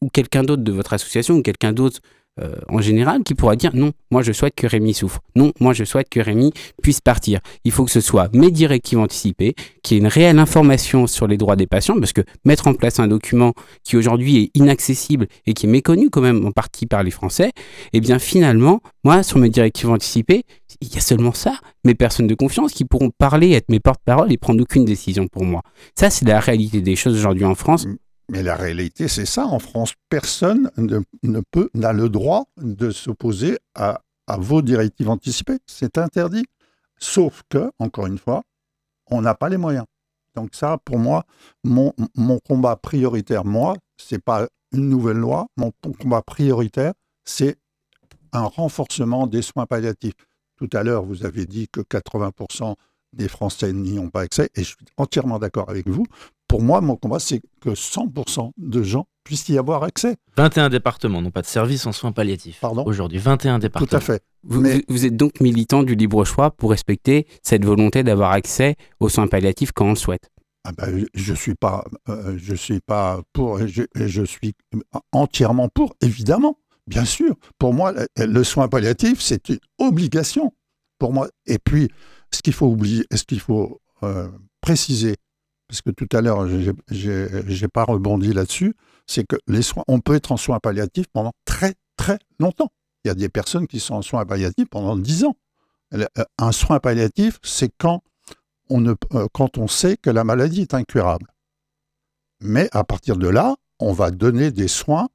ou 0.00 0.08
quelqu'un 0.08 0.44
d'autre 0.44 0.62
de 0.62 0.72
votre 0.72 0.92
association 0.92 1.36
ou 1.36 1.42
quelqu'un 1.42 1.72
d'autre 1.72 2.00
euh, 2.40 2.56
en 2.68 2.80
général 2.80 3.22
qui 3.22 3.34
pourra 3.34 3.56
dire 3.56 3.70
non, 3.74 3.92
moi 4.10 4.22
je 4.22 4.32
souhaite 4.32 4.54
que 4.54 4.66
Rémi 4.66 4.94
souffre. 4.94 5.20
Non, 5.36 5.52
moi 5.60 5.72
je 5.72 5.84
souhaite 5.84 6.08
que 6.08 6.20
Rémi 6.20 6.52
puisse 6.82 7.00
partir. 7.00 7.40
Il 7.64 7.72
faut 7.72 7.84
que 7.84 7.90
ce 7.90 8.00
soit 8.00 8.28
mes 8.34 8.50
directives 8.50 8.98
anticipées, 8.98 9.54
qu'il 9.82 9.96
y 9.96 10.00
ait 10.00 10.02
une 10.02 10.08
réelle 10.08 10.38
information 10.38 11.06
sur 11.06 11.26
les 11.26 11.36
droits 11.36 11.56
des 11.56 11.66
patients, 11.66 11.98
parce 11.98 12.12
que 12.12 12.22
mettre 12.44 12.66
en 12.68 12.74
place 12.74 13.00
un 13.00 13.08
document 13.08 13.54
qui 13.84 13.96
aujourd'hui 13.96 14.36
est 14.44 14.50
inaccessible 14.54 15.26
et 15.46 15.54
qui 15.54 15.66
est 15.66 15.68
méconnu 15.68 16.10
quand 16.10 16.20
même 16.20 16.44
en 16.46 16.52
partie 16.52 16.86
par 16.86 17.02
les 17.02 17.10
Français, 17.10 17.52
eh 17.92 18.00
bien 18.00 18.18
finalement, 18.18 18.80
moi 19.04 19.22
sur 19.22 19.38
mes 19.38 19.48
directives 19.48 19.90
anticipées, 19.90 20.44
il 20.80 20.94
y 20.94 20.98
a 20.98 21.00
seulement 21.00 21.32
ça, 21.32 21.58
mes 21.84 21.94
personnes 21.94 22.26
de 22.26 22.34
confiance 22.34 22.72
qui 22.72 22.84
pourront 22.84 23.10
parler, 23.10 23.52
être 23.52 23.68
mes 23.68 23.80
porte-parole 23.80 24.32
et 24.32 24.36
prendre 24.36 24.62
aucune 24.62 24.84
décision 24.84 25.26
pour 25.26 25.44
moi. 25.44 25.62
Ça, 25.98 26.10
c'est 26.10 26.26
la 26.26 26.40
réalité 26.40 26.80
des 26.80 26.96
choses 26.96 27.16
aujourd'hui 27.16 27.44
en 27.44 27.54
France. 27.54 27.86
Mais 28.30 28.42
la 28.42 28.56
réalité, 28.56 29.08
c'est 29.08 29.26
ça. 29.26 29.46
En 29.46 29.58
France, 29.58 29.94
personne 30.10 30.70
n'a 31.22 31.92
le 31.92 32.08
droit 32.08 32.44
de 32.58 32.90
s'opposer 32.90 33.58
à, 33.74 34.02
vos 34.36 34.60
directives 34.60 35.08
anticipées. 35.08 35.58
C'est 35.66 35.96
interdit. 35.96 36.44
Sauf 36.98 37.42
que, 37.48 37.70
encore 37.78 38.06
une 38.06 38.18
fois, 38.18 38.42
on 39.10 39.22
n'a 39.22 39.34
pas 39.34 39.48
les 39.48 39.56
moyens. 39.56 39.86
Donc 40.34 40.54
ça, 40.54 40.78
pour 40.84 40.98
moi, 40.98 41.24
mon, 41.64 41.94
mon 42.14 42.38
combat 42.38 42.76
prioritaire, 42.76 43.44
moi, 43.44 43.76
c'est 43.96 44.22
pas 44.22 44.46
une 44.72 44.90
nouvelle 44.90 45.16
loi. 45.16 45.46
Mon 45.56 45.72
combat 45.98 46.20
prioritaire, 46.20 46.92
c'est 47.24 47.56
un 48.32 48.44
renforcement 48.44 49.26
des 49.26 49.40
soins 49.40 49.64
palliatifs. 49.64 50.14
Tout 50.56 50.68
à 50.74 50.82
l'heure, 50.82 51.04
vous 51.04 51.24
avez 51.24 51.46
dit 51.46 51.68
que 51.68 51.80
80% 51.80 52.74
des 53.14 53.28
Français 53.28 53.72
n'y 53.72 53.98
ont 53.98 54.10
pas 54.10 54.20
accès, 54.20 54.50
et 54.54 54.62
je 54.62 54.68
suis 54.68 54.76
entièrement 54.98 55.38
d'accord 55.38 55.70
avec 55.70 55.88
vous 55.88 56.04
pour 56.48 56.62
moi, 56.62 56.80
mon 56.80 56.96
combat, 56.96 57.18
c'est 57.18 57.40
que 57.60 57.70
100% 57.70 58.52
de 58.56 58.82
gens 58.82 59.06
puissent 59.22 59.48
y 59.50 59.58
avoir 59.58 59.82
accès. 59.84 60.16
21 60.36 60.70
départements 60.70 61.20
n'ont 61.20 61.30
pas 61.30 61.42
de 61.42 61.46
service 61.46 61.86
en 61.86 61.92
soins 61.92 62.12
palliatifs. 62.12 62.58
Pardon 62.60 62.84
Aujourd'hui, 62.86 63.18
21 63.18 63.58
départements. 63.58 63.86
Tout 63.86 63.96
à 63.96 64.00
fait. 64.00 64.22
Vous, 64.42 64.64
vous, 64.88 65.04
êtes 65.04 65.16
donc 65.16 65.40
militant 65.40 65.82
du 65.82 65.94
libre 65.94 66.24
choix 66.24 66.50
pour 66.50 66.70
respecter 66.70 67.26
cette 67.42 67.64
volonté 67.64 68.02
d'avoir 68.02 68.32
accès 68.32 68.76
aux 69.00 69.10
soins 69.10 69.26
palliatifs 69.26 69.72
quand 69.72 69.86
on 69.86 69.90
le 69.90 69.96
souhaite 69.96 70.30
ah 70.64 70.72
ben, 70.76 71.06
je 71.14 71.32
suis 71.32 71.54
pas, 71.54 71.84
euh, 72.10 72.36
je 72.36 72.54
suis 72.54 72.80
pas 72.80 73.22
pour, 73.32 73.66
je, 73.66 73.84
je, 73.94 74.22
suis 74.22 74.52
entièrement 75.12 75.68
pour, 75.68 75.94
évidemment, 76.02 76.58
bien 76.86 77.06
sûr. 77.06 77.36
Pour 77.58 77.72
moi, 77.72 77.94
le, 78.18 78.44
soin 78.44 78.68
palliatif, 78.68 79.20
c'est 79.20 79.48
une 79.48 79.60
obligation 79.78 80.52
pour 80.98 81.14
moi. 81.14 81.28
Et 81.46 81.58
puis, 81.58 81.88
ce 82.32 82.42
qu'il 82.42 82.52
faut 82.52 82.66
oublier, 82.66 83.04
ce 83.14 83.22
qu'il 83.22 83.40
faut 83.40 83.80
euh, 84.02 84.28
préciser, 84.60 85.14
parce 85.68 85.82
que 85.82 85.90
tout 85.90 86.08
à 86.16 86.22
l'heure, 86.22 86.48
je 86.48 87.62
n'ai 87.62 87.68
pas 87.68 87.84
rebondi 87.84 88.32
là-dessus, 88.32 88.74
c'est 89.06 89.26
que 89.26 89.36
les 89.46 89.62
soins, 89.62 89.84
on 89.86 90.00
peut 90.00 90.14
être 90.14 90.32
en 90.32 90.36
soins 90.36 90.58
palliatifs 90.60 91.06
pendant 91.12 91.32
très, 91.44 91.74
très 91.96 92.18
longtemps. 92.38 92.72
Il 93.04 93.08
y 93.08 93.10
a 93.10 93.14
des 93.14 93.28
personnes 93.28 93.66
qui 93.66 93.78
sont 93.78 93.94
en 93.94 94.02
soins 94.02 94.24
palliatifs 94.24 94.68
pendant 94.68 94.96
10 94.96 95.24
ans. 95.24 95.36
Euh, 95.94 96.06
un 96.38 96.52
soin 96.52 96.80
palliatif, 96.80 97.38
c'est 97.42 97.70
quand 97.78 98.02
on, 98.70 98.80
ne, 98.80 98.94
euh, 99.14 99.26
quand 99.32 99.58
on 99.58 99.68
sait 99.68 99.96
que 99.96 100.10
la 100.10 100.24
maladie 100.24 100.62
est 100.62 100.74
incurable. 100.74 101.26
Mais 102.40 102.68
à 102.72 102.84
partir 102.84 103.16
de 103.16 103.28
là, 103.28 103.56
on 103.78 103.92
va 103.92 104.10
donner 104.10 104.50
des 104.50 104.68
soins 104.68 105.08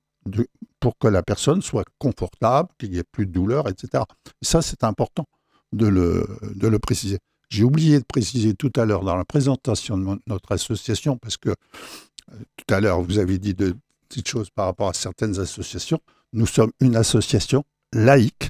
pour 0.80 0.98
que 0.98 1.08
la 1.08 1.24
personne 1.24 1.62
soit 1.62 1.86
confortable, 1.98 2.70
qu'il 2.78 2.92
n'y 2.92 2.98
ait 2.98 3.04
plus 3.04 3.26
de 3.26 3.32
douleur, 3.32 3.68
etc. 3.68 4.04
ça, 4.42 4.62
c'est 4.62 4.84
important 4.84 5.26
de 5.72 5.88
le, 5.88 6.28
de 6.56 6.68
le 6.68 6.80
préciser. 6.80 7.20
J'ai 7.54 7.64
oublié 7.64 8.00
de 8.00 8.04
préciser 8.04 8.56
tout 8.56 8.72
à 8.78 8.84
l'heure 8.84 9.04
dans 9.04 9.16
la 9.16 9.26
présentation 9.26 9.96
de 9.96 10.20
notre 10.26 10.52
association, 10.54 11.18
parce 11.18 11.38
que 11.38 11.50
euh, 11.50 12.36
tout 12.58 12.74
à 12.74 12.82
l'heure, 12.82 13.00
vous 13.04 13.20
avez 13.20 13.38
dit 13.38 13.54
de 13.54 13.76
petites 14.10 14.28
choses 14.28 14.50
par 14.50 14.66
rapport 14.66 14.90
à 14.90 14.94
certaines 14.94 15.40
associations. 15.40 16.00
Nous 16.32 16.48
sommes 16.48 16.72
une 16.80 16.96
association 16.96 17.64
laïque, 17.94 18.50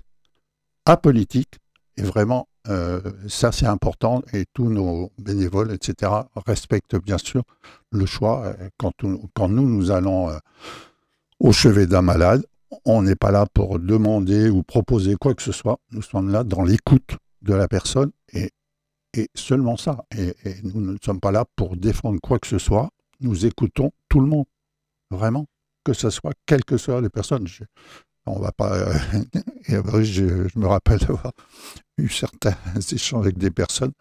apolitique, 0.86 1.56
et 1.98 2.02
vraiment, 2.02 2.48
euh, 2.70 3.02
ça 3.28 3.52
c'est 3.52 3.66
important, 3.66 4.24
et 4.32 4.46
tous 4.54 4.70
nos 4.70 5.12
bénévoles, 5.18 5.74
etc., 5.74 6.10
respectent 6.48 6.96
bien 6.96 7.18
sûr 7.18 7.44
le 7.92 8.06
choix. 8.06 8.46
Euh, 8.46 8.70
quand, 8.78 9.04
nous, 9.04 9.68
nous 9.68 9.92
allons 9.92 10.30
au 11.42 11.52
chevet 11.52 11.88
d'un 11.88 12.02
malade, 12.02 12.46
on 12.86 13.02
n'est 13.02 13.18
pas 13.18 13.32
là 13.32 13.48
pour 13.54 13.80
demander 13.80 14.50
ou 14.50 14.64
proposer 14.64 15.18
quoi 15.20 15.34
que 15.34 15.44
ce 15.44 15.52
soit, 15.52 15.78
nous 15.92 16.02
sommes 16.02 16.30
là 16.30 16.46
dans 16.46 16.64
l'écoute 16.64 17.18
de 17.42 17.54
la 17.54 17.68
personne, 17.68 18.12
et 18.32 18.50
et 19.14 19.30
seulement 19.36 19.78
ça. 19.78 20.06
Et, 20.18 20.34
nous 20.64 20.82
ne 20.82 20.98
sommes 21.04 21.20
pas 21.20 21.32
là 21.32 21.46
pour 21.56 21.76
défendre 21.78 22.20
quoi 22.22 22.40
que 22.40 22.48
ce 22.48 22.58
soit. 22.58 22.90
Nous 23.20 23.46
écoutons 23.46 23.92
tout 24.10 24.20
le 24.20 24.28
monde, 24.28 24.46
vraiment, 25.12 25.46
que 25.84 25.94
ce 25.94 26.10
soit 26.10 26.34
quelles 26.46 26.66
que 26.66 26.78
soient 26.78 27.02
les 27.02 27.10
personnes. 27.10 27.48
Je, 27.48 27.64
on 28.26 28.40
va 28.40 28.52
pas. 28.52 28.74
Euh, 28.76 28.94
je, 30.04 30.58
me 30.58 30.68
rappelle 30.68 31.00
avoir 31.04 31.34
eu 31.98 32.10
certains 32.10 32.56
échanges 32.92 33.26
avec 33.26 33.38
des 33.38 33.52
personnes, 33.52 33.94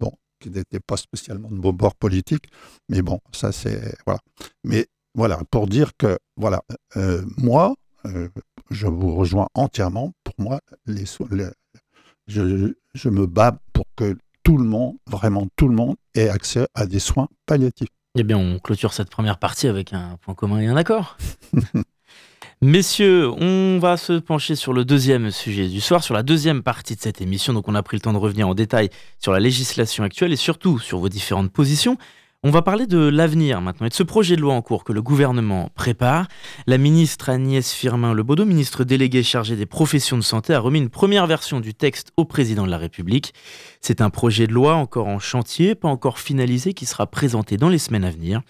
bon, 0.00 0.12
qui 0.40 0.50
n'étaient 0.50 0.80
pas 0.80 0.96
spécialement 0.96 1.50
de 1.50 1.56
mon 1.56 1.72
bord 1.72 1.94
politique, 1.94 2.46
mais 2.88 3.02
bon, 3.02 3.20
ça 3.32 3.52
c'est 3.52 3.96
voilà. 4.06 4.20
Mais 4.64 4.86
voilà, 5.14 5.40
pour 5.50 5.68
dire 5.68 5.92
que 5.96 6.18
voilà, 6.36 6.62
euh, 6.96 7.24
moi, 7.36 7.74
euh, 8.06 8.28
je 8.70 8.86
vous 8.86 9.14
rejoins 9.14 9.48
entièrement. 9.54 10.12
Pour 10.24 10.34
moi, 10.38 10.60
les 10.86 11.04
je, 12.26 12.72
je, 12.94 13.08
me 13.10 13.26
bats 13.26 13.58
pour 13.72 13.84
que 13.96 14.16
tout 14.44 14.58
le 14.58 14.64
monde, 14.64 14.96
vraiment 15.06 15.48
tout 15.56 15.68
le 15.68 15.74
monde, 15.74 15.96
ait 16.14 16.28
accès 16.28 16.68
à 16.74 16.86
des 16.86 17.00
soins 17.00 17.28
palliatifs. 17.46 17.88
Eh 18.16 18.22
bien, 18.22 18.38
on 18.38 18.60
clôture 18.60 18.92
cette 18.92 19.10
première 19.10 19.38
partie 19.38 19.66
avec 19.66 19.92
un 19.92 20.18
point 20.20 20.34
commun 20.34 20.60
et 20.60 20.66
un 20.68 20.76
accord. 20.76 21.16
Messieurs, 22.60 23.28
on 23.30 23.78
va 23.80 23.96
se 23.96 24.12
pencher 24.12 24.54
sur 24.54 24.72
le 24.72 24.84
deuxième 24.84 25.30
sujet 25.30 25.68
du 25.68 25.80
soir, 25.80 26.04
sur 26.04 26.14
la 26.14 26.22
deuxième 26.22 26.62
partie 26.62 26.94
de 26.94 27.00
cette 27.00 27.20
émission. 27.20 27.52
Donc, 27.52 27.68
on 27.68 27.74
a 27.74 27.82
pris 27.82 27.96
le 27.96 28.02
temps 28.02 28.12
de 28.12 28.18
revenir 28.18 28.48
en 28.48 28.54
détail 28.54 28.90
sur 29.18 29.32
la 29.32 29.40
législation 29.40 30.04
actuelle 30.04 30.32
et 30.32 30.36
surtout 30.36 30.78
sur 30.78 30.98
vos 30.98 31.08
différentes 31.08 31.50
positions. 31.50 31.98
On 32.46 32.50
va 32.50 32.60
parler 32.60 32.86
de 32.86 32.98
l'avenir 32.98 33.62
maintenant 33.62 33.86
et 33.86 33.88
de 33.88 33.94
ce 33.94 34.02
projet 34.02 34.36
de 34.36 34.42
loi 34.42 34.52
en 34.52 34.60
cours 34.60 34.84
que 34.84 34.92
le 34.92 35.00
gouvernement 35.00 35.70
prépare. 35.74 36.28
La 36.66 36.76
ministre 36.76 37.30
Agnès 37.30 37.72
Firmin-Lebaudot, 37.72 38.44
ministre 38.44 38.84
déléguée 38.84 39.22
chargée 39.22 39.56
des 39.56 39.64
professions 39.64 40.18
de 40.18 40.22
santé, 40.22 40.52
a 40.52 40.60
remis 40.60 40.78
une 40.78 40.90
première 40.90 41.26
version 41.26 41.58
du 41.60 41.72
texte 41.72 42.12
au 42.18 42.26
président 42.26 42.66
de 42.66 42.70
la 42.70 42.76
République. 42.76 43.32
C'est 43.80 44.02
un 44.02 44.10
projet 44.10 44.46
de 44.46 44.52
loi 44.52 44.74
encore 44.74 45.06
en 45.06 45.18
chantier, 45.18 45.74
pas 45.74 45.88
encore 45.88 46.18
finalisé, 46.18 46.74
qui 46.74 46.84
sera 46.84 47.06
présenté 47.06 47.56
dans 47.56 47.70
les 47.70 47.78
semaines 47.78 48.04
à 48.04 48.10
venir. 48.10 48.42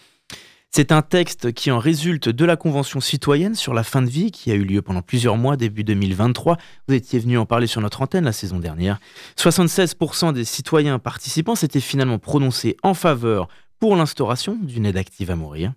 C'est 0.76 0.90
un 0.90 1.02
texte 1.02 1.52
qui 1.52 1.70
en 1.70 1.78
résulte 1.78 2.28
de 2.28 2.44
la 2.44 2.56
Convention 2.56 2.98
citoyenne 2.98 3.54
sur 3.54 3.74
la 3.74 3.84
fin 3.84 4.02
de 4.02 4.10
vie 4.10 4.32
qui 4.32 4.50
a 4.50 4.54
eu 4.54 4.64
lieu 4.64 4.82
pendant 4.82 5.02
plusieurs 5.02 5.36
mois, 5.36 5.56
début 5.56 5.84
2023. 5.84 6.56
Vous 6.88 6.94
étiez 6.94 7.20
venu 7.20 7.38
en 7.38 7.46
parler 7.46 7.68
sur 7.68 7.80
notre 7.80 8.02
antenne 8.02 8.24
la 8.24 8.32
saison 8.32 8.58
dernière. 8.58 8.98
76% 9.38 10.32
des 10.32 10.44
citoyens 10.44 10.98
participants 10.98 11.54
s'étaient 11.54 11.78
finalement 11.78 12.18
prononcés 12.18 12.76
en 12.82 12.92
faveur 12.92 13.46
pour 13.84 13.96
l'instauration 13.96 14.56
d'une 14.62 14.86
aide 14.86 14.96
active 14.96 15.30
à 15.30 15.36
mourir. 15.36 15.74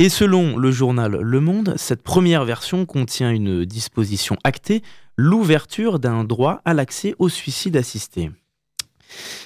Et 0.00 0.08
selon 0.08 0.56
le 0.56 0.72
journal 0.72 1.12
Le 1.12 1.40
Monde, 1.40 1.74
cette 1.76 2.02
première 2.02 2.44
version 2.44 2.86
contient 2.86 3.30
une 3.30 3.64
disposition 3.64 4.36
actée, 4.42 4.82
l'ouverture 5.16 6.00
d'un 6.00 6.24
droit 6.24 6.60
à 6.64 6.74
l'accès 6.74 7.14
au 7.20 7.28
suicide 7.28 7.76
assisté. 7.76 8.32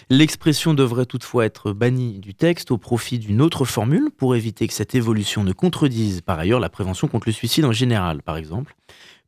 L'expression 0.08 0.72
devrait 0.72 1.04
toutefois 1.04 1.44
être 1.44 1.72
bannie 1.74 2.20
du 2.20 2.32
texte 2.32 2.70
au 2.70 2.78
profit 2.78 3.18
d'une 3.18 3.42
autre 3.42 3.66
formule 3.66 4.08
pour 4.16 4.34
éviter 4.34 4.66
que 4.66 4.72
cette 4.72 4.94
évolution 4.94 5.44
ne 5.44 5.52
contredise 5.52 6.22
par 6.22 6.38
ailleurs 6.38 6.58
la 6.58 6.70
prévention 6.70 7.06
contre 7.06 7.28
le 7.28 7.34
suicide 7.34 7.66
en 7.66 7.72
général, 7.72 8.22
par 8.22 8.38
exemple. 8.38 8.76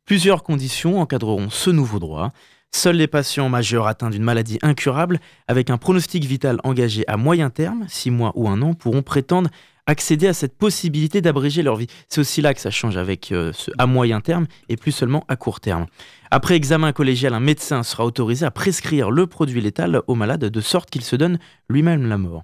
Plusieurs 0.03 0.41
conditions 0.41 0.99
encadreront 0.99 1.51
ce 1.51 1.69
nouveau 1.69 1.99
droit. 1.99 2.31
Seuls 2.75 2.95
les 2.95 3.07
patients 3.07 3.49
majeurs 3.49 3.85
atteints 3.85 4.09
d'une 4.09 4.23
maladie 4.23 4.57
incurable 4.63 5.19
avec 5.47 5.69
un 5.69 5.77
pronostic 5.77 6.25
vital 6.25 6.59
engagé 6.63 7.03
à 7.07 7.17
moyen 7.17 7.51
terme, 7.51 7.85
6 7.87 8.09
mois 8.09 8.31
ou 8.35 8.49
un 8.49 8.61
an, 8.63 8.73
pourront 8.73 9.03
prétendre 9.03 9.51
accéder 9.85 10.27
à 10.27 10.33
cette 10.33 10.57
possibilité 10.57 11.21
d'abréger 11.21 11.61
leur 11.61 11.75
vie. 11.75 11.85
C'est 12.09 12.19
aussi 12.19 12.41
là 12.41 12.53
que 12.53 12.59
ça 12.59 12.71
change 12.71 12.97
avec 12.97 13.31
euh, 13.31 13.53
ce 13.53 13.69
à 13.77 13.85
moyen 13.85 14.21
terme 14.21 14.47
et 14.69 14.75
plus 14.75 14.91
seulement 14.91 15.23
à 15.27 15.35
court 15.35 15.59
terme. 15.59 15.85
Après 16.31 16.55
examen 16.55 16.93
collégial, 16.93 17.35
un 17.35 17.39
médecin 17.39 17.83
sera 17.83 18.05
autorisé 18.05 18.43
à 18.43 18.51
prescrire 18.51 19.11
le 19.11 19.27
produit 19.27 19.61
létal 19.61 20.01
au 20.07 20.15
malade 20.15 20.43
de 20.43 20.61
sorte 20.61 20.89
qu'il 20.89 21.03
se 21.03 21.15
donne 21.15 21.37
lui-même 21.69 22.07
la 22.07 22.17
mort. 22.17 22.43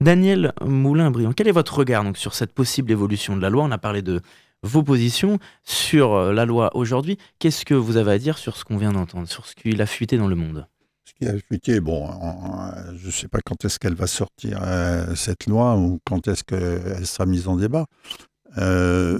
Daniel 0.00 0.52
Moulin-Briand, 0.64 1.32
quel 1.32 1.48
est 1.48 1.52
votre 1.52 1.78
regard 1.78 2.02
donc, 2.02 2.18
sur 2.18 2.34
cette 2.34 2.52
possible 2.52 2.90
évolution 2.90 3.36
de 3.36 3.42
la 3.42 3.50
loi? 3.50 3.64
On 3.64 3.70
a 3.70 3.78
parlé 3.78 4.02
de 4.02 4.22
vos 4.62 4.82
positions 4.82 5.38
sur 5.64 6.12
euh, 6.14 6.32
la 6.32 6.44
loi 6.44 6.74
aujourd'hui. 6.76 7.18
Qu'est-ce 7.38 7.64
que 7.64 7.74
vous 7.74 7.96
avez 7.96 8.12
à 8.12 8.18
dire 8.18 8.38
sur 8.38 8.56
ce 8.56 8.64
qu'on 8.64 8.76
vient 8.76 8.92
d'entendre, 8.92 9.28
sur 9.28 9.46
ce 9.46 9.54
qu'il 9.54 9.80
a 9.80 9.86
fuité 9.86 10.18
dans 10.18 10.28
le 10.28 10.36
monde? 10.36 10.66
Ce 11.04 11.12
qui 11.14 11.26
a 11.26 11.38
fuité, 11.38 11.80
bon, 11.80 12.10
je 12.96 13.06
ne 13.06 13.10
sais 13.10 13.28
pas 13.28 13.40
quand 13.44 13.64
est-ce 13.64 13.78
qu'elle 13.78 13.94
va 13.94 14.06
sortir, 14.06 14.60
euh, 14.62 15.14
cette 15.14 15.46
loi, 15.46 15.76
ou 15.76 16.00
quand 16.04 16.28
est-ce 16.28 16.44
qu'elle 16.44 17.06
sera 17.06 17.24
mise 17.24 17.48
en 17.48 17.56
débat. 17.56 17.86
Euh, 18.58 19.18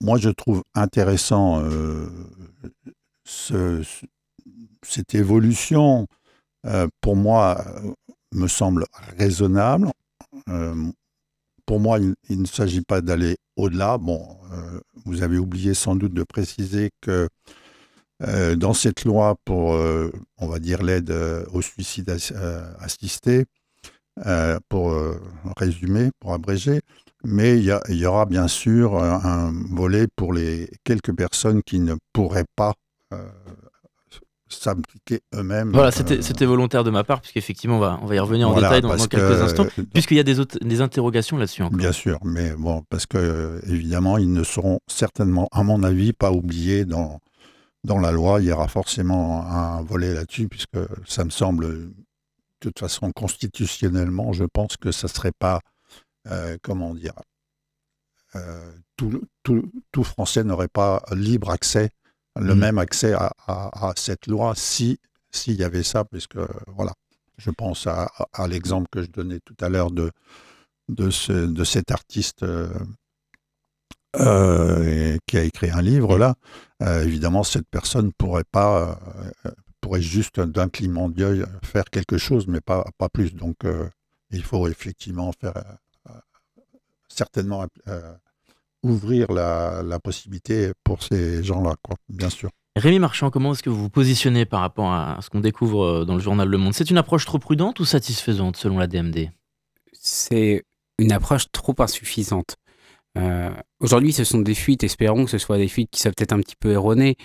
moi, 0.00 0.16
je 0.16 0.30
trouve 0.30 0.62
intéressant 0.74 1.62
ce, 3.24 3.82
cette 4.82 5.14
évolution. 5.14 6.06
pour 7.02 7.16
moi, 7.16 7.62
me 8.32 8.48
semble 8.48 8.86
raisonnable. 9.18 9.90
pour 11.66 11.80
moi, 11.80 11.98
il 12.30 12.40
ne 12.40 12.46
s'agit 12.46 12.82
pas 12.82 13.02
d'aller 13.02 13.36
au-delà. 13.58 13.98
Bon, 13.98 14.38
euh, 14.52 14.80
vous 15.04 15.22
avez 15.22 15.36
oublié 15.36 15.74
sans 15.74 15.96
doute 15.96 16.14
de 16.14 16.22
préciser 16.22 16.90
que 17.02 17.28
euh, 18.26 18.56
dans 18.56 18.72
cette 18.72 19.04
loi 19.04 19.36
pour, 19.44 19.74
euh, 19.74 20.10
on 20.38 20.48
va 20.48 20.58
dire, 20.58 20.82
l'aide 20.82 21.14
au 21.52 21.60
suicide 21.60 22.10
assisté, 22.80 23.44
pour 24.68 24.92
résumer, 25.56 26.10
pour 26.18 26.32
abréger, 26.32 26.80
mais 27.22 27.56
il 27.58 27.78
y, 27.90 28.06
aura 28.06 28.26
bien 28.26 28.48
sûr 28.48 29.00
un 29.00 29.52
volet 29.70 30.08
pour 30.16 30.32
les 30.32 30.68
quelques 30.82 31.14
personnes 31.14 31.62
qui 31.62 31.78
ne 31.78 31.94
pourraient 32.12 32.48
pas 32.56 32.74
s'impliquer 34.48 35.20
eux-mêmes. 35.34 35.70
Voilà, 35.72 35.88
euh, 35.88 36.22
c'était 36.22 36.46
volontaire 36.46 36.84
de 36.84 36.90
ma 36.90 37.04
part, 37.04 37.20
puisqu'effectivement, 37.20 37.76
on 37.76 37.80
va, 37.80 37.98
on 38.02 38.06
va 38.06 38.14
y 38.14 38.18
revenir 38.18 38.48
en 38.48 38.54
détail 38.54 38.80
dans, 38.80 38.96
quelques 38.96 39.40
instants, 39.40 39.66
puisqu'il 39.92 40.16
y 40.16 40.20
a 40.20 40.24
des, 40.24 40.36
des 40.60 40.80
interrogations 40.80 41.36
là-dessus 41.36 41.62
encore. 41.62 41.78
Bien 41.78 41.92
sûr, 41.92 42.18
mais 42.24 42.54
bon, 42.56 42.82
parce 42.88 43.06
que 43.06 43.60
évidemment, 43.66 44.18
ils 44.18 44.32
ne 44.32 44.42
seront 44.42 44.80
certainement, 44.86 45.48
à 45.52 45.62
mon 45.62 45.82
avis, 45.82 46.12
pas 46.12 46.32
oubliés 46.32 46.84
dans, 46.84 47.20
dans 47.84 47.98
la 47.98 48.12
loi. 48.12 48.40
Il 48.40 48.46
y 48.46 48.52
aura 48.52 48.68
forcément 48.68 49.44
un 49.46 49.82
volet 49.82 50.14
là-dessus, 50.14 50.48
puisque 50.48 50.78
ça 51.06 51.24
me 51.24 51.30
semble, 51.30 51.66
de 51.66 51.92
toute 52.60 52.78
façon, 52.78 53.10
constitutionnellement, 53.12 54.32
je 54.32 54.44
pense 54.44 54.76
que 54.76 54.92
ça 54.92 55.06
ne 55.06 55.12
serait 55.12 55.32
pas, 55.38 55.60
euh, 56.30 56.56
comment 56.62 56.94
dire, 56.94 57.14
euh, 58.34 58.72
tout, 58.96 59.22
tout, 59.42 59.70
tout, 59.90 60.04
Français 60.04 60.44
n'aurait 60.44 60.68
pas 60.68 61.02
libre 61.12 61.50
accès 61.50 61.90
le 62.38 62.54
mm. 62.54 62.58
même 62.58 62.78
accès 62.78 63.14
à, 63.14 63.92
cette 63.96 64.26
loi 64.26 64.54
si 64.56 64.98
s'il 65.30 65.56
y 65.56 65.64
avait 65.64 65.82
ça, 65.82 66.04
puisque 66.04 66.38
voilà, 66.68 66.94
je 67.36 67.50
pense 67.50 67.86
à, 67.86 68.08
l'exemple 68.48 68.88
que 68.90 69.02
je 69.02 69.10
donnais 69.10 69.40
tout 69.40 69.56
à 69.60 69.68
l'heure 69.68 69.90
de, 69.90 70.10
de, 70.88 71.10
ce, 71.10 71.32
de 71.32 71.64
cet 71.64 71.90
artiste 71.90 72.44
euh, 72.44 72.72
euh, 74.16 75.18
qui 75.26 75.36
a 75.36 75.42
écrit 75.42 75.70
un 75.70 75.82
livre 75.82 76.18
là. 76.18 76.34
Euh, 76.82 77.04
évidemment, 77.04 77.42
cette 77.42 77.68
personne 77.68 78.12
pourrait 78.12 78.44
pas 78.50 78.98
pourrait 79.80 80.02
juste 80.02 80.40
d'un 80.40 80.68
clignement 80.68 81.08
d'œil 81.08 81.44
faire 81.62 81.84
quelque 81.84 82.18
chose, 82.18 82.46
mais 82.46 82.60
pas, 82.60 82.84
pas 82.96 83.08
plus. 83.08 83.34
Donc, 83.34 83.56
il 84.30 84.42
faut 84.42 84.66
effectivement 84.66 85.32
faire 85.32 85.62
certainement 87.08 87.66
ouvrir 88.82 89.30
la, 89.32 89.98
possibilité 90.02 90.72
pour 90.84 91.02
ces 91.02 91.42
gens-là, 91.42 91.74
quoi, 91.82 91.96
bien 92.08 92.30
sûr. 92.30 92.50
Rémi 92.76 92.98
Marchand, 92.98 93.30
comment 93.30 93.52
est-ce 93.52 93.62
que 93.62 93.70
vous 93.70 93.82
vous 93.82 93.90
positionnez 93.90 94.44
par 94.44 94.60
rapport 94.60 94.92
à 94.92 95.18
ce 95.20 95.30
qu'on 95.30 95.40
découvre 95.40 95.84
euh, 95.84 96.04
dans 96.04 96.14
le 96.14 96.20
journal 96.20 96.48
Le 96.48 96.58
Monde? 96.58 96.74
C'est 96.74 96.90
une 96.90 96.98
approche 96.98 97.26
trop 97.26 97.38
prudente 97.38 97.80
ou 97.80 97.84
satisfaisante 97.84 98.56
selon 98.56 98.78
la 98.78 98.86
DMD 98.86 99.30
C'est 99.92 100.62
une 100.98 101.12
approche 101.12 101.50
trop 101.50 101.74
insuffisante. 101.78 102.56
Euh, 103.16 103.50
aujourd'hui, 103.80 104.12
ce 104.12 104.22
sont 104.22 104.38
des 104.38 104.54
fuites, 104.54 104.84
espérons 104.84 105.24
que 105.24 105.30
ce 105.30 105.38
soit 105.38 105.58
des 105.58 105.66
fuites 105.66 105.90
qui 105.90 106.00
soient 106.00 106.12
peut-être 106.16 106.32
un 106.32 106.40
petit 106.40 106.56
peu 106.58 106.70
erronées. 106.70 107.16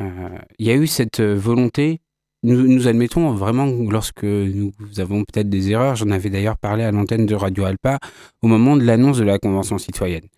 Euh, 0.00 0.38
il 0.58 0.66
y 0.66 0.70
a 0.70 0.74
eu 0.74 0.86
cette 0.86 1.20
volonté, 1.20 2.00
nous, 2.42 2.66
nous, 2.66 2.88
admettons 2.88 3.32
vraiment 3.32 3.66
lorsque 3.66 4.24
nous 4.24 4.72
avons 4.98 5.24
peut-être 5.24 5.48
des 5.48 5.70
erreurs, 5.70 5.96
j'en 5.96 6.10
avais 6.10 6.30
d'ailleurs 6.30 6.58
parlé 6.58 6.84
à 6.84 6.92
l'antenne 6.92 7.26
de 7.26 7.34
Radio 7.34 7.64
Alpa 7.64 7.98
au 8.42 8.48
moment 8.48 8.76
de 8.76 8.84
l'annonce 8.84 9.18
de 9.18 9.24
la 9.24 9.38
Convention 9.38 9.78
citoyenne. 9.78 10.28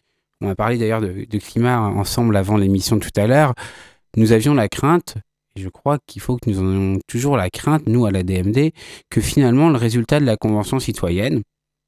On 0.40 0.48
a 0.48 0.54
parlé 0.54 0.76
d'ailleurs 0.76 1.00
de, 1.00 1.38
climat 1.38 1.80
ensemble 1.80 2.36
avant 2.36 2.56
l'émission 2.56 2.98
tout 2.98 3.10
à 3.16 3.26
l'heure. 3.26 3.54
Nous 4.16 4.32
avions 4.32 4.54
la 4.54 4.68
crainte, 4.68 5.16
et 5.56 5.60
je 5.60 5.68
crois 5.68 5.98
qu'il 6.06 6.20
faut 6.20 6.36
que 6.36 6.50
nous 6.50 6.60
en 6.60 6.72
ayons 6.72 6.98
toujours 7.06 7.36
la 7.36 7.50
crainte, 7.50 7.86
nous 7.86 8.06
à 8.06 8.10
la 8.10 8.22
DMD, 8.22 8.72
que 9.10 9.20
finalement 9.20 9.70
le 9.70 9.76
résultat 9.76 10.20
de 10.20 10.26
la 10.26 10.36
Convention 10.36 10.78
citoyenne 10.78 11.42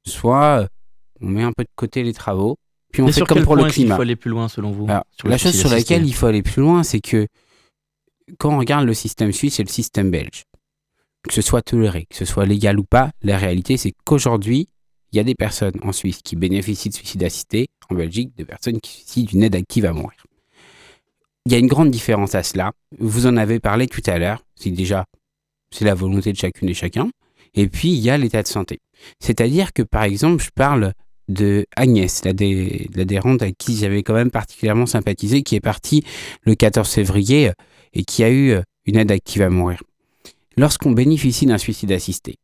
soit 0.07 0.67
on 1.21 1.27
met 1.27 1.43
un 1.43 1.51
peu 1.51 1.63
de 1.63 1.69
côté 1.75 2.03
les 2.03 2.13
travaux, 2.13 2.57
puis 2.91 3.01
on 3.01 3.11
fait 3.11 3.21
comme 3.21 3.43
pour 3.43 3.55
le 3.55 3.65
climat. 3.65 3.93
Il 3.93 3.97
faut 3.97 4.01
aller 4.01 4.15
plus 4.15 4.31
loin 4.31 4.47
selon 4.47 4.71
vous 4.71 4.87
La 4.87 5.37
chose 5.37 5.57
sur 5.57 5.69
laquelle 5.69 6.05
il 6.05 6.13
faut 6.13 6.25
aller 6.25 6.41
plus 6.41 6.61
loin, 6.61 6.83
c'est 6.83 7.01
que 7.01 7.27
quand 8.37 8.53
on 8.53 8.59
regarde 8.59 8.85
le 8.85 8.93
système 8.93 9.31
suisse 9.31 9.59
et 9.59 9.63
le 9.63 9.69
système 9.69 10.09
belge, 10.09 10.43
que 11.27 11.33
ce 11.33 11.41
soit 11.41 11.61
toléré, 11.61 12.05
que 12.09 12.15
ce 12.15 12.25
soit 12.25 12.45
légal 12.45 12.79
ou 12.79 12.83
pas, 12.83 13.11
la 13.21 13.37
réalité 13.37 13.77
c'est 13.77 13.93
qu'aujourd'hui, 14.05 14.69
il 15.11 15.17
y 15.17 15.19
a 15.19 15.23
des 15.23 15.35
personnes 15.35 15.79
en 15.83 15.91
Suisse 15.91 16.19
qui 16.23 16.35
bénéficient 16.35 16.89
de 16.89 16.93
suicide 16.93 17.23
assisté, 17.23 17.67
en 17.89 17.95
Belgique, 17.95 18.35
de 18.37 18.43
personnes 18.43 18.79
qui 18.79 18.91
bénéficient 18.91 19.23
d'une 19.23 19.43
aide 19.43 19.55
active 19.55 19.85
à 19.85 19.93
mourir. 19.93 20.25
Il 21.45 21.51
y 21.51 21.55
a 21.55 21.57
une 21.57 21.67
grande 21.67 21.89
différence 21.89 22.35
à 22.35 22.43
cela. 22.43 22.73
Vous 22.99 23.25
en 23.25 23.37
avez 23.37 23.59
parlé 23.59 23.87
tout 23.87 24.03
à 24.05 24.19
l'heure. 24.19 24.43
C'est 24.55 24.69
déjà, 24.69 25.05
c'est 25.71 25.85
la 25.85 25.95
volonté 25.95 26.31
de 26.31 26.37
chacune 26.37 26.69
et 26.69 26.73
chacun. 26.73 27.09
Et 27.55 27.67
puis, 27.67 27.89
il 27.89 27.99
y 27.99 28.09
a 28.09 28.17
l'état 28.17 28.43
de 28.43 28.47
santé. 28.47 28.79
C'est-à-dire 29.19 29.73
que, 29.73 29.81
par 29.81 30.03
exemple, 30.03 30.43
je 30.43 30.49
parle 30.53 30.93
de 31.27 31.65
Agnès, 31.75 32.23
l'adhérente 32.23 33.41
à 33.41 33.51
qui 33.51 33.77
j'avais 33.77 34.03
quand 34.03 34.13
même 34.13 34.31
particulièrement 34.31 34.85
sympathisé, 34.85 35.43
qui 35.43 35.55
est 35.55 35.59
partie 35.59 36.03
le 36.43 36.55
14 36.55 36.89
février 36.89 37.51
et 37.93 38.03
qui 38.03 38.23
a 38.23 38.31
eu 38.31 38.57
une 38.85 38.97
aide 38.97 39.11
active 39.11 39.41
à 39.41 39.49
mourir. 39.49 39.81
Lorsqu'on 40.57 40.91
bénéficie 40.91 41.45
d'un 41.45 41.57
suicide 41.57 41.91
assisté, 41.91 42.35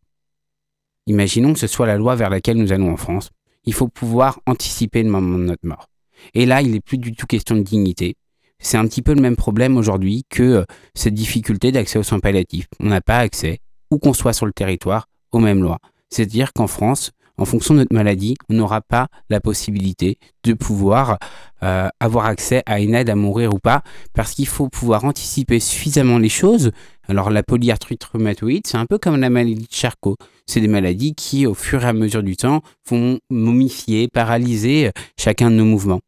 Imaginons 1.07 1.53
que 1.53 1.59
ce 1.59 1.67
soit 1.67 1.85
la 1.85 1.97
loi 1.97 2.15
vers 2.15 2.29
laquelle 2.29 2.57
nous 2.57 2.73
allons 2.73 2.91
en 2.91 2.97
France. 2.97 3.29
Il 3.65 3.73
faut 3.73 3.87
pouvoir 3.87 4.39
anticiper 4.45 5.03
le 5.03 5.09
moment 5.09 5.37
de 5.37 5.43
notre 5.43 5.67
mort. 5.67 5.87
Et 6.33 6.45
là, 6.45 6.61
il 6.61 6.71
n'est 6.71 6.81
plus 6.81 6.97
du 6.97 7.13
tout 7.13 7.27
question 7.27 7.55
de 7.55 7.61
dignité. 7.61 8.15
C'est 8.59 8.77
un 8.77 8.87
petit 8.87 9.01
peu 9.01 9.13
le 9.13 9.21
même 9.21 9.35
problème 9.35 9.77
aujourd'hui 9.77 10.23
que 10.29 10.43
euh, 10.43 10.63
cette 10.95 11.13
difficulté 11.13 11.71
d'accès 11.71 11.99
aux 11.99 12.03
soins 12.03 12.19
palliatifs. 12.19 12.67
On 12.79 12.87
n'a 12.87 13.01
pas 13.01 13.19
accès, 13.19 13.59
où 13.91 13.99
qu'on 13.99 14.13
soit 14.13 14.33
sur 14.33 14.45
le 14.45 14.53
territoire, 14.53 15.07
aux 15.31 15.39
mêmes 15.39 15.61
lois. 15.61 15.79
C'est-à-dire 16.09 16.53
qu'en 16.53 16.67
France, 16.67 17.11
en 17.37 17.45
fonction 17.45 17.73
de 17.73 17.79
notre 17.79 17.93
maladie, 17.93 18.35
on 18.49 18.53
n'aura 18.53 18.81
pas 18.81 19.07
la 19.29 19.39
possibilité 19.39 20.17
de 20.43 20.53
pouvoir 20.53 21.17
euh, 21.63 21.89
avoir 21.99 22.25
accès 22.25 22.63
à 22.65 22.79
une 22.79 22.95
aide 22.95 23.09
à 23.09 23.15
mourir 23.15 23.53
ou 23.53 23.59
pas, 23.59 23.83
parce 24.13 24.33
qu'il 24.33 24.47
faut 24.47 24.69
pouvoir 24.69 25.05
anticiper 25.05 25.59
suffisamment 25.59 26.17
les 26.17 26.29
choses. 26.29 26.71
Alors 27.07 27.29
la 27.29 27.43
polyarthrite 27.43 28.03
rhumatoïde, 28.03 28.65
c'est 28.65 28.77
un 28.77 28.85
peu 28.85 28.97
comme 28.97 29.19
la 29.19 29.29
maladie 29.29 29.55
de 29.55 29.67
Charcot. 29.69 30.15
C'est 30.45 30.61
des 30.61 30.67
maladies 30.67 31.13
qui, 31.15 31.45
au 31.45 31.53
fur 31.53 31.83
et 31.83 31.87
à 31.87 31.93
mesure 31.93 32.23
du 32.23 32.37
temps, 32.37 32.61
vont 32.89 33.19
momifier, 33.29 34.07
paralyser 34.07 34.87
euh, 34.87 34.91
chacun 35.17 35.49
de 35.51 35.55
nos 35.55 35.65
mouvements. 35.65 36.01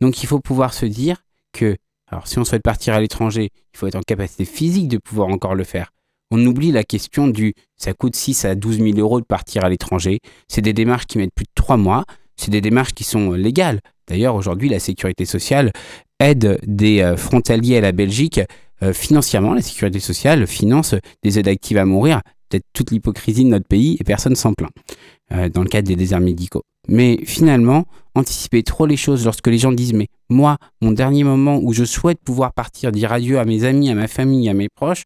Donc 0.00 0.22
il 0.22 0.26
faut 0.26 0.40
pouvoir 0.40 0.74
se 0.74 0.86
dire 0.86 1.24
que, 1.52 1.76
alors 2.10 2.26
si 2.26 2.38
on 2.38 2.44
souhaite 2.44 2.62
partir 2.62 2.94
à 2.94 3.00
l'étranger, 3.00 3.50
il 3.72 3.78
faut 3.78 3.86
être 3.86 3.94
en 3.94 4.02
capacité 4.02 4.44
physique 4.44 4.88
de 4.88 4.98
pouvoir 4.98 5.28
encore 5.28 5.54
le 5.54 5.64
faire 5.64 5.90
on 6.30 6.44
oublie 6.46 6.72
la 6.72 6.84
question 6.84 7.28
du 7.28 7.54
ça 7.76 7.92
coûte 7.92 8.16
6 8.16 8.44
à 8.44 8.54
12 8.54 8.78
000 8.78 8.98
euros 8.98 9.20
de 9.20 9.26
partir 9.26 9.64
à 9.64 9.68
l'étranger. 9.68 10.20
C'est 10.48 10.62
des 10.62 10.72
démarches 10.72 11.06
qui 11.06 11.18
mettent 11.18 11.34
plus 11.34 11.44
de 11.44 11.50
3 11.54 11.76
mois. 11.76 12.04
C'est 12.36 12.50
des 12.50 12.60
démarches 12.60 12.92
qui 12.92 13.04
sont 13.04 13.32
légales. 13.32 13.80
D'ailleurs, 14.08 14.34
aujourd'hui, 14.34 14.68
la 14.68 14.80
sécurité 14.80 15.24
sociale 15.24 15.70
aide 16.20 16.58
des 16.66 17.00
euh, 17.00 17.16
frontaliers 17.16 17.78
à 17.78 17.80
la 17.80 17.92
Belgique 17.92 18.40
euh, 18.82 18.92
financièrement. 18.92 19.54
La 19.54 19.62
sécurité 19.62 20.00
sociale 20.00 20.46
finance 20.46 20.94
des 21.22 21.38
aides 21.38 21.48
actives 21.48 21.78
à 21.78 21.84
mourir. 21.84 22.20
Peut-être 22.48 22.66
toute 22.72 22.90
l'hypocrisie 22.90 23.44
de 23.44 23.50
notre 23.50 23.66
pays 23.66 23.96
et 24.00 24.04
personne 24.04 24.34
s'en 24.34 24.52
plaint 24.52 24.70
euh, 25.32 25.48
dans 25.48 25.62
le 25.62 25.68
cadre 25.68 25.88
des 25.88 25.96
déserts 25.96 26.20
médicaux. 26.20 26.62
Mais 26.88 27.18
finalement, 27.24 27.84
anticiper 28.14 28.62
trop 28.62 28.86
les 28.86 28.96
choses 28.96 29.24
lorsque 29.24 29.46
les 29.46 29.58
gens 29.58 29.72
disent 29.72 29.92
mais 29.92 30.08
moi, 30.28 30.56
mon 30.80 30.92
dernier 30.92 31.24
moment 31.24 31.58
où 31.62 31.72
je 31.72 31.84
souhaite 31.84 32.18
pouvoir 32.24 32.52
partir, 32.52 32.92
dire 32.92 33.12
adieu 33.12 33.38
à 33.38 33.44
mes 33.44 33.64
amis, 33.64 33.90
à 33.90 33.94
ma 33.94 34.08
famille, 34.08 34.48
à 34.48 34.54
mes 34.54 34.68
proches, 34.68 35.04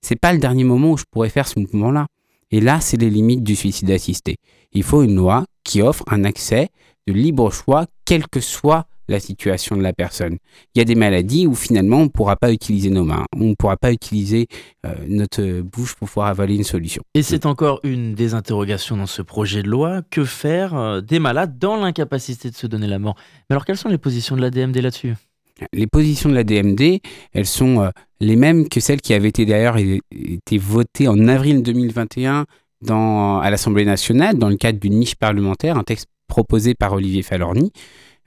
c'est 0.00 0.18
pas 0.18 0.32
le 0.32 0.38
dernier 0.38 0.64
moment 0.64 0.92
où 0.92 0.96
je 0.96 1.04
pourrais 1.10 1.28
faire 1.28 1.48
ce 1.48 1.58
mouvement-là. 1.58 2.06
Et 2.50 2.60
là, 2.60 2.80
c'est 2.80 2.96
les 2.96 3.10
limites 3.10 3.42
du 3.42 3.54
suicide 3.54 3.90
assisté. 3.90 4.36
Il 4.72 4.82
faut 4.82 5.02
une 5.02 5.16
loi 5.16 5.44
qui 5.64 5.82
offre 5.82 6.04
un 6.08 6.24
accès 6.24 6.68
de 7.06 7.12
libre 7.12 7.52
choix, 7.52 7.86
quelle 8.04 8.26
que 8.26 8.40
soit 8.40 8.86
la 9.08 9.20
situation 9.20 9.76
de 9.76 9.82
la 9.82 9.92
personne. 9.92 10.38
Il 10.74 10.78
y 10.78 10.82
a 10.82 10.84
des 10.84 10.94
maladies 10.94 11.46
où 11.46 11.54
finalement 11.54 11.98
on 11.98 12.04
ne 12.04 12.08
pourra 12.08 12.36
pas 12.36 12.52
utiliser 12.52 12.90
nos 12.90 13.04
mains, 13.04 13.24
on 13.36 13.44
ne 13.44 13.54
pourra 13.54 13.76
pas 13.76 13.92
utiliser 13.92 14.46
euh, 14.86 14.94
notre 15.08 15.60
bouche 15.62 15.94
pour 15.94 16.08
pouvoir 16.08 16.28
avaler 16.28 16.56
une 16.56 16.64
solution. 16.64 17.02
Et 17.14 17.22
c'est 17.22 17.46
encore 17.46 17.80
une 17.82 18.14
des 18.14 18.34
interrogations 18.34 18.96
dans 18.96 19.06
ce 19.06 19.22
projet 19.22 19.62
de 19.62 19.68
loi. 19.68 20.02
Que 20.10 20.24
faire 20.24 20.74
euh, 20.74 21.00
des 21.00 21.18
malades 21.18 21.58
dans 21.58 21.76
l'incapacité 21.76 22.50
de 22.50 22.56
se 22.56 22.66
donner 22.66 22.86
la 22.86 22.98
mort? 22.98 23.16
Mais 23.48 23.54
alors 23.54 23.64
quelles 23.64 23.76
sont 23.76 23.88
les 23.88 23.98
positions 23.98 24.36
de 24.36 24.42
la 24.42 24.50
DMD 24.50 24.76
là-dessus? 24.76 25.14
Les 25.72 25.86
positions 25.86 26.28
de 26.28 26.34
la 26.34 26.44
DMD, 26.44 27.00
elles 27.32 27.46
sont 27.46 27.80
euh, 27.80 27.90
les 28.20 28.36
mêmes 28.36 28.68
que 28.68 28.80
celles 28.80 29.00
qui 29.00 29.14
avaient 29.14 29.28
été 29.28 29.44
d'ailleurs 29.44 29.76
été 29.76 30.58
votées 30.58 31.08
en 31.08 31.26
avril 31.26 31.62
2021 31.62 32.46
dans, 32.82 33.38
à 33.40 33.50
l'Assemblée 33.50 33.84
nationale 33.84 34.38
dans 34.38 34.48
le 34.48 34.56
cadre 34.56 34.78
d'une 34.78 34.94
niche 34.94 35.16
parlementaire, 35.16 35.76
un 35.76 35.82
texte 35.82 36.06
proposé 36.28 36.74
par 36.74 36.92
Olivier 36.92 37.22
Falorni. 37.22 37.72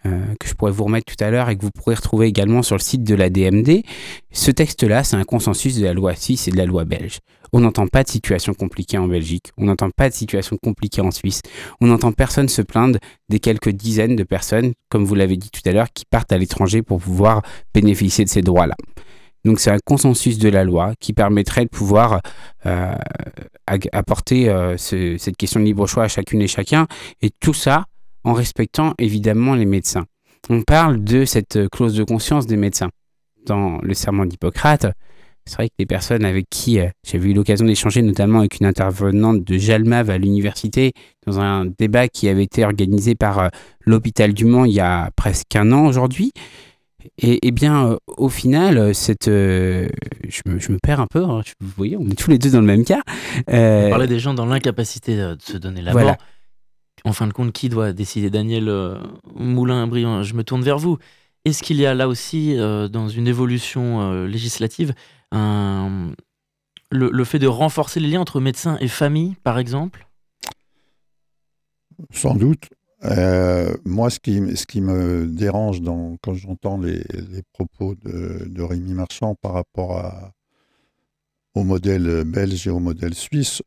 Euh, 0.08 0.34
que 0.40 0.48
je 0.48 0.56
pourrais 0.56 0.72
vous 0.72 0.86
remettre 0.86 1.14
tout 1.14 1.24
à 1.24 1.30
l'heure 1.30 1.50
et 1.50 1.56
que 1.56 1.62
vous 1.62 1.70
pourrez 1.70 1.94
retrouver 1.94 2.26
également 2.26 2.64
sur 2.64 2.76
le 2.76 2.82
site 2.82 3.04
de 3.04 3.14
la 3.14 3.30
DMD. 3.30 3.84
Ce 4.32 4.50
texte-là, 4.50 5.04
c'est 5.04 5.16
un 5.16 5.24
consensus 5.24 5.76
de 5.76 5.86
la 5.86 5.94
loi 5.94 6.16
suisse 6.16 6.48
et 6.48 6.52
de 6.52 6.58
la 6.58 6.66
loi 6.66 6.86
belge. 6.86 7.20
On 7.54 7.60
n'entend 7.60 7.86
pas 7.86 8.04
de 8.04 8.10
situation 8.10 8.56
compliquée 8.56 8.98
en 8.98 9.08
Belgique, 9.08 9.52
on 9.58 9.66
n'entend 9.66 9.92
pas 9.92 10.10
de 10.10 10.16
situation 10.16 10.58
compliquée 10.58 11.02
en 11.02 11.12
Suisse, 11.12 11.42
on 11.82 11.88
n'entend 11.88 12.14
personne 12.14 12.50
se 12.50 12.64
plaindre 12.64 12.98
des 13.30 13.40
quelques 13.40 13.70
dizaines 13.70 14.16
de 14.16 14.24
personnes, 14.24 14.72
comme 14.90 15.04
vous 15.04 15.14
l'avez 15.16 15.38
dit 15.38 15.52
tout 15.52 15.62
à 15.66 15.72
l'heure, 15.72 15.92
qui 15.94 16.06
partent 16.10 16.32
à 16.32 16.38
l'étranger 16.38 16.82
pour 16.82 17.00
pouvoir 17.00 17.44
bénéficier 17.74 18.24
de 18.26 18.30
ces 18.30 18.42
droits-là. 18.42 18.76
Donc 19.46 19.60
c'est 19.60 19.72
un 19.72 19.80
consensus 19.86 20.40
de 20.40 20.50
la 20.50 20.64
loi 20.64 20.94
qui 21.00 21.14
permettrait 21.14 21.66
de 21.66 21.70
pouvoir 21.70 22.22
euh, 22.66 22.96
apporter 23.92 24.50
euh, 24.50 24.78
cette 24.78 25.38
question 25.38 25.60
de 25.60 25.66
libre 25.66 25.86
choix 25.88 26.06
à 26.06 26.08
chacune 26.08 26.42
et 26.42 26.48
chacun, 26.48 26.88
et 27.22 27.30
tout 27.40 27.54
ça 27.54 27.86
en 28.24 28.34
respectant 28.34 28.94
évidemment 28.98 29.56
les 29.56 29.66
médecins. 29.66 30.06
On 30.50 30.62
parle 30.62 31.04
de 31.04 31.26
cette 31.26 31.70
clause 31.70 31.96
de 31.96 32.04
conscience 32.04 32.48
des 32.48 32.58
médecins. 32.58 32.90
Dans 33.46 33.80
le 33.82 33.94
serment 33.94 34.26
d'Hippocrate, 34.26 34.88
c'est 35.46 35.56
vrai 35.56 35.70
que 35.70 35.76
les 35.80 35.86
personnes 35.86 36.24
avec 36.24 36.48
qui 36.50 36.80
euh, 36.80 36.88
j'avais 37.06 37.30
eu 37.30 37.34
l'occasion 37.34 37.66
d'échanger, 37.66 38.02
notamment 38.02 38.40
avec 38.40 38.60
une 38.60 38.66
intervenante 38.68 39.44
de 39.44 39.58
Jalmav 39.58 40.10
à 40.10 40.18
l'université, 40.18 40.94
dans 41.26 41.40
un 41.40 41.66
débat 41.66 42.08
qui 42.08 42.30
avait 42.30 42.44
été 42.44 42.64
organisé 42.64 43.16
par 43.16 43.40
euh, 43.40 43.48
l'hôpital 43.82 44.34
du 44.34 44.46
Mans 44.46 44.66
il 44.66 44.74
y 44.74 44.80
a 44.80 45.10
presque 45.16 45.56
un 45.56 45.72
an 45.72 45.86
aujourd'hui, 45.88 46.32
et, 47.18 47.40
eh 47.42 47.52
bien, 47.52 47.88
euh, 47.88 47.98
au 48.06 48.30
final, 48.30 48.94
cette, 48.94 49.26
je, 49.26 50.42
me, 50.46 50.78
perds 50.78 51.00
un 51.00 51.08
peu. 51.08 51.24
Hein, 51.24 51.42
vous 51.60 51.72
voyez, 51.76 51.98
on 51.98 52.08
est 52.08 52.18
tous 52.18 52.30
les 52.30 52.38
deux 52.38 52.52
dans 52.52 52.62
le 52.62 52.68
même 52.68 52.86
cas. 52.86 53.02
On 53.48 53.90
parlait 53.90 54.08
des 54.08 54.20
gens 54.20 54.36
dans 54.36 54.46
l'incapacité 54.46 55.16
de 55.16 55.36
se 55.42 55.58
donner 55.58 55.82
la 55.82 55.94
mort 55.94 56.18
en 57.04 57.14
fin 57.14 57.28
de 57.28 57.34
compte, 57.34 57.52
qui 57.52 57.70
doit 57.70 57.94
décider? 57.94 58.30
Daniel 58.30 58.70
euh, 58.70 59.00
Moulin-Briand, 59.36 60.24
je 60.24 60.34
me 60.36 60.44
tourne 60.44 60.62
vers 60.62 60.78
vous. 60.78 60.98
Est-ce 61.46 61.64
qu'il 61.64 61.78
y 61.78 61.86
a 61.86 61.94
là 61.94 62.08
aussi, 62.08 62.58
euh, 62.58 62.88
dans 62.88 63.10
une 63.10 63.28
évolution 63.28 64.02
euh, 64.02 64.28
législative, 64.28 64.94
le, 65.32 67.24
fait 67.24 67.40
de 67.40 67.48
renforcer 67.48 68.00
les 68.00 68.10
liens 68.10 68.22
entre 68.22 68.40
médecins 68.40 68.78
et 68.80 68.88
famille, 68.88 69.36
par 69.44 69.58
exemple? 69.58 70.08
Sans 72.12 72.36
doute. 72.36 72.70
moi, 73.86 74.10
ce 74.10 74.20
qui, 74.20 74.82
me 74.82 75.26
dérange 75.26 75.82
quand 76.22 76.34
j'entends 76.34 76.78
les, 76.78 77.04
propos 77.54 77.96
de, 77.96 78.62
Rémi 78.62 78.94
Marchand 78.94 79.36
par 79.36 79.54
rapport 79.54 80.32
au 81.56 81.64
modèle 81.64 82.24
belge 82.26 82.68
et 82.68 82.72
au 82.72 82.80
modèle 82.80 83.16
suisse, 83.16 83.64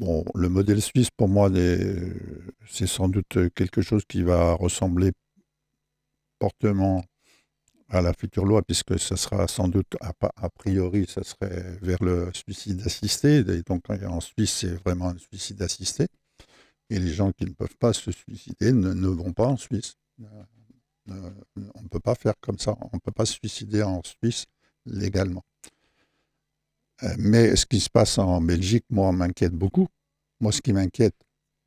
Bon, 0.00 0.24
le 0.34 0.48
modèle 0.48 0.80
suisse, 0.80 1.10
pour 1.14 1.28
moi, 1.28 1.50
c'est 2.66 2.86
sans 2.86 3.10
doute 3.10 3.36
quelque 3.54 3.82
chose 3.82 4.02
qui 4.08 4.22
va 4.22 4.54
ressembler 4.54 5.12
fortement 6.40 7.04
à 7.90 8.00
la 8.00 8.14
future 8.14 8.46
loi, 8.46 8.62
puisque 8.62 8.98
ça 8.98 9.18
sera 9.18 9.46
sans 9.46 9.68
doute, 9.68 9.98
a, 10.00 10.48
priori, 10.48 11.04
ça 11.06 11.22
serait 11.22 11.76
vers 11.82 12.02
le 12.02 12.30
suicide 12.32 12.80
assisté. 12.86 13.44
Donc, 13.44 13.90
en 13.90 14.20
Suisse, 14.22 14.60
c'est 14.60 14.74
vraiment 14.82 15.10
un 15.10 15.18
suicide 15.18 15.60
assisté. 15.60 16.06
Et 16.88 16.98
les 16.98 17.12
gens 17.12 17.30
qui 17.32 17.44
ne 17.44 17.52
peuvent 17.52 17.76
pas 17.76 17.92
se 17.92 18.10
suicider 18.10 18.72
ne, 18.72 19.06
vont 19.06 19.34
pas 19.34 19.48
en 19.48 19.58
Suisse. 19.58 19.96
on 20.18 21.82
ne 21.82 21.88
peut 21.88 22.00
pas 22.00 22.14
faire 22.14 22.40
comme 22.40 22.58
ça. 22.58 22.74
On 22.80 22.96
ne 22.96 23.00
peut 23.00 23.12
pas 23.12 23.26
se 23.26 23.34
suicider 23.34 23.82
en 23.82 24.00
Suisse 24.02 24.46
légalement. 24.86 25.44
Euh, 27.02 27.14
mais 27.18 27.56
ce 27.56 27.66
qui 27.66 27.80
se 27.80 27.88
passe 27.88 28.18
en 28.18 28.40
Belgique, 28.40 28.84
moi, 28.90 29.12
m'inquiète 29.12 29.54
beaucoup. 29.54 29.88
Moi, 30.40 30.52
ce 30.52 30.60
qui 30.60 30.72
m'inquiète, 30.72 31.14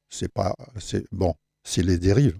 c'est 0.09 0.31
pas, 0.31 0.55
c'est 0.79 1.05
bon, 1.11 1.35
c'est 1.63 1.83
les 1.83 1.97
dérives. 1.97 2.39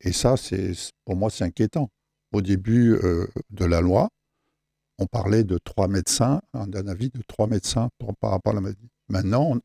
Et 0.00 0.12
ça, 0.12 0.36
c'est 0.36 0.72
pour 1.04 1.16
moi, 1.16 1.30
c'est 1.30 1.44
inquiétant. 1.44 1.90
Au 2.32 2.40
début 2.40 2.94
euh, 2.94 3.26
de 3.50 3.64
la 3.64 3.80
loi, 3.80 4.08
on 4.98 5.06
parlait 5.06 5.44
de 5.44 5.58
trois 5.58 5.88
médecins, 5.88 6.40
d'un 6.54 6.86
avis 6.86 7.10
de 7.10 7.22
trois 7.22 7.46
médecins 7.46 7.88
par 8.20 8.30
rapport 8.30 8.52
à 8.52 8.54
la 8.54 8.60
maladie. 8.60 8.90
Maintenant, 9.08 9.56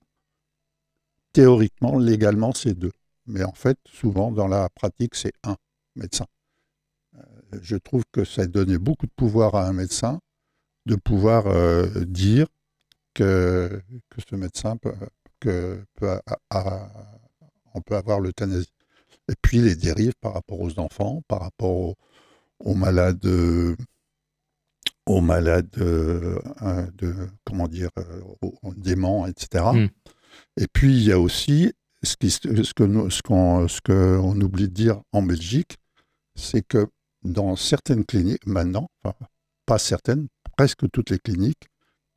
théoriquement, 1.34 2.00
légalement, 2.00 2.54
c'est 2.54 2.74
deux. 2.74 2.94
Mais 3.28 3.44
en 3.44 3.54
fait, 3.54 3.78
souvent, 3.86 4.32
dans 4.32 4.48
la 4.48 4.70
pratique, 4.70 5.16
c'est 5.16 5.34
un 5.44 5.58
médecin. 5.96 6.26
Euh, 7.16 7.22
je 7.62 7.76
trouve 7.76 8.04
que 8.12 8.24
ça 8.24 8.48
donnait 8.48 8.78
beaucoup 8.78 9.06
de 9.06 9.12
pouvoir 9.16 9.56
à 9.56 9.68
un 9.68 9.74
médecin 9.74 10.20
de 10.86 10.96
pouvoir 10.96 11.46
dire 12.06 12.46
que, 13.16 13.82
que 14.10 14.22
ce 14.30 14.36
médecin 14.36 14.78
peut, 14.78 14.94
que 15.40 15.84
peut, 15.96 16.20
on 17.74 17.82
peut 17.82 17.96
avoir 17.96 18.20
l'euthanasie. 18.20 18.72
Et 19.28 19.34
puis 19.42 19.60
les 19.60 19.76
dérives 19.76 20.14
par 20.22 20.34
rapport 20.34 20.62
aux 20.62 20.80
enfants, 20.80 21.24
par 21.28 21.42
rapport 21.42 21.96
aux, 22.60 22.76
malades, 22.76 23.26
aux 25.08 25.22
malades 25.22 25.76
euh, 25.80 26.40
de, 26.94 27.16
comment 27.44 27.68
dire, 27.68 27.90
euh, 27.98 28.22
aux 28.42 28.74
déments, 28.76 29.26
etc. 29.26 29.64
Hmm. 29.74 29.88
Et 30.58 30.68
puis 30.72 30.96
il 30.96 31.04
y 31.04 31.12
a 31.12 31.20
aussi 31.20 31.74
ce, 32.04 32.16
qui, 32.18 32.30
ce 32.30 32.40
que 32.74 33.10
ce 33.10 33.22
qu'on 33.24 33.68
ce 33.68 33.82
qu'on 33.82 34.40
oublie 34.42 34.68
de 34.68 34.74
dire 34.74 35.02
en 35.12 35.24
Belgique, 35.24 35.78
c'est 36.36 36.62
que 36.62 36.88
dans 37.24 37.56
certaines 37.56 38.06
cliniques 38.06 38.46
maintenant, 38.46 38.90
pas 39.66 39.80
certaines, 39.80 40.28
presque 40.56 40.90
toutes 40.92 41.10
les 41.10 41.20
cliniques 41.20 41.68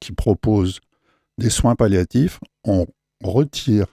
qui 0.00 0.12
proposent 0.12 0.80
des 1.38 1.50
soins 1.50 1.76
palliatifs, 1.76 2.40
on 2.64 2.86
retire 3.22 3.86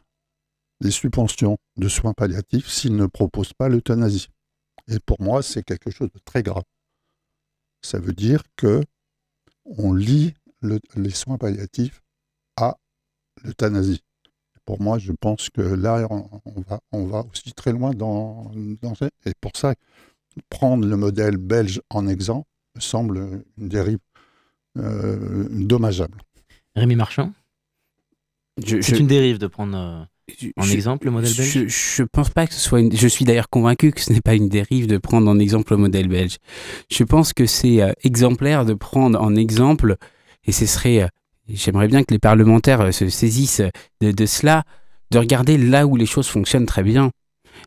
les 0.81 0.91
subventions 0.91 1.57
de 1.77 1.87
soins 1.87 2.13
palliatifs 2.13 2.67
s'ils 2.67 2.95
ne 2.95 3.05
proposent 3.05 3.53
pas 3.53 3.69
l'euthanasie. 3.69 4.27
Et 4.87 4.99
pour 4.99 5.21
moi, 5.21 5.41
c'est 5.41 5.63
quelque 5.63 5.91
chose 5.91 6.09
de 6.13 6.19
très 6.25 6.43
grave. 6.43 6.63
Ça 7.81 7.99
veut 7.99 8.13
dire 8.13 8.43
que 8.55 8.81
on 9.65 9.93
lie 9.93 10.33
les 10.61 11.09
soins 11.11 11.37
palliatifs 11.37 12.01
à 12.57 12.77
l'euthanasie. 13.43 14.03
Pour 14.65 14.81
moi, 14.81 14.97
je 14.97 15.11
pense 15.11 15.49
que 15.49 15.61
là, 15.61 16.07
on, 16.91 17.05
va, 17.05 17.25
aussi 17.31 17.53
très 17.53 17.71
loin 17.71 17.91
dans, 17.91 18.51
dans 18.81 18.93
Et 19.25 19.33
pour 19.39 19.51
ça, 19.55 19.75
prendre 20.49 20.87
le 20.87 20.97
modèle 20.97 21.37
belge 21.37 21.81
en 21.91 22.07
exemple 22.07 22.47
me 22.75 22.81
semble 22.81 23.43
une 23.57 23.69
dérive 23.69 23.99
euh, 24.77 25.47
dommageable. 25.51 26.17
Rémi 26.75 26.95
Marchand 26.95 27.31
C'est 28.63 28.99
une 28.99 29.07
dérive 29.07 29.37
de 29.37 29.47
prendre 29.47 29.77
euh, 29.77 30.53
en 30.57 30.67
exemple 30.69 31.05
le 31.05 31.11
modèle 31.11 31.33
belge 31.35 31.51
je, 31.51 31.67
je, 31.67 32.03
pense 32.03 32.29
pas 32.29 32.47
que 32.47 32.53
ce 32.53 32.59
soit 32.59 32.79
une... 32.79 32.95
Je 32.95 33.07
suis 33.07 33.25
d'ailleurs 33.25 33.49
convaincu 33.49 33.91
que 33.91 34.01
ce 34.01 34.11
n'est 34.11 34.21
pas 34.21 34.35
une 34.35 34.49
dérive 34.49 34.87
de 34.87 34.97
prendre 34.97 35.29
en 35.29 35.39
exemple 35.39 35.73
le 35.73 35.77
modèle 35.77 36.07
belge. 36.07 36.37
Je 36.89 37.03
pense 37.03 37.33
que 37.33 37.45
c'est 37.45 37.81
euh, 37.81 37.93
exemplaire 38.03 38.65
de 38.65 38.73
prendre 38.73 39.19
en 39.21 39.35
exemple, 39.35 39.97
et 40.45 40.51
ce 40.51 40.65
serait... 40.65 41.09
J'aimerais 41.47 41.87
bien 41.87 42.03
que 42.03 42.11
les 42.11 42.19
parlementaires 42.19 42.91
se 42.91 43.07
saisissent 43.07 43.61
de, 44.01 44.11
de 44.11 44.25
cela, 44.25 44.63
de 45.11 45.19
regarder 45.19 45.59
là 45.59 45.85
où 45.85 45.95
les 45.95 46.07
choses 46.07 46.27
fonctionnent 46.27 46.65
très 46.65 46.81
bien. 46.81 47.11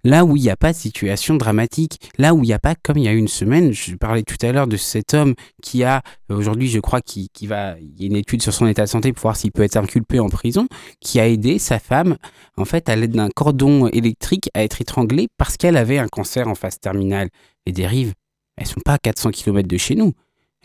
Là 0.04 0.24
où 0.24 0.36
il 0.36 0.42
n'y 0.42 0.50
a 0.50 0.56
pas 0.56 0.72
de 0.72 0.76
situation 0.76 1.36
dramatique, 1.36 2.10
là 2.18 2.34
où 2.34 2.42
il 2.42 2.46
n'y 2.46 2.52
a 2.52 2.58
pas, 2.58 2.74
comme 2.74 2.98
il 2.98 3.04
y 3.04 3.08
a 3.08 3.12
une 3.12 3.28
semaine, 3.28 3.72
je 3.72 3.94
parlais 3.96 4.22
tout 4.22 4.36
à 4.42 4.52
l'heure 4.52 4.66
de 4.66 4.76
cet 4.76 5.14
homme 5.14 5.34
qui 5.62 5.84
a, 5.84 6.02
aujourd'hui 6.28 6.68
je 6.68 6.80
crois 6.80 7.00
qu'il 7.00 7.28
va, 7.48 7.78
il 7.78 8.00
y 8.00 8.04
a 8.04 8.06
une 8.06 8.16
étude 8.16 8.42
sur 8.42 8.52
son 8.52 8.66
état 8.66 8.84
de 8.84 8.88
santé 8.88 9.12
pour 9.12 9.22
voir 9.22 9.36
s'il 9.36 9.52
peut 9.52 9.62
être 9.62 9.76
inculpé 9.76 10.20
en 10.20 10.28
prison, 10.28 10.68
qui 11.00 11.20
a 11.20 11.28
aidé 11.28 11.58
sa 11.58 11.78
femme, 11.78 12.16
en 12.56 12.64
fait, 12.64 12.88
à 12.88 12.96
l'aide 12.96 13.12
d'un 13.12 13.30
cordon 13.30 13.88
électrique 13.88 14.48
à 14.54 14.62
être 14.62 14.80
étranglée 14.80 15.28
parce 15.36 15.56
qu'elle 15.56 15.76
avait 15.76 15.98
un 15.98 16.08
cancer 16.08 16.48
en 16.48 16.54
phase 16.54 16.78
terminale. 16.78 17.28
Les 17.66 17.72
dérives, 17.72 18.14
elles 18.56 18.66
sont 18.66 18.80
pas 18.84 18.94
à 18.94 18.98
400 18.98 19.30
km 19.30 19.68
de 19.68 19.76
chez 19.76 19.94
nous. 19.94 20.12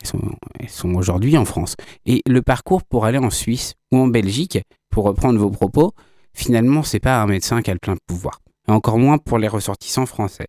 Elles 0.00 0.08
sont, 0.08 0.20
sont 0.68 0.94
aujourd'hui 0.94 1.36
en 1.36 1.44
France. 1.44 1.76
Et 2.06 2.22
le 2.26 2.42
parcours 2.42 2.82
pour 2.82 3.04
aller 3.04 3.18
en 3.18 3.30
Suisse 3.30 3.74
ou 3.92 3.98
en 3.98 4.08
Belgique, 4.08 4.58
pour 4.90 5.04
reprendre 5.04 5.38
vos 5.38 5.50
propos, 5.50 5.92
finalement, 6.32 6.82
c'est 6.82 7.00
pas 7.00 7.20
un 7.20 7.26
médecin 7.26 7.62
qui 7.62 7.70
a 7.70 7.74
le 7.74 7.80
plein 7.80 7.96
pouvoir 8.06 8.40
et 8.68 8.72
encore 8.72 8.98
moins 8.98 9.18
pour 9.18 9.38
les 9.38 9.48
ressortissants 9.48 10.06
français. 10.06 10.46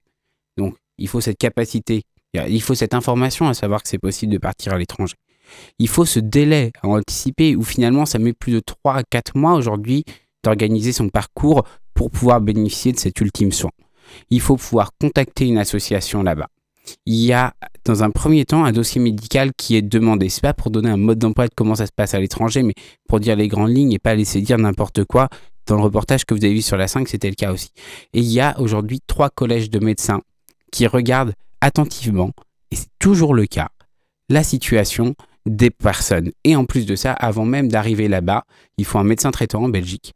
Donc, 0.57 0.75
il 0.97 1.07
faut 1.07 1.21
cette 1.21 1.37
capacité, 1.37 2.03
il 2.33 2.61
faut 2.61 2.75
cette 2.75 2.93
information 2.93 3.47
à 3.47 3.53
savoir 3.53 3.83
que 3.83 3.89
c'est 3.89 3.99
possible 3.99 4.31
de 4.33 4.37
partir 4.37 4.73
à 4.73 4.77
l'étranger. 4.77 5.15
Il 5.79 5.87
faut 5.87 6.05
ce 6.05 6.19
délai 6.19 6.71
à 6.81 6.87
anticiper 6.87 7.55
où 7.55 7.63
finalement 7.63 8.05
ça 8.05 8.19
met 8.19 8.33
plus 8.33 8.53
de 8.53 8.59
3 8.59 8.95
à 8.95 9.03
4 9.03 9.37
mois 9.37 9.53
aujourd'hui 9.53 10.03
d'organiser 10.43 10.91
son 10.91 11.09
parcours 11.09 11.63
pour 11.93 12.11
pouvoir 12.11 12.41
bénéficier 12.41 12.91
de 12.91 12.99
cet 12.99 13.19
ultime 13.21 13.51
soin. 13.51 13.71
Il 14.29 14.41
faut 14.41 14.57
pouvoir 14.57 14.91
contacter 14.99 15.47
une 15.47 15.57
association 15.57 16.23
là-bas. 16.23 16.47
Il 17.05 17.15
y 17.15 17.33
a 17.33 17.53
dans 17.83 18.03
un 18.03 18.11
premier 18.11 18.45
temps 18.45 18.63
un 18.63 18.71
dossier 18.71 19.01
médical 19.01 19.51
qui 19.57 19.75
est 19.75 19.81
demandé. 19.81 20.29
C'est 20.29 20.41
pas 20.41 20.53
pour 20.53 20.69
donner 20.69 20.89
un 20.89 20.97
mode 20.97 21.17
d'emploi 21.17 21.47
de 21.47 21.53
comment 21.55 21.75
ça 21.75 21.87
se 21.87 21.91
passe 21.91 22.13
à 22.13 22.19
l'étranger, 22.19 22.61
mais 22.61 22.73
pour 23.07 23.19
dire 23.19 23.35
les 23.35 23.47
grandes 23.47 23.75
lignes 23.75 23.93
et 23.93 23.99
pas 23.99 24.13
laisser 24.13 24.41
dire 24.41 24.57
n'importe 24.57 25.03
quoi. 25.05 25.29
Dans 25.67 25.75
le 25.75 25.81
reportage 25.81 26.25
que 26.25 26.33
vous 26.33 26.43
avez 26.43 26.53
vu 26.53 26.61
sur 26.61 26.77
la 26.77 26.87
5, 26.87 27.07
c'était 27.07 27.29
le 27.29 27.35
cas 27.35 27.51
aussi. 27.51 27.71
Et 28.13 28.19
il 28.19 28.31
y 28.31 28.39
a 28.39 28.59
aujourd'hui 28.59 29.01
trois 29.07 29.29
collèges 29.29 29.69
de 29.69 29.79
médecins 29.79 30.21
qui 30.71 30.87
regardent 30.87 31.33
attentivement, 31.61 32.31
et 32.71 32.75
c'est 32.75 32.89
toujours 32.99 33.33
le 33.33 33.45
cas, 33.45 33.69
la 34.29 34.43
situation 34.43 35.15
des 35.45 35.69
personnes. 35.69 36.31
Et 36.43 36.55
en 36.55 36.65
plus 36.65 36.85
de 36.85 36.95
ça, 36.95 37.13
avant 37.13 37.45
même 37.45 37.67
d'arriver 37.67 38.07
là-bas, 38.07 38.43
il 38.77 38.85
faut 38.85 38.99
un 38.99 39.03
médecin 39.03 39.31
traitant 39.31 39.63
en 39.63 39.69
Belgique. 39.69 40.13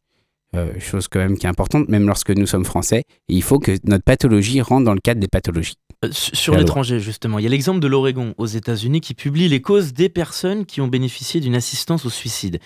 Euh, 0.55 0.79
chose 0.79 1.07
quand 1.07 1.19
même 1.19 1.37
qui 1.37 1.45
est 1.45 1.49
importante, 1.49 1.89
même 1.89 2.07
lorsque 2.07 2.31
nous 2.31 2.47
sommes 2.47 2.65
français. 2.65 3.03
Et 3.27 3.35
il 3.35 3.43
faut 3.43 3.59
que 3.59 3.77
notre 3.83 4.03
pathologie 4.03 4.61
rentre 4.61 4.85
dans 4.85 4.95
le 4.95 4.99
cadre 4.99 5.19
des 5.19 5.27
pathologies. 5.27 5.75
Euh, 6.03 6.09
sur 6.11 6.55
l'étranger, 6.55 6.99
justement, 6.99 7.37
il 7.37 7.43
y 7.43 7.45
a 7.45 7.49
l'exemple 7.49 7.79
de 7.79 7.87
l'Oregon 7.87 8.33
aux 8.37 8.47
États-Unis 8.47 9.01
qui 9.01 9.13
publie 9.13 9.47
les 9.47 9.61
causes 9.61 9.93
des 9.93 10.09
personnes 10.09 10.65
qui 10.65 10.81
ont 10.81 10.87
bénéficié 10.87 11.39
d'une 11.39 11.55
assistance 11.55 12.05
au 12.05 12.09
suicide. 12.09 12.59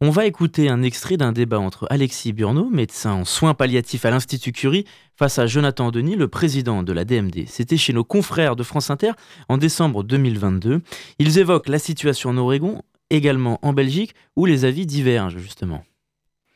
On 0.00 0.10
va 0.10 0.26
écouter 0.26 0.68
un 0.68 0.82
extrait 0.82 1.16
d'un 1.16 1.32
débat 1.32 1.58
entre 1.58 1.88
Alexis 1.90 2.32
Burneau, 2.32 2.70
médecin 2.70 3.14
en 3.14 3.24
soins 3.24 3.54
palliatifs 3.54 4.04
à 4.04 4.10
l'Institut 4.10 4.52
Curie, 4.52 4.84
face 5.16 5.40
à 5.40 5.48
Jonathan 5.48 5.90
Denis, 5.90 6.14
le 6.14 6.28
président 6.28 6.84
de 6.84 6.92
la 6.92 7.04
DMD. 7.04 7.48
C'était 7.48 7.76
chez 7.76 7.92
nos 7.92 8.04
confrères 8.04 8.54
de 8.54 8.62
France 8.62 8.90
Inter 8.90 9.10
en 9.48 9.58
décembre 9.58 10.04
2022. 10.04 10.82
Ils 11.18 11.38
évoquent 11.40 11.68
la 11.68 11.80
situation 11.80 12.30
en 12.30 12.36
Oregon, 12.38 12.82
également 13.10 13.58
en 13.62 13.72
Belgique, 13.72 14.14
où 14.36 14.46
les 14.46 14.64
avis 14.64 14.86
divergent, 14.86 15.38
justement. 15.38 15.84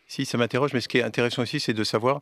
Si, 0.07 0.25
ça 0.25 0.39
m'interroge, 0.39 0.73
mais 0.73 0.81
ce 0.81 0.87
qui 0.87 0.99
est 0.99 1.03
intéressant 1.03 1.43
aussi, 1.43 1.59
c'est 1.59 1.75
de 1.75 1.83
savoir 1.83 2.21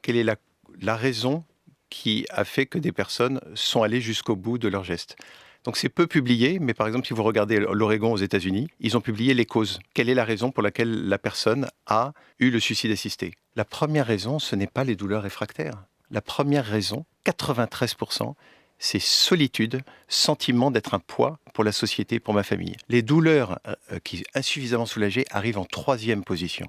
quelle 0.00 0.16
est 0.16 0.24
la, 0.24 0.36
la 0.80 0.96
raison 0.96 1.44
qui 1.90 2.24
a 2.30 2.44
fait 2.44 2.64
que 2.64 2.78
des 2.78 2.92
personnes 2.92 3.38
sont 3.54 3.82
allées 3.82 4.00
jusqu'au 4.00 4.34
bout 4.34 4.56
de 4.56 4.68
leur 4.68 4.82
geste. 4.82 5.16
Donc 5.64 5.78
c'est 5.78 5.88
peu 5.88 6.06
publié, 6.06 6.58
mais 6.60 6.74
par 6.74 6.86
exemple, 6.86 7.06
si 7.06 7.14
vous 7.14 7.22
regardez 7.22 7.58
l'Oregon 7.58 8.12
aux 8.12 8.18
États-Unis, 8.18 8.68
ils 8.80 8.96
ont 8.98 9.00
publié 9.00 9.32
les 9.32 9.46
causes. 9.46 9.80
Quelle 9.94 10.10
est 10.10 10.14
la 10.14 10.24
raison 10.24 10.50
pour 10.50 10.62
laquelle 10.62 11.08
la 11.08 11.18
personne 11.18 11.68
a 11.86 12.12
eu 12.38 12.50
le 12.50 12.60
suicide 12.60 12.90
assisté? 12.90 13.32
La 13.56 13.64
première 13.64 14.06
raison, 14.06 14.38
ce 14.38 14.56
n'est 14.56 14.66
pas 14.66 14.84
les 14.84 14.94
douleurs 14.94 15.22
réfractaires. 15.22 15.84
La 16.10 16.20
première 16.20 16.66
raison, 16.66 17.06
93%, 17.24 18.34
c'est 18.78 19.00
solitude, 19.00 19.80
sentiment 20.06 20.70
d'être 20.70 20.92
un 20.92 20.98
poids 20.98 21.38
pour 21.54 21.64
la 21.64 21.72
société, 21.72 22.20
pour 22.20 22.34
ma 22.34 22.42
famille. 22.42 22.76
Les 22.90 23.00
douleurs 23.00 23.58
euh, 23.66 23.98
qui 24.04 24.18
sont 24.18 24.24
insuffisamment 24.34 24.84
soulagées 24.84 25.24
arrivent 25.30 25.58
en 25.58 25.64
troisième 25.64 26.24
position. 26.24 26.66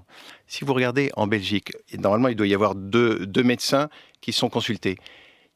Si 0.48 0.64
vous 0.64 0.74
regardez 0.74 1.12
en 1.18 1.28
Belgique, 1.28 1.74
normalement 2.00 2.30
il 2.30 2.36
doit 2.36 2.48
y 2.48 2.54
avoir 2.54 2.76
deux 2.76 3.44
médecins 3.44 3.90
qui 4.22 4.32
sont 4.32 4.48
consultés 4.48 4.98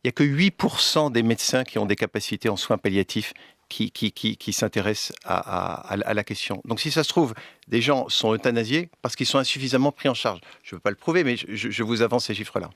il 0.03 0.07
n'y 0.07 0.09
a 0.09 0.11
que 0.13 0.23
8% 0.23 1.11
des 1.11 1.23
médecins 1.23 1.63
qui 1.63 1.77
ont 1.77 1.85
des 1.85 1.95
capacités 1.95 2.49
en 2.49 2.55
soins 2.55 2.77
palliatifs 2.77 3.33
qui, 3.67 4.53
s'intéressent 4.53 5.15
à, 5.23 5.95
la 6.13 6.23
question. 6.23 6.61
Donc 6.65 6.79
si 6.79 6.89
ça 6.89 7.03
se 7.03 7.09
trouve, 7.09 7.33
des 7.67 7.81
gens 7.81 8.09
sont 8.09 8.33
euthanasiés 8.33 8.89
parce 9.01 9.15
qu'ils 9.15 9.27
sont 9.27 9.37
insuffisamment 9.37 9.91
pris 9.91 10.09
en 10.09 10.13
charge. 10.13 10.39
Je 10.63 10.73
ne 10.73 10.77
veux 10.77 10.81
pas 10.81 10.89
le 10.89 10.95
prouver, 10.95 11.23
mais 11.23 11.35
je 11.37 11.83
vous 11.83 12.01
avance 12.01 12.25
ces 12.25 12.33
chiffres-là. 12.33 12.69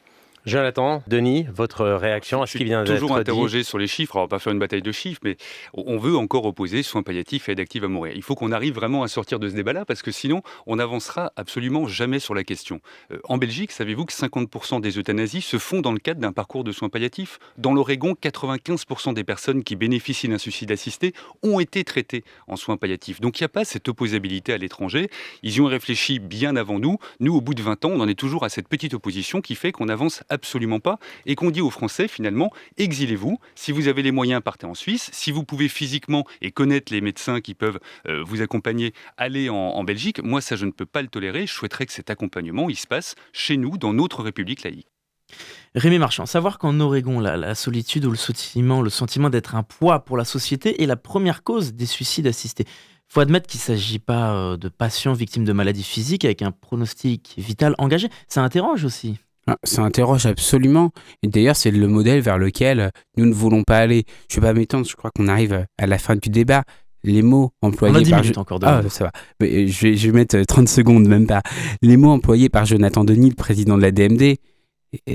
Jonathan, 0.46 1.02
Denis, 1.08 1.46
votre 1.54 1.86
réaction 1.86 2.42
à 2.42 2.48
ce 2.48 2.58
qui 2.58 2.66
vient 2.66 2.84
d'être 2.84 2.96
dit 2.96 3.00
Toujours 3.00 3.16
interrogé 3.16 3.64
sur 3.64 3.78
les 3.78 3.88
chiffres. 3.88 4.18
On 4.18 4.22
va 4.22 4.28
pas 4.28 4.40
faire 4.40 4.52
une 4.52 4.60
bataille 4.60 4.82
de 4.82 4.92
chiffres, 4.92 5.22
mais 5.24 5.38
on 5.74 5.98
veut 5.98 6.18
encore 6.18 6.44
opposer 6.44 6.84
soins 6.84 7.02
palliatifs 7.02 7.48
et 7.48 7.54
aide 7.54 7.62
active 7.62 7.86
à 7.86 7.88
mourir. 7.88 8.12
Il 8.14 8.24
faut 8.24 8.36
qu'on 8.36 8.52
arrive 8.52 8.74
vraiment 8.74 9.04
à 9.04 9.08
sortir 9.08 9.40
de 9.40 9.48
ce 9.48 9.56
débat-là, 9.56 9.86
parce 9.86 10.02
que 10.02 10.12
sinon, 10.12 10.42
on 10.68 10.76
n'avancera 10.76 11.32
absolument 11.38 11.88
jamais 11.88 12.20
sur 12.20 12.34
la 12.34 12.44
question. 12.44 12.82
Euh, 13.12 13.20
en 13.24 13.38
Belgique, 13.38 13.72
savez-vous 13.72 14.04
que 14.04 14.12
50% 14.12 14.82
des 14.82 14.98
euthanasies 14.98 15.42
se 15.42 15.58
font 15.58 15.80
dans 15.80 15.94
le 15.94 16.00
cadre 16.00 16.20
d'un 16.20 16.34
parcours 16.34 16.66
de 16.66 16.74
soins 16.74 16.90
palliatifs? 16.90 17.40
Dans 17.58 17.74
l'Oregon, 17.74 18.14
95% 18.22 19.14
des 19.14 19.24
personnes 19.24 19.64
qui 19.64 19.78
bénéficient 19.78 20.28
d'un 20.28 20.38
suicide 20.38 20.74
assisté 20.74 21.14
ont 21.42 21.62
été 21.62 21.86
traitées 21.86 22.26
en 22.48 22.58
soins 22.58 22.76
palliatifs. 22.76 23.22
Donc 23.22 23.40
il 23.40 23.44
n'y 23.44 23.46
a 23.46 23.50
pas 23.50 23.64
cette 23.64 23.88
opposabilité 23.88 24.52
à 24.52 24.58
l'étranger. 24.58 25.10
Ils 25.42 25.56
y 25.56 25.62
ont 25.62 25.68
réfléchi 25.68 26.20
bien 26.20 26.58
avant 26.58 26.80
nous. 26.80 26.98
Nous, 27.22 27.34
au 27.34 27.40
bout 27.40 27.54
de 27.54 27.62
20 27.62 27.86
ans, 27.86 27.92
on 27.94 28.02
en 28.02 28.10
est 28.10 28.20
toujours 28.20 28.44
à 28.44 28.50
cette 28.50 28.68
petite 28.68 28.94
opposition 28.94 29.40
qui 29.40 29.56
fait 29.56 29.72
qu'on 29.72 29.88
avance 29.88 30.22
absolument 30.34 30.80
pas, 30.80 31.00
et 31.26 31.36
qu'on 31.36 31.52
dit 31.52 31.62
aux 31.62 31.70
Français 31.70 32.08
finalement, 32.08 32.52
exilez-vous, 32.78 33.40
si 33.56 33.72
vous 33.72 33.88
avez 33.88 34.04
les 34.04 34.12
moyens, 34.12 34.42
partez 34.44 34.66
en 34.66 34.74
Suisse, 34.74 35.10
si 35.14 35.32
vous 35.32 35.44
pouvez 35.44 35.68
physiquement 35.68 36.26
et 36.42 36.52
connaître 36.52 36.92
les 36.92 37.02
médecins 37.02 37.42
qui 37.42 37.54
peuvent 37.54 37.80
euh, 38.08 38.24
vous 38.26 38.42
accompagner, 38.42 38.94
allez 39.18 39.50
en, 39.50 39.84
Belgique. 39.84 40.24
Moi, 40.24 40.40
ça, 40.40 40.56
je 40.56 40.66
ne 40.66 40.72
peux 40.72 40.86
pas 40.86 41.02
le 41.02 41.10
tolérer. 41.10 41.46
Je 41.46 41.54
souhaiterais 41.54 41.86
que 41.86 41.92
cet 41.92 42.10
accompagnement, 42.10 42.70
il 42.70 42.78
se 42.78 42.88
passe 42.88 43.16
chez 43.34 43.58
nous, 43.58 43.78
dans 43.78 43.94
notre 43.94 44.24
République 44.24 44.64
laïque. 44.64 44.88
Rémi 45.76 45.98
Marchand, 45.98 46.26
savoir 46.26 46.58
qu'en 46.58 46.80
Oregon, 46.80 47.20
la, 47.20 47.36
la, 47.36 47.56
solitude 47.56 48.06
ou 48.06 48.12
le 48.12 48.18
sentiment, 48.18 48.82
le 48.82 48.90
sentiment 48.90 49.30
d'être 49.30 49.56
un 49.56 49.64
poids 49.64 50.00
pour 50.06 50.16
la 50.16 50.26
société 50.26 50.82
est 50.82 50.86
la 50.86 50.96
première 50.96 51.44
cause 51.44 51.74
des 51.74 51.86
suicides 51.86 52.28
assistés. 52.28 52.66
Faut 53.14 53.20
admettre 53.20 53.48
qu'il 53.48 53.60
ne 53.60 53.64
s'agit 53.64 54.00
pas 54.00 54.34
euh, 54.34 54.58
de 54.58 54.70
patients 54.70 55.14
victimes 55.14 55.46
de 55.46 55.54
maladies 55.54 55.84
physiques 55.84 56.26
avec 56.26 56.42
un 56.42 56.52
pronostic 56.52 57.36
vital 57.38 57.76
engagé. 57.78 58.10
Ça 58.28 58.42
interroge 58.42 58.86
aussi. 58.86 59.20
Ah, 59.48 59.58
ça 59.64 59.82
interroge 59.82 60.26
absolument. 60.26 60.92
Et 61.22 61.28
d'ailleurs, 61.28 61.56
c'est 61.56 61.72
le 61.72 61.88
modèle 61.88 62.22
vers 62.22 62.38
lequel 62.38 62.92
nous 63.18 63.26
ne 63.26 63.34
voulons 63.34 63.64
pas 63.64 63.78
aller. 63.78 64.06
Je 64.32 64.38
ne 64.38 64.42
vais 64.42 64.48
pas 64.48 64.54
m'étendre, 64.54 64.88
je 64.88 64.96
crois 64.96 65.12
qu'on 65.16 65.28
arrive 65.28 65.66
à 65.78 65.88
la 65.88 65.98
fin 65.98 66.16
du 66.16 66.30
débat. 66.30 66.64
Les 67.04 67.22
mots 67.22 67.52
employés 67.62 67.94
On 67.94 67.98
a 67.98 68.02
10 68.02 68.10
par. 68.10 68.22
Minutes 68.22 68.38
encore 68.38 68.60
ah, 68.64 68.82
ça 68.88 69.06
va. 69.06 69.12
Mais 69.42 69.68
je, 69.68 69.88
vais, 69.88 69.98
je 69.98 70.08
vais 70.08 70.14
mettre 70.14 70.42
30 70.42 70.70
secondes, 70.70 71.06
même 71.06 71.28
pas. 71.28 71.42
Les 71.82 71.98
mots 71.98 72.12
employés 72.12 72.48
par 72.48 72.66
Jonathan 72.66 73.04
Denis, 73.04 73.30
le 73.30 73.36
président 73.36 73.76
de 73.76 73.82
la 73.82 73.92
DMD, 73.92 74.38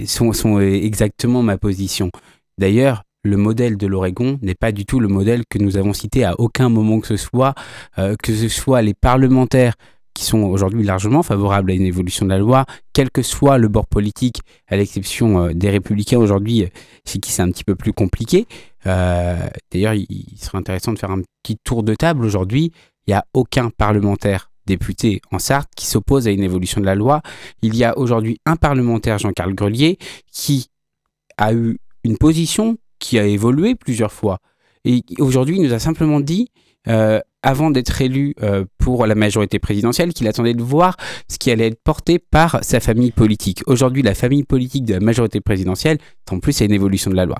sont, 0.06 0.32
sont 0.32 0.60
exactement 0.60 1.42
ma 1.42 1.56
position. 1.56 2.10
D'ailleurs, 2.58 3.04
le 3.24 3.36
modèle 3.36 3.76
de 3.76 3.86
l'Oregon 3.86 4.38
n'est 4.42 4.54
pas 4.54 4.72
du 4.72 4.84
tout 4.84 5.00
le 5.00 5.08
modèle 5.08 5.42
que 5.48 5.58
nous 5.58 5.76
avons 5.76 5.92
cité 5.92 6.24
à 6.24 6.38
aucun 6.38 6.68
moment 6.68 7.00
que 7.00 7.06
ce 7.06 7.16
soit, 7.16 7.54
euh, 7.98 8.16
que 8.22 8.34
ce 8.34 8.48
soit 8.48 8.82
les 8.82 8.94
parlementaires 8.94 9.74
qui 10.14 10.24
sont 10.24 10.42
aujourd'hui 10.42 10.82
largement 10.82 11.22
favorables 11.22 11.70
à 11.70 11.74
une 11.74 11.82
évolution 11.82 12.26
de 12.26 12.30
la 12.30 12.38
loi, 12.38 12.64
quel 12.92 13.10
que 13.10 13.22
soit 13.22 13.58
le 13.58 13.68
bord 13.68 13.86
politique, 13.86 14.40
à 14.66 14.76
l'exception 14.76 15.44
euh, 15.44 15.52
des 15.54 15.70
républicains 15.70 16.18
aujourd'hui, 16.18 16.64
euh, 16.64 16.68
chez 17.06 17.18
qui 17.20 17.30
c'est 17.30 17.42
un 17.42 17.50
petit 17.50 17.64
peu 17.64 17.76
plus 17.76 17.92
compliqué. 17.92 18.46
Euh, 18.86 19.36
d'ailleurs, 19.70 19.94
il, 19.94 20.36
serait 20.38 20.58
intéressant 20.58 20.92
de 20.92 20.98
faire 20.98 21.10
un 21.10 21.22
petit 21.42 21.56
tour 21.62 21.82
de 21.82 21.94
table 21.94 22.24
aujourd'hui. 22.24 22.72
Il 23.06 23.10
n'y 23.10 23.14
a 23.14 23.24
aucun 23.32 23.70
parlementaire 23.70 24.50
député 24.66 25.22
en 25.30 25.38
Sarthe 25.38 25.70
qui 25.76 25.86
s'oppose 25.86 26.26
à 26.26 26.30
une 26.30 26.42
évolution 26.42 26.80
de 26.80 26.86
la 26.86 26.94
loi. 26.94 27.22
Il 27.62 27.76
y 27.76 27.84
a 27.84 27.96
aujourd'hui 27.96 28.38
un 28.44 28.56
parlementaire, 28.56 29.18
Jean-Carl 29.18 29.54
Grelier, 29.54 29.98
qui 30.30 30.68
a 31.36 31.54
eu 31.54 31.78
une 32.04 32.18
position 32.18 32.76
qui 32.98 33.18
a 33.18 33.26
évolué 33.26 33.74
plusieurs 33.74 34.12
fois. 34.12 34.38
Et 34.84 35.02
aujourd'hui, 35.20 35.56
il 35.56 35.62
nous 35.62 35.72
a 35.72 35.78
simplement 35.78 36.20
dit 36.20 36.50
avant 37.42 37.70
d'être 37.70 38.00
élu 38.02 38.34
euh, 38.42 38.64
pour 38.78 39.06
la 39.06 39.14
majorité 39.14 39.58
présidentielle 39.58 40.12
qu'il 40.12 40.26
attendait 40.26 40.54
de 40.54 40.62
voir 40.62 40.96
ce 41.28 41.38
qui 41.38 41.50
allait 41.50 41.68
être 41.68 41.82
porté 41.82 42.18
par 42.18 42.58
sa 42.62 42.80
famille 42.80 43.12
politique. 43.12 43.62
Aujourd'hui, 43.66 44.02
la 44.02 44.14
famille 44.14 44.44
politique 44.44 44.84
de 44.84 44.94
la 44.94 45.00
majorité 45.00 45.40
présidentielle, 45.40 45.98
en 46.30 46.40
plus, 46.40 46.52
c'est 46.52 46.64
une 46.66 46.72
évolution 46.72 47.10
de 47.10 47.16
la 47.16 47.26
loi. 47.26 47.38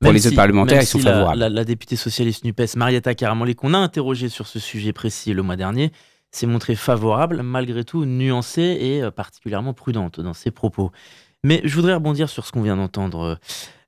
Pour 0.00 0.12
les 0.12 0.26
autres 0.26 0.36
parlementaires, 0.36 0.82
ils 0.82 0.86
sont 0.86 0.98
favorables. 0.98 1.38
La, 1.38 1.64
députée 1.64 1.96
socialiste 1.96 2.44
NUPES, 2.44 2.76
Marietta 2.76 3.14
Caramoli, 3.14 3.54
qu'on 3.54 3.74
a 3.74 3.78
interrogée 3.78 4.28
sur 4.28 4.46
ce 4.48 4.58
sujet 4.58 4.92
précis 4.92 5.32
le 5.32 5.42
mois 5.42 5.56
dernier, 5.56 5.92
s'est 6.32 6.46
montrée 6.46 6.74
favorable, 6.74 7.42
malgré 7.42 7.84
tout 7.84 8.04
nuancée 8.04 8.78
et 8.80 9.02
euh, 9.02 9.10
particulièrement 9.10 9.74
prudente 9.74 10.18
dans 10.18 10.32
ses 10.32 10.50
propos. 10.50 10.90
Mais 11.44 11.60
je 11.64 11.74
voudrais 11.74 11.94
rebondir 11.94 12.28
sur 12.28 12.46
ce 12.46 12.52
qu'on 12.52 12.62
vient 12.62 12.76
d'entendre. 12.76 13.20
Euh, 13.20 13.34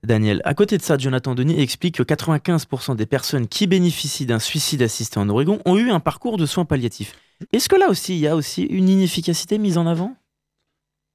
Daniel. 0.05 0.42
À 0.44 0.55
côté 0.55 0.76
de 0.76 0.82
ça, 0.82 0.98
Jonathan 0.98 1.34
Denis 1.34 1.61
explique 1.61 1.96
que 1.96 2.02
95% 2.02 2.94
des 2.94 3.07
personnes 3.07 3.48
qui 3.48 3.66
bénéficient 3.66 4.26
d'un 4.26 4.38
suicide 4.38 4.82
assisté 4.82 5.18
en 5.18 5.28
Oregon 5.28 5.61
ont 5.64 5.76
eu 5.76 5.90
un 5.90 6.00
parcours 6.00 6.36
de 6.36 6.46
soins 6.46 6.64
palliatifs. 6.64 7.16
Est-ce 7.52 7.68
que 7.68 7.76
là 7.76 7.88
aussi, 7.88 8.14
il 8.14 8.20
y 8.20 8.28
a 8.28 8.36
aussi 8.36 8.62
une 8.62 8.88
inefficacité 8.88 9.59
mise 9.59 9.78
en 9.78 9.86
avant? 9.86 10.14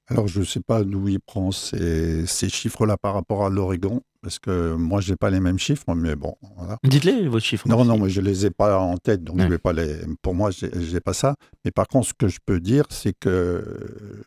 Alors, 0.08 0.26
je 0.26 0.40
ne 0.40 0.44
sais 0.44 0.60
pas 0.60 0.82
d'où 0.82 1.08
il 1.08 1.20
prend 1.20 1.52
ces, 1.52 2.26
ces 2.26 2.48
chiffres-là 2.48 2.96
par 2.96 3.14
rapport 3.14 3.46
à 3.46 3.48
l'Oregon 3.48 4.02
parce 4.22 4.38
que 4.38 4.74
moi, 4.74 5.00
je 5.00 5.10
n'ai 5.10 5.16
pas 5.16 5.30
les 5.30 5.40
mêmes 5.40 5.58
chiffres, 5.58 5.94
mais 5.94 6.14
bon. 6.14 6.36
Voilà. 6.56 6.78
Dites-les, 6.84 7.28
vos 7.28 7.40
chiffres. 7.40 7.66
Non, 7.68 7.84
non, 7.84 7.98
mais 7.98 8.10
je 8.10 8.20
ne 8.20 8.26
les 8.26 8.46
ai 8.46 8.50
pas 8.50 8.78
en 8.78 8.96
tête, 8.98 9.24
donc 9.24 9.40
je 9.40 9.46
vais 9.46 9.58
pas 9.58 9.72
les. 9.72 10.00
Pour 10.22 10.34
moi, 10.34 10.50
je 10.50 10.66
n'ai 10.66 11.00
pas 11.00 11.14
ça. 11.14 11.36
Mais 11.64 11.70
par 11.70 11.88
contre, 11.88 12.08
ce 12.08 12.14
que 12.14 12.28
je 12.28 12.38
peux 12.44 12.60
dire, 12.60 12.84
c'est 12.90 13.14
que 13.18 13.28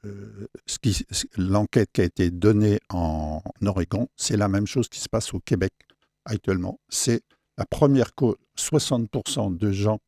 euh, 0.06 0.48
ce 0.66 0.80
qui, 0.80 1.06
l'enquête 1.38 1.89
qui 1.94 2.02
a 2.02 2.06
été 2.06 2.32
donnée 2.32 2.80
en 2.89 3.41
Oregon, 3.66 4.08
c'est 4.16 4.38
la 4.38 4.48
même 4.48 4.66
chose 4.66 4.89
qui 4.89 5.00
se 5.00 5.10
passe 5.10 5.34
au 5.34 5.39
Québec 5.39 5.74
actuellement. 6.26 6.80
C'est 6.89 7.22
la 7.58 7.66
première 7.66 8.16
cause. 8.16 8.36
60% 8.58 9.58
de 9.58 9.72
gens 9.72 10.00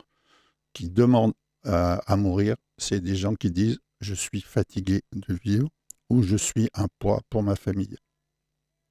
qui 0.73 0.89
demandent 0.89 1.33
à, 1.63 1.95
à 2.05 2.15
mourir, 2.15 2.55
c'est 2.77 3.01
des 3.01 3.15
gens 3.15 3.33
qui 3.33 3.49
disent 3.49 3.79
je 4.01 4.13
suis 4.13 4.41
fatigué 4.41 5.01
de 5.13 5.33
vivre 5.33 5.67
ou 6.09 6.21
je 6.21 6.35
suis 6.35 6.69
un 6.75 6.87
poids 6.99 7.21
pour 7.29 7.41
ma 7.41 7.55
famille 7.55 7.97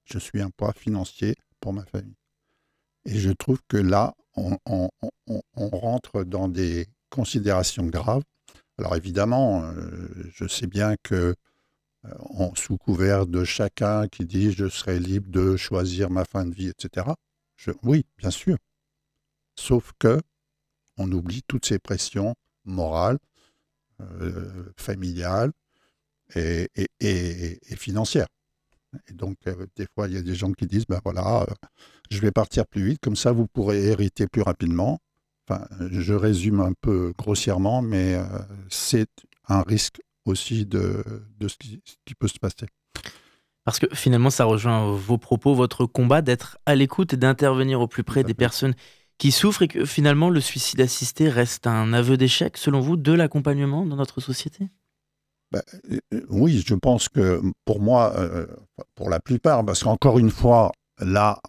je 0.05 0.18
suis 0.18 0.40
un 0.40 0.50
poids 0.50 0.72
financier 0.72 1.34
pour 1.61 1.72
ma 1.72 1.84
famille. 1.84 2.16
Et 3.07 3.18
je 3.18 3.30
trouve 3.30 3.61
que 3.68 3.76
là, 3.76 4.14
on, 4.36 4.59
rentre 5.57 6.24
dans 6.24 6.48
des 6.48 6.86
considérations 7.11 7.86
graves 7.86 8.24
Alors 8.78 8.96
évidemment, 8.96 9.62
euh, 9.62 10.09
je 10.32 10.48
sais 10.48 10.66
bien 10.66 10.96
que 11.02 11.34
euh, 12.05 12.50
sous 12.55 12.76
couvert 12.76 13.26
de 13.26 13.44
chacun 13.44 14.09
qui 14.09 14.24
dit 14.24 14.52
je 14.52 14.68
serai 14.68 14.98
libre 14.98 15.30
de 15.30 15.57
choisir 15.57 16.11
ma 16.11 16.24
fin 16.24 16.44
de 16.44 16.55
vie, 16.55 16.68
etc. 16.68 17.07
oui, 17.82 18.05
bien 18.18 18.30
sûr. 18.30 18.57
Sauf 19.57 19.92
que 19.98 20.20
on 20.96 21.11
oublie 21.12 21.42
toutes 21.46 21.66
ces 21.66 21.78
pressions 21.78 22.34
morales, 22.64 23.18
euh, 24.00 24.72
familiales 24.76 25.52
et, 26.34 26.68
financières. 27.76 28.26
Et 29.09 29.12
donc, 29.12 29.36
des 29.76 29.86
fois, 29.95 30.09
il 30.09 30.14
y 30.14 30.16
a 30.16 30.22
des 30.22 30.34
gens 30.34 30.53
qui 30.53 30.66
disent, 30.66 30.86
ben 30.86 31.01
voilà, 31.05 31.47
je 32.11 32.20
vais 32.20 32.30
partir 32.30 32.66
plus 32.66 32.84
vite, 32.84 32.99
comme 33.03 33.16
ça, 33.16 33.32
vous 33.32 33.47
pourrez 33.47 33.82
hériter 33.84 34.26
plus 34.26 34.42
rapidement. 34.42 34.99
Enfin, 35.49 35.66
je 35.90 36.14
résume 36.14 36.61
un 36.61 36.72
peu 36.80 37.12
grossièrement, 37.18 37.82
mais 37.82 38.14
euh, 38.14 38.24
c'est 38.70 39.11
un 39.49 39.62
risque 39.62 40.01
aussi 40.24 40.64
de, 40.64 41.05
ce, 41.47 41.57
qui, 41.59 42.14
peut 42.18 42.28
se 42.28 42.38
passer. 42.38 42.66
Parce 43.64 43.78
que 43.78 43.86
finalement, 43.95 44.30
ça 44.30 44.45
rejoint 44.45 44.90
vos 44.92 45.18
propos, 45.18 45.55
votre 45.55 45.84
combat 45.86 46.22
d'être 46.22 46.59
à 46.64 46.74
l'écoute 46.74 47.12
et 47.12 47.16
d'intervenir 47.16 47.80
au 47.80 47.88
plus 47.88 48.05
près 48.05 48.24
des 48.24 48.34
personnes 48.34 48.74
qui 49.18 49.32
souffrent 49.32 49.62
et 49.62 49.68
que 49.68 49.84
finalement 49.84 50.30
le 50.30 50.40
suicide 50.40 50.80
assisté 50.80 51.28
reste 51.28 51.66
un 51.66 51.92
aveu 51.92 52.16
d'échec, 52.16 52.57
selon 52.57 52.80
vous, 52.80 52.97
de 52.97 53.12
l'accompagnement 53.12 53.84
dans 53.84 53.97
notre 53.97 54.20
société? 54.20 54.68
Ben, 55.55 56.00
euh, 56.12 56.20
Oui, 56.30 56.62
je 56.66 56.74
pense 56.74 57.09
que 57.09 57.40
pour 57.64 57.80
moi, 57.80 58.12
euh, 58.16 58.46
pour 58.94 59.09
la 59.09 59.20
plupart, 59.20 59.64
parce 59.64 59.82
qu'encore 59.82 60.18
une 60.18 60.30
fois, 60.30 60.72
là, 60.98 61.40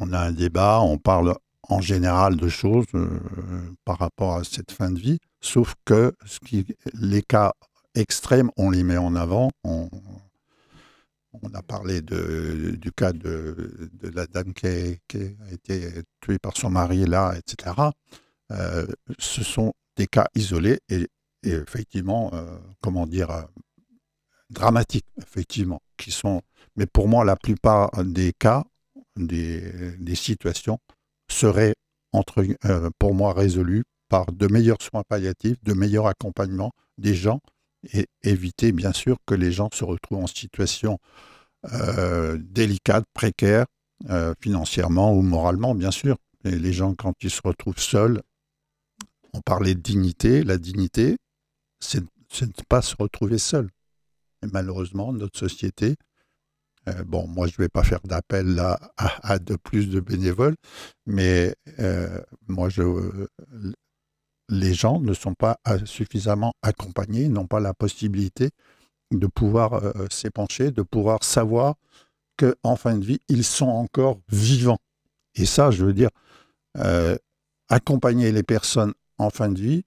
on 0.00 0.12
a 0.12 0.18
un 0.18 0.32
débat, 0.32 0.80
on 0.80 0.98
parle 0.98 1.34
en 1.68 1.80
général 1.80 2.36
de 2.36 2.48
choses 2.48 2.86
euh, 2.94 3.08
par 3.84 3.98
rapport 3.98 4.34
à 4.36 4.44
cette 4.44 4.72
fin 4.72 4.90
de 4.90 4.98
vie, 4.98 5.18
sauf 5.40 5.74
que 5.84 6.14
les 6.94 7.22
cas 7.22 7.52
extrêmes, 7.94 8.50
on 8.56 8.70
les 8.70 8.82
met 8.82 8.96
en 8.96 9.14
avant. 9.16 9.50
On, 9.62 9.88
a 11.52 11.62
parlé 11.62 12.00
du 12.00 12.92
cas 12.92 13.12
de, 13.12 13.90
la 14.02 14.26
dame 14.26 14.54
qui 14.54 14.66
a, 14.66 15.52
été 15.52 16.02
tuée 16.20 16.38
par 16.38 16.56
son 16.56 16.70
mari 16.70 17.04
là, 17.06 17.34
etc. 17.36 17.74
Euh, 18.50 18.86
ce 19.18 19.42
sont 19.42 19.72
des 19.96 20.06
cas 20.06 20.26
isolés 20.34 20.80
et, 20.88 21.08
effectivement, 21.50 22.30
euh, 22.34 22.58
comment 22.80 23.06
dire, 23.06 23.46
dramatiques, 24.50 25.06
effectivement, 25.18 25.80
qui 25.96 26.10
sont. 26.10 26.42
Mais 26.76 26.86
pour 26.86 27.08
moi, 27.08 27.24
la 27.24 27.36
plupart 27.36 27.90
des 28.04 28.32
cas, 28.32 28.64
des, 29.16 30.14
situations, 30.14 30.78
serait, 31.28 31.74
entre, 32.12 32.44
euh, 32.64 32.90
pour 32.98 33.14
moi, 33.14 33.32
résolu 33.32 33.84
par 34.08 34.26
de 34.32 34.46
meilleurs 34.46 34.82
soins 34.82 35.02
palliatifs, 35.08 35.62
de 35.62 35.72
meilleurs 35.72 36.06
accompagnements 36.06 36.72
des 36.98 37.14
gens 37.14 37.40
et 37.92 38.06
éviter, 38.22 38.72
bien 38.72 38.92
sûr, 38.92 39.16
que 39.26 39.34
les 39.34 39.52
gens 39.52 39.68
se 39.72 39.84
retrouvent 39.84 40.22
en 40.22 40.26
situation 40.26 40.98
euh, 41.72 42.38
délicate, 42.40 43.04
précaire, 43.14 43.66
euh, 44.10 44.34
financièrement 44.40 45.12
ou 45.14 45.22
moralement, 45.22 45.74
bien 45.74 45.90
sûr. 45.90 46.16
Et 46.44 46.58
les 46.58 46.72
gens, 46.72 46.94
quand 46.94 47.14
ils 47.22 47.30
se 47.30 47.40
retrouvent 47.42 47.78
seuls, 47.78 48.20
on 49.32 49.40
parlait 49.40 49.74
de 49.74 49.80
dignité. 49.80 50.44
La 50.44 50.58
dignité, 50.58 51.16
c'est 51.84 52.00
de 52.00 52.46
ne 52.46 52.64
pas 52.68 52.82
se 52.82 52.94
retrouver 52.98 53.38
seul. 53.38 53.68
Et 54.42 54.48
malheureusement, 54.52 55.12
notre 55.12 55.38
société 55.38 55.96
euh, 56.88 57.04
bon, 57.04 57.26
moi, 57.26 57.46
je 57.46 57.54
ne 57.58 57.64
vais 57.64 57.68
pas 57.68 57.82
faire 57.82 58.00
d'appel 58.04 58.60
à, 58.96 59.38
de 59.38 59.56
plus 59.56 59.88
de 59.88 60.00
bénévoles, 60.00 60.56
mais 61.06 61.54
euh, 61.78 62.20
moi, 62.46 62.68
je, 62.68 62.82
les 64.48 64.74
gens 64.74 65.00
ne 65.00 65.14
sont 65.14 65.34
pas 65.34 65.58
suffisamment 65.84 66.52
accompagnés, 66.62 67.28
n'ont 67.28 67.46
pas 67.46 67.60
la 67.60 67.74
possibilité 67.74 68.50
de 69.10 69.26
pouvoir 69.26 69.74
euh, 69.74 70.06
s'épancher, 70.10 70.70
de 70.70 70.82
pouvoir 70.82 71.24
savoir 71.24 71.76
qu'en 72.36 72.76
fin 72.76 72.96
de 72.96 73.04
vie, 73.04 73.20
ils 73.28 73.44
sont 73.44 73.68
encore 73.68 74.18
vivants. 74.28 74.80
Et 75.36 75.46
ça, 75.46 75.70
je 75.70 75.84
veux 75.84 75.94
dire, 75.94 76.10
accompagner 77.68 78.32
les 78.32 78.42
personnes 78.42 78.92
en 79.18 79.30
fin 79.30 79.48
de 79.48 79.60
vie, 79.60 79.84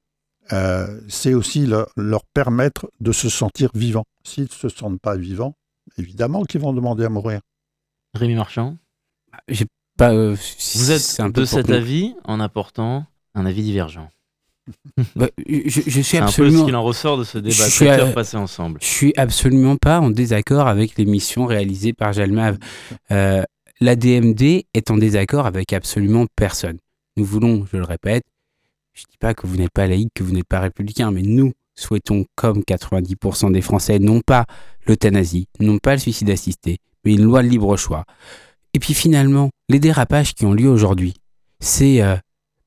c'est 1.07 1.33
aussi 1.33 1.65
leur 1.65 2.25
permettre 2.33 2.89
de 2.99 3.11
se 3.11 3.29
sentir 3.29 3.69
vivants. 3.73 4.05
S'ils 4.23 4.43
ne 4.43 4.49
se 4.49 4.69
sentent 4.69 5.01
pas 5.01 5.15
vivants, 5.15 5.55
évidemment 5.97 6.43
qu'ils 6.43 6.61
vont 6.61 6.73
demander 6.73 7.05
à 7.05 7.09
mourir. 7.09 7.41
Rémi 8.13 8.35
Marchand 8.35 8.77
J'ai 9.47 9.65
pas. 9.97 10.13
Euh, 10.13 10.35
Vous 10.75 10.91
êtes 10.91 11.19
un 11.19 11.29
de 11.29 11.45
cet 11.45 11.69
avis 11.69 12.15
en 12.23 12.39
apportant 12.39 13.05
un 13.35 13.45
avis 13.45 13.63
divergent. 13.63 14.09
Bah, 15.15 15.29
je, 15.47 15.81
je, 15.87 16.01
suis 16.01 16.17
absolument. 16.17 16.57
un 16.57 16.59
peu 16.59 16.59
ce 16.59 16.65
qu'il 16.65 16.75
en 16.75 16.83
ressort 16.83 17.17
de 17.17 17.23
ce 17.23 17.37
débat 17.37 17.69
je 17.69 18.13
passé 18.13 18.35
ensemble. 18.35 18.79
Je 18.81 18.87
suis 18.87 19.13
absolument 19.15 19.77
pas 19.77 20.01
en 20.01 20.09
désaccord 20.09 20.67
avec 20.67 20.97
l'émission 20.97 21.45
réalisée 21.45 21.93
par 21.93 22.11
Jalmav. 22.11 22.57
Euh, 23.11 23.43
la 23.79 23.95
DMD 23.95 24.65
est 24.73 24.91
en 24.91 24.97
désaccord 24.97 25.45
avec 25.45 25.71
absolument 25.71 26.25
personne. 26.35 26.79
Nous 27.15 27.23
voulons, 27.23 27.65
je 27.71 27.77
le 27.77 27.85
répète, 27.85 28.23
je 28.97 29.03
ne 29.03 29.11
dis 29.11 29.17
pas 29.19 29.35
que 29.35 29.45
vous 29.45 29.57
n'êtes 29.57 29.71
pas 29.71 29.85
laïque, 29.85 30.09
que 30.15 30.23
vous 30.23 30.31
n'êtes 30.31 30.47
pas 30.47 30.59
républicain, 30.59 31.11
mais 31.11 31.21
nous, 31.21 31.53
souhaitons, 31.75 32.25
comme 32.35 32.61
90% 32.61 33.51
des 33.51 33.61
Français, 33.61 33.99
non 33.99 34.21
pas 34.21 34.45
l'euthanasie, 34.87 35.47
non 35.59 35.77
pas 35.77 35.93
le 35.93 35.99
suicide 35.99 36.31
assisté, 36.31 36.79
mais 37.05 37.13
une 37.13 37.21
loi 37.23 37.43
de 37.43 37.47
libre 37.47 37.77
choix. 37.77 38.05
Et 38.73 38.79
puis 38.79 38.95
finalement, 38.95 39.51
les 39.69 39.79
dérapages 39.79 40.33
qui 40.33 40.45
ont 40.45 40.53
lieu 40.53 40.67
aujourd'hui, 40.67 41.13
c'est 41.59 42.01
euh, 42.01 42.15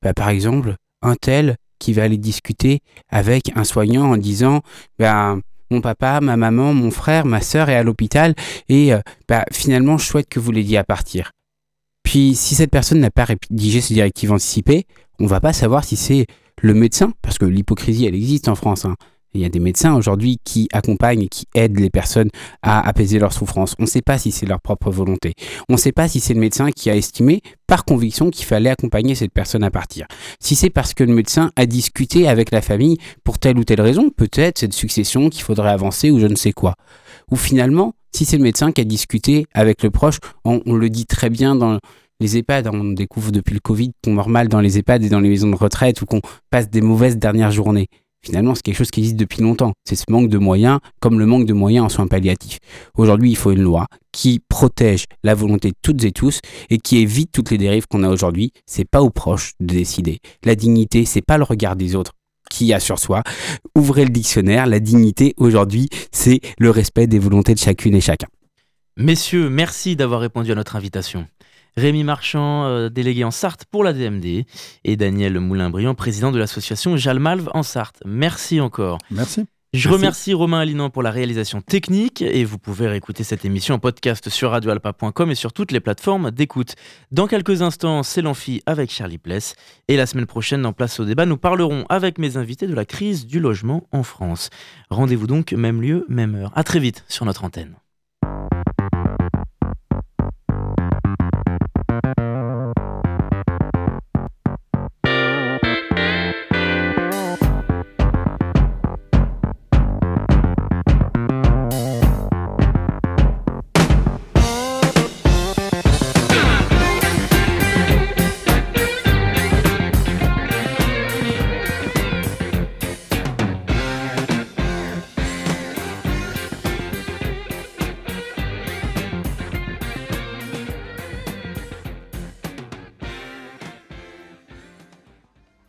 bah, 0.01 0.13
par 0.13 0.29
exemple 0.29 0.75
un 1.01 1.15
tel 1.15 1.57
qui 1.79 1.91
va 1.91 2.03
aller 2.03 2.17
discuter 2.17 2.79
avec 3.09 3.51
un 3.55 3.65
soignant 3.65 4.09
en 4.11 4.17
disant 4.17 4.61
ben, 4.99 5.41
mon 5.69 5.81
papa, 5.81 6.21
ma 6.21 6.37
maman, 6.37 6.73
mon 6.73 6.91
frère, 6.91 7.25
ma 7.25 7.41
sœur 7.41 7.69
est 7.69 7.75
à 7.75 7.83
l'hôpital 7.83 8.35
et 8.69 8.93
euh, 8.93 8.99
bah, 9.27 9.43
finalement 9.51 9.97
je 9.97 10.05
souhaite 10.05 10.29
que 10.29 10.39
vous 10.39 10.51
l'aidiez 10.51 10.77
à 10.77 10.85
partir. 10.85 11.31
Puis 12.03 12.35
si 12.35 12.55
cette 12.55 12.71
personne 12.71 12.99
n'a 12.99 13.11
pas 13.11 13.25
rédigé 13.25 13.81
ses 13.81 13.93
directives 13.93 14.31
anticipées, 14.31 14.85
on 15.21 15.27
va 15.27 15.39
pas 15.39 15.53
savoir 15.53 15.83
si 15.83 15.95
c'est 15.95 16.25
le 16.61 16.73
médecin, 16.73 17.13
parce 17.21 17.37
que 17.37 17.45
l'hypocrisie, 17.45 18.05
elle 18.05 18.15
existe 18.15 18.47
en 18.47 18.55
France. 18.55 18.85
Hein. 18.85 18.95
Il 19.33 19.39
y 19.39 19.45
a 19.45 19.49
des 19.49 19.61
médecins 19.61 19.95
aujourd'hui 19.95 20.39
qui 20.43 20.67
accompagnent 20.73 21.29
qui 21.29 21.45
aident 21.55 21.79
les 21.79 21.89
personnes 21.89 22.29
à 22.61 22.85
apaiser 22.85 23.17
leur 23.17 23.31
souffrance. 23.31 23.75
On 23.79 23.83
ne 23.83 23.87
sait 23.87 24.01
pas 24.01 24.17
si 24.17 24.31
c'est 24.31 24.45
leur 24.45 24.59
propre 24.59 24.91
volonté. 24.91 25.35
On 25.69 25.73
ne 25.73 25.77
sait 25.77 25.93
pas 25.93 26.09
si 26.09 26.19
c'est 26.19 26.33
le 26.33 26.41
médecin 26.41 26.71
qui 26.71 26.89
a 26.89 26.95
estimé 26.95 27.41
par 27.65 27.85
conviction 27.85 28.29
qu'il 28.29 28.45
fallait 28.45 28.71
accompagner 28.71 29.15
cette 29.15 29.31
personne 29.31 29.63
à 29.63 29.71
partir. 29.71 30.07
Si 30.41 30.55
c'est 30.55 30.69
parce 30.69 30.93
que 30.93 31.05
le 31.05 31.13
médecin 31.13 31.51
a 31.55 31.65
discuté 31.65 32.27
avec 32.27 32.51
la 32.51 32.61
famille 32.61 32.97
pour 33.23 33.39
telle 33.39 33.57
ou 33.57 33.63
telle 33.63 33.79
raison, 33.79 34.09
peut-être 34.09 34.57
cette 34.57 34.73
succession 34.73 35.29
qu'il 35.29 35.43
faudrait 35.43 35.69
avancer 35.69 36.11
ou 36.11 36.19
je 36.19 36.27
ne 36.27 36.35
sais 36.35 36.51
quoi. 36.51 36.75
Ou 37.29 37.37
finalement, 37.37 37.93
si 38.11 38.25
c'est 38.25 38.37
le 38.37 38.43
médecin 38.43 38.73
qui 38.73 38.81
a 38.81 38.85
discuté 38.85 39.45
avec 39.53 39.81
le 39.81 39.91
proche, 39.91 40.17
on 40.43 40.59
le 40.65 40.89
dit 40.89 41.05
très 41.05 41.29
bien 41.29 41.55
dans 41.55 41.79
les 42.21 42.37
EHPAD, 42.37 42.67
on 42.67 42.83
découvre 42.91 43.31
depuis 43.31 43.55
le 43.55 43.59
Covid 43.59 43.91
qu'on 44.03 44.13
meurt 44.13 44.29
mal 44.29 44.47
dans 44.47 44.61
les 44.61 44.77
EHPAD 44.77 45.03
et 45.03 45.09
dans 45.09 45.19
les 45.19 45.29
maisons 45.29 45.49
de 45.49 45.55
retraite 45.55 46.01
ou 46.01 46.05
qu'on 46.05 46.21
passe 46.51 46.69
des 46.69 46.81
mauvaises 46.81 47.17
dernières 47.17 47.51
journées. 47.51 47.87
Finalement, 48.23 48.53
c'est 48.53 48.61
quelque 48.61 48.77
chose 48.77 48.91
qui 48.91 48.99
existe 48.99 49.15
depuis 49.15 49.41
longtemps. 49.41 49.73
C'est 49.83 49.95
ce 49.95 50.03
manque 50.07 50.29
de 50.29 50.37
moyens, 50.37 50.79
comme 50.99 51.17
le 51.17 51.25
manque 51.25 51.47
de 51.47 51.53
moyens 51.53 51.85
en 51.87 51.89
soins 51.89 52.05
palliatifs. 52.05 52.59
Aujourd'hui, 52.95 53.31
il 53.31 53.35
faut 53.35 53.51
une 53.51 53.63
loi 53.63 53.87
qui 54.11 54.39
protège 54.47 55.05
la 55.23 55.33
volonté 55.33 55.69
de 55.69 55.75
toutes 55.81 56.03
et 56.03 56.11
tous 56.11 56.39
et 56.69 56.77
qui 56.77 56.99
évite 56.99 57.31
toutes 57.31 57.49
les 57.49 57.57
dérives 57.57 57.87
qu'on 57.87 58.03
a 58.03 58.09
aujourd'hui. 58.09 58.51
C'est 58.67 58.87
pas 58.87 59.01
aux 59.01 59.09
proches 59.09 59.53
de 59.59 59.73
décider. 59.73 60.19
La 60.45 60.53
dignité, 60.53 61.05
c'est 61.05 61.25
pas 61.25 61.39
le 61.39 61.43
regard 61.43 61.75
des 61.75 61.95
autres 61.95 62.11
qui 62.51 62.71
a 62.73 62.79
sur 62.79 62.99
soi. 62.99 63.23
Ouvrez 63.75 64.03
le 64.03 64.11
dictionnaire. 64.11 64.67
La 64.67 64.79
dignité, 64.79 65.33
aujourd'hui, 65.37 65.89
c'est 66.11 66.41
le 66.59 66.69
respect 66.69 67.07
des 67.07 67.17
volontés 67.17 67.55
de 67.55 67.59
chacune 67.59 67.95
et 67.95 68.01
chacun. 68.01 68.27
Messieurs, 68.97 69.49
merci 69.49 69.95
d'avoir 69.95 70.19
répondu 70.19 70.51
à 70.51 70.55
notre 70.55 70.75
invitation. 70.75 71.25
Rémi 71.77 72.03
Marchand, 72.03 72.65
euh, 72.65 72.89
délégué 72.89 73.23
en 73.23 73.31
Sarthe 73.31 73.65
pour 73.65 73.83
la 73.83 73.93
DMD, 73.93 74.45
et 74.83 74.97
Daniel 74.97 75.39
Moulin-Briand, 75.39 75.95
président 75.95 76.31
de 76.31 76.39
l'association 76.39 76.97
Jalmalve 76.97 77.49
en 77.53 77.63
Sarthe. 77.63 78.01
Merci 78.05 78.59
encore. 78.59 78.97
Merci. 79.09 79.45
Je 79.73 79.87
remercie 79.87 80.33
Romain 80.33 80.59
Alinan 80.59 80.89
pour 80.89 81.01
la 81.01 81.11
réalisation 81.11 81.61
technique 81.61 82.21
et 82.21 82.43
vous 82.43 82.57
pouvez 82.57 82.89
réécouter 82.89 83.23
cette 83.23 83.45
émission 83.45 83.75
en 83.75 83.79
podcast 83.79 84.27
sur 84.27 84.51
radioalpa.com 84.51 85.31
et 85.31 85.35
sur 85.35 85.53
toutes 85.53 85.71
les 85.71 85.79
plateformes 85.79 86.29
d'écoute. 86.29 86.75
Dans 87.11 87.25
quelques 87.25 87.61
instants, 87.61 88.03
c'est 88.03 88.21
l'amphi 88.21 88.61
avec 88.65 88.91
Charlie 88.91 89.17
Pless 89.17 89.55
et 89.87 89.95
la 89.95 90.05
semaine 90.07 90.25
prochaine, 90.25 90.65
en 90.65 90.73
place 90.73 90.99
au 90.99 91.05
débat, 91.05 91.25
nous 91.25 91.37
parlerons 91.37 91.85
avec 91.87 92.17
mes 92.17 92.35
invités 92.35 92.67
de 92.67 92.73
la 92.73 92.83
crise 92.83 93.25
du 93.25 93.39
logement 93.39 93.87
en 93.93 94.03
France. 94.03 94.49
Rendez-vous 94.89 95.27
donc 95.27 95.53
même 95.53 95.81
lieu, 95.81 96.05
même 96.09 96.35
heure. 96.35 96.51
À 96.53 96.65
très 96.65 96.79
vite 96.79 97.05
sur 97.07 97.23
notre 97.23 97.45
antenne. 97.45 97.77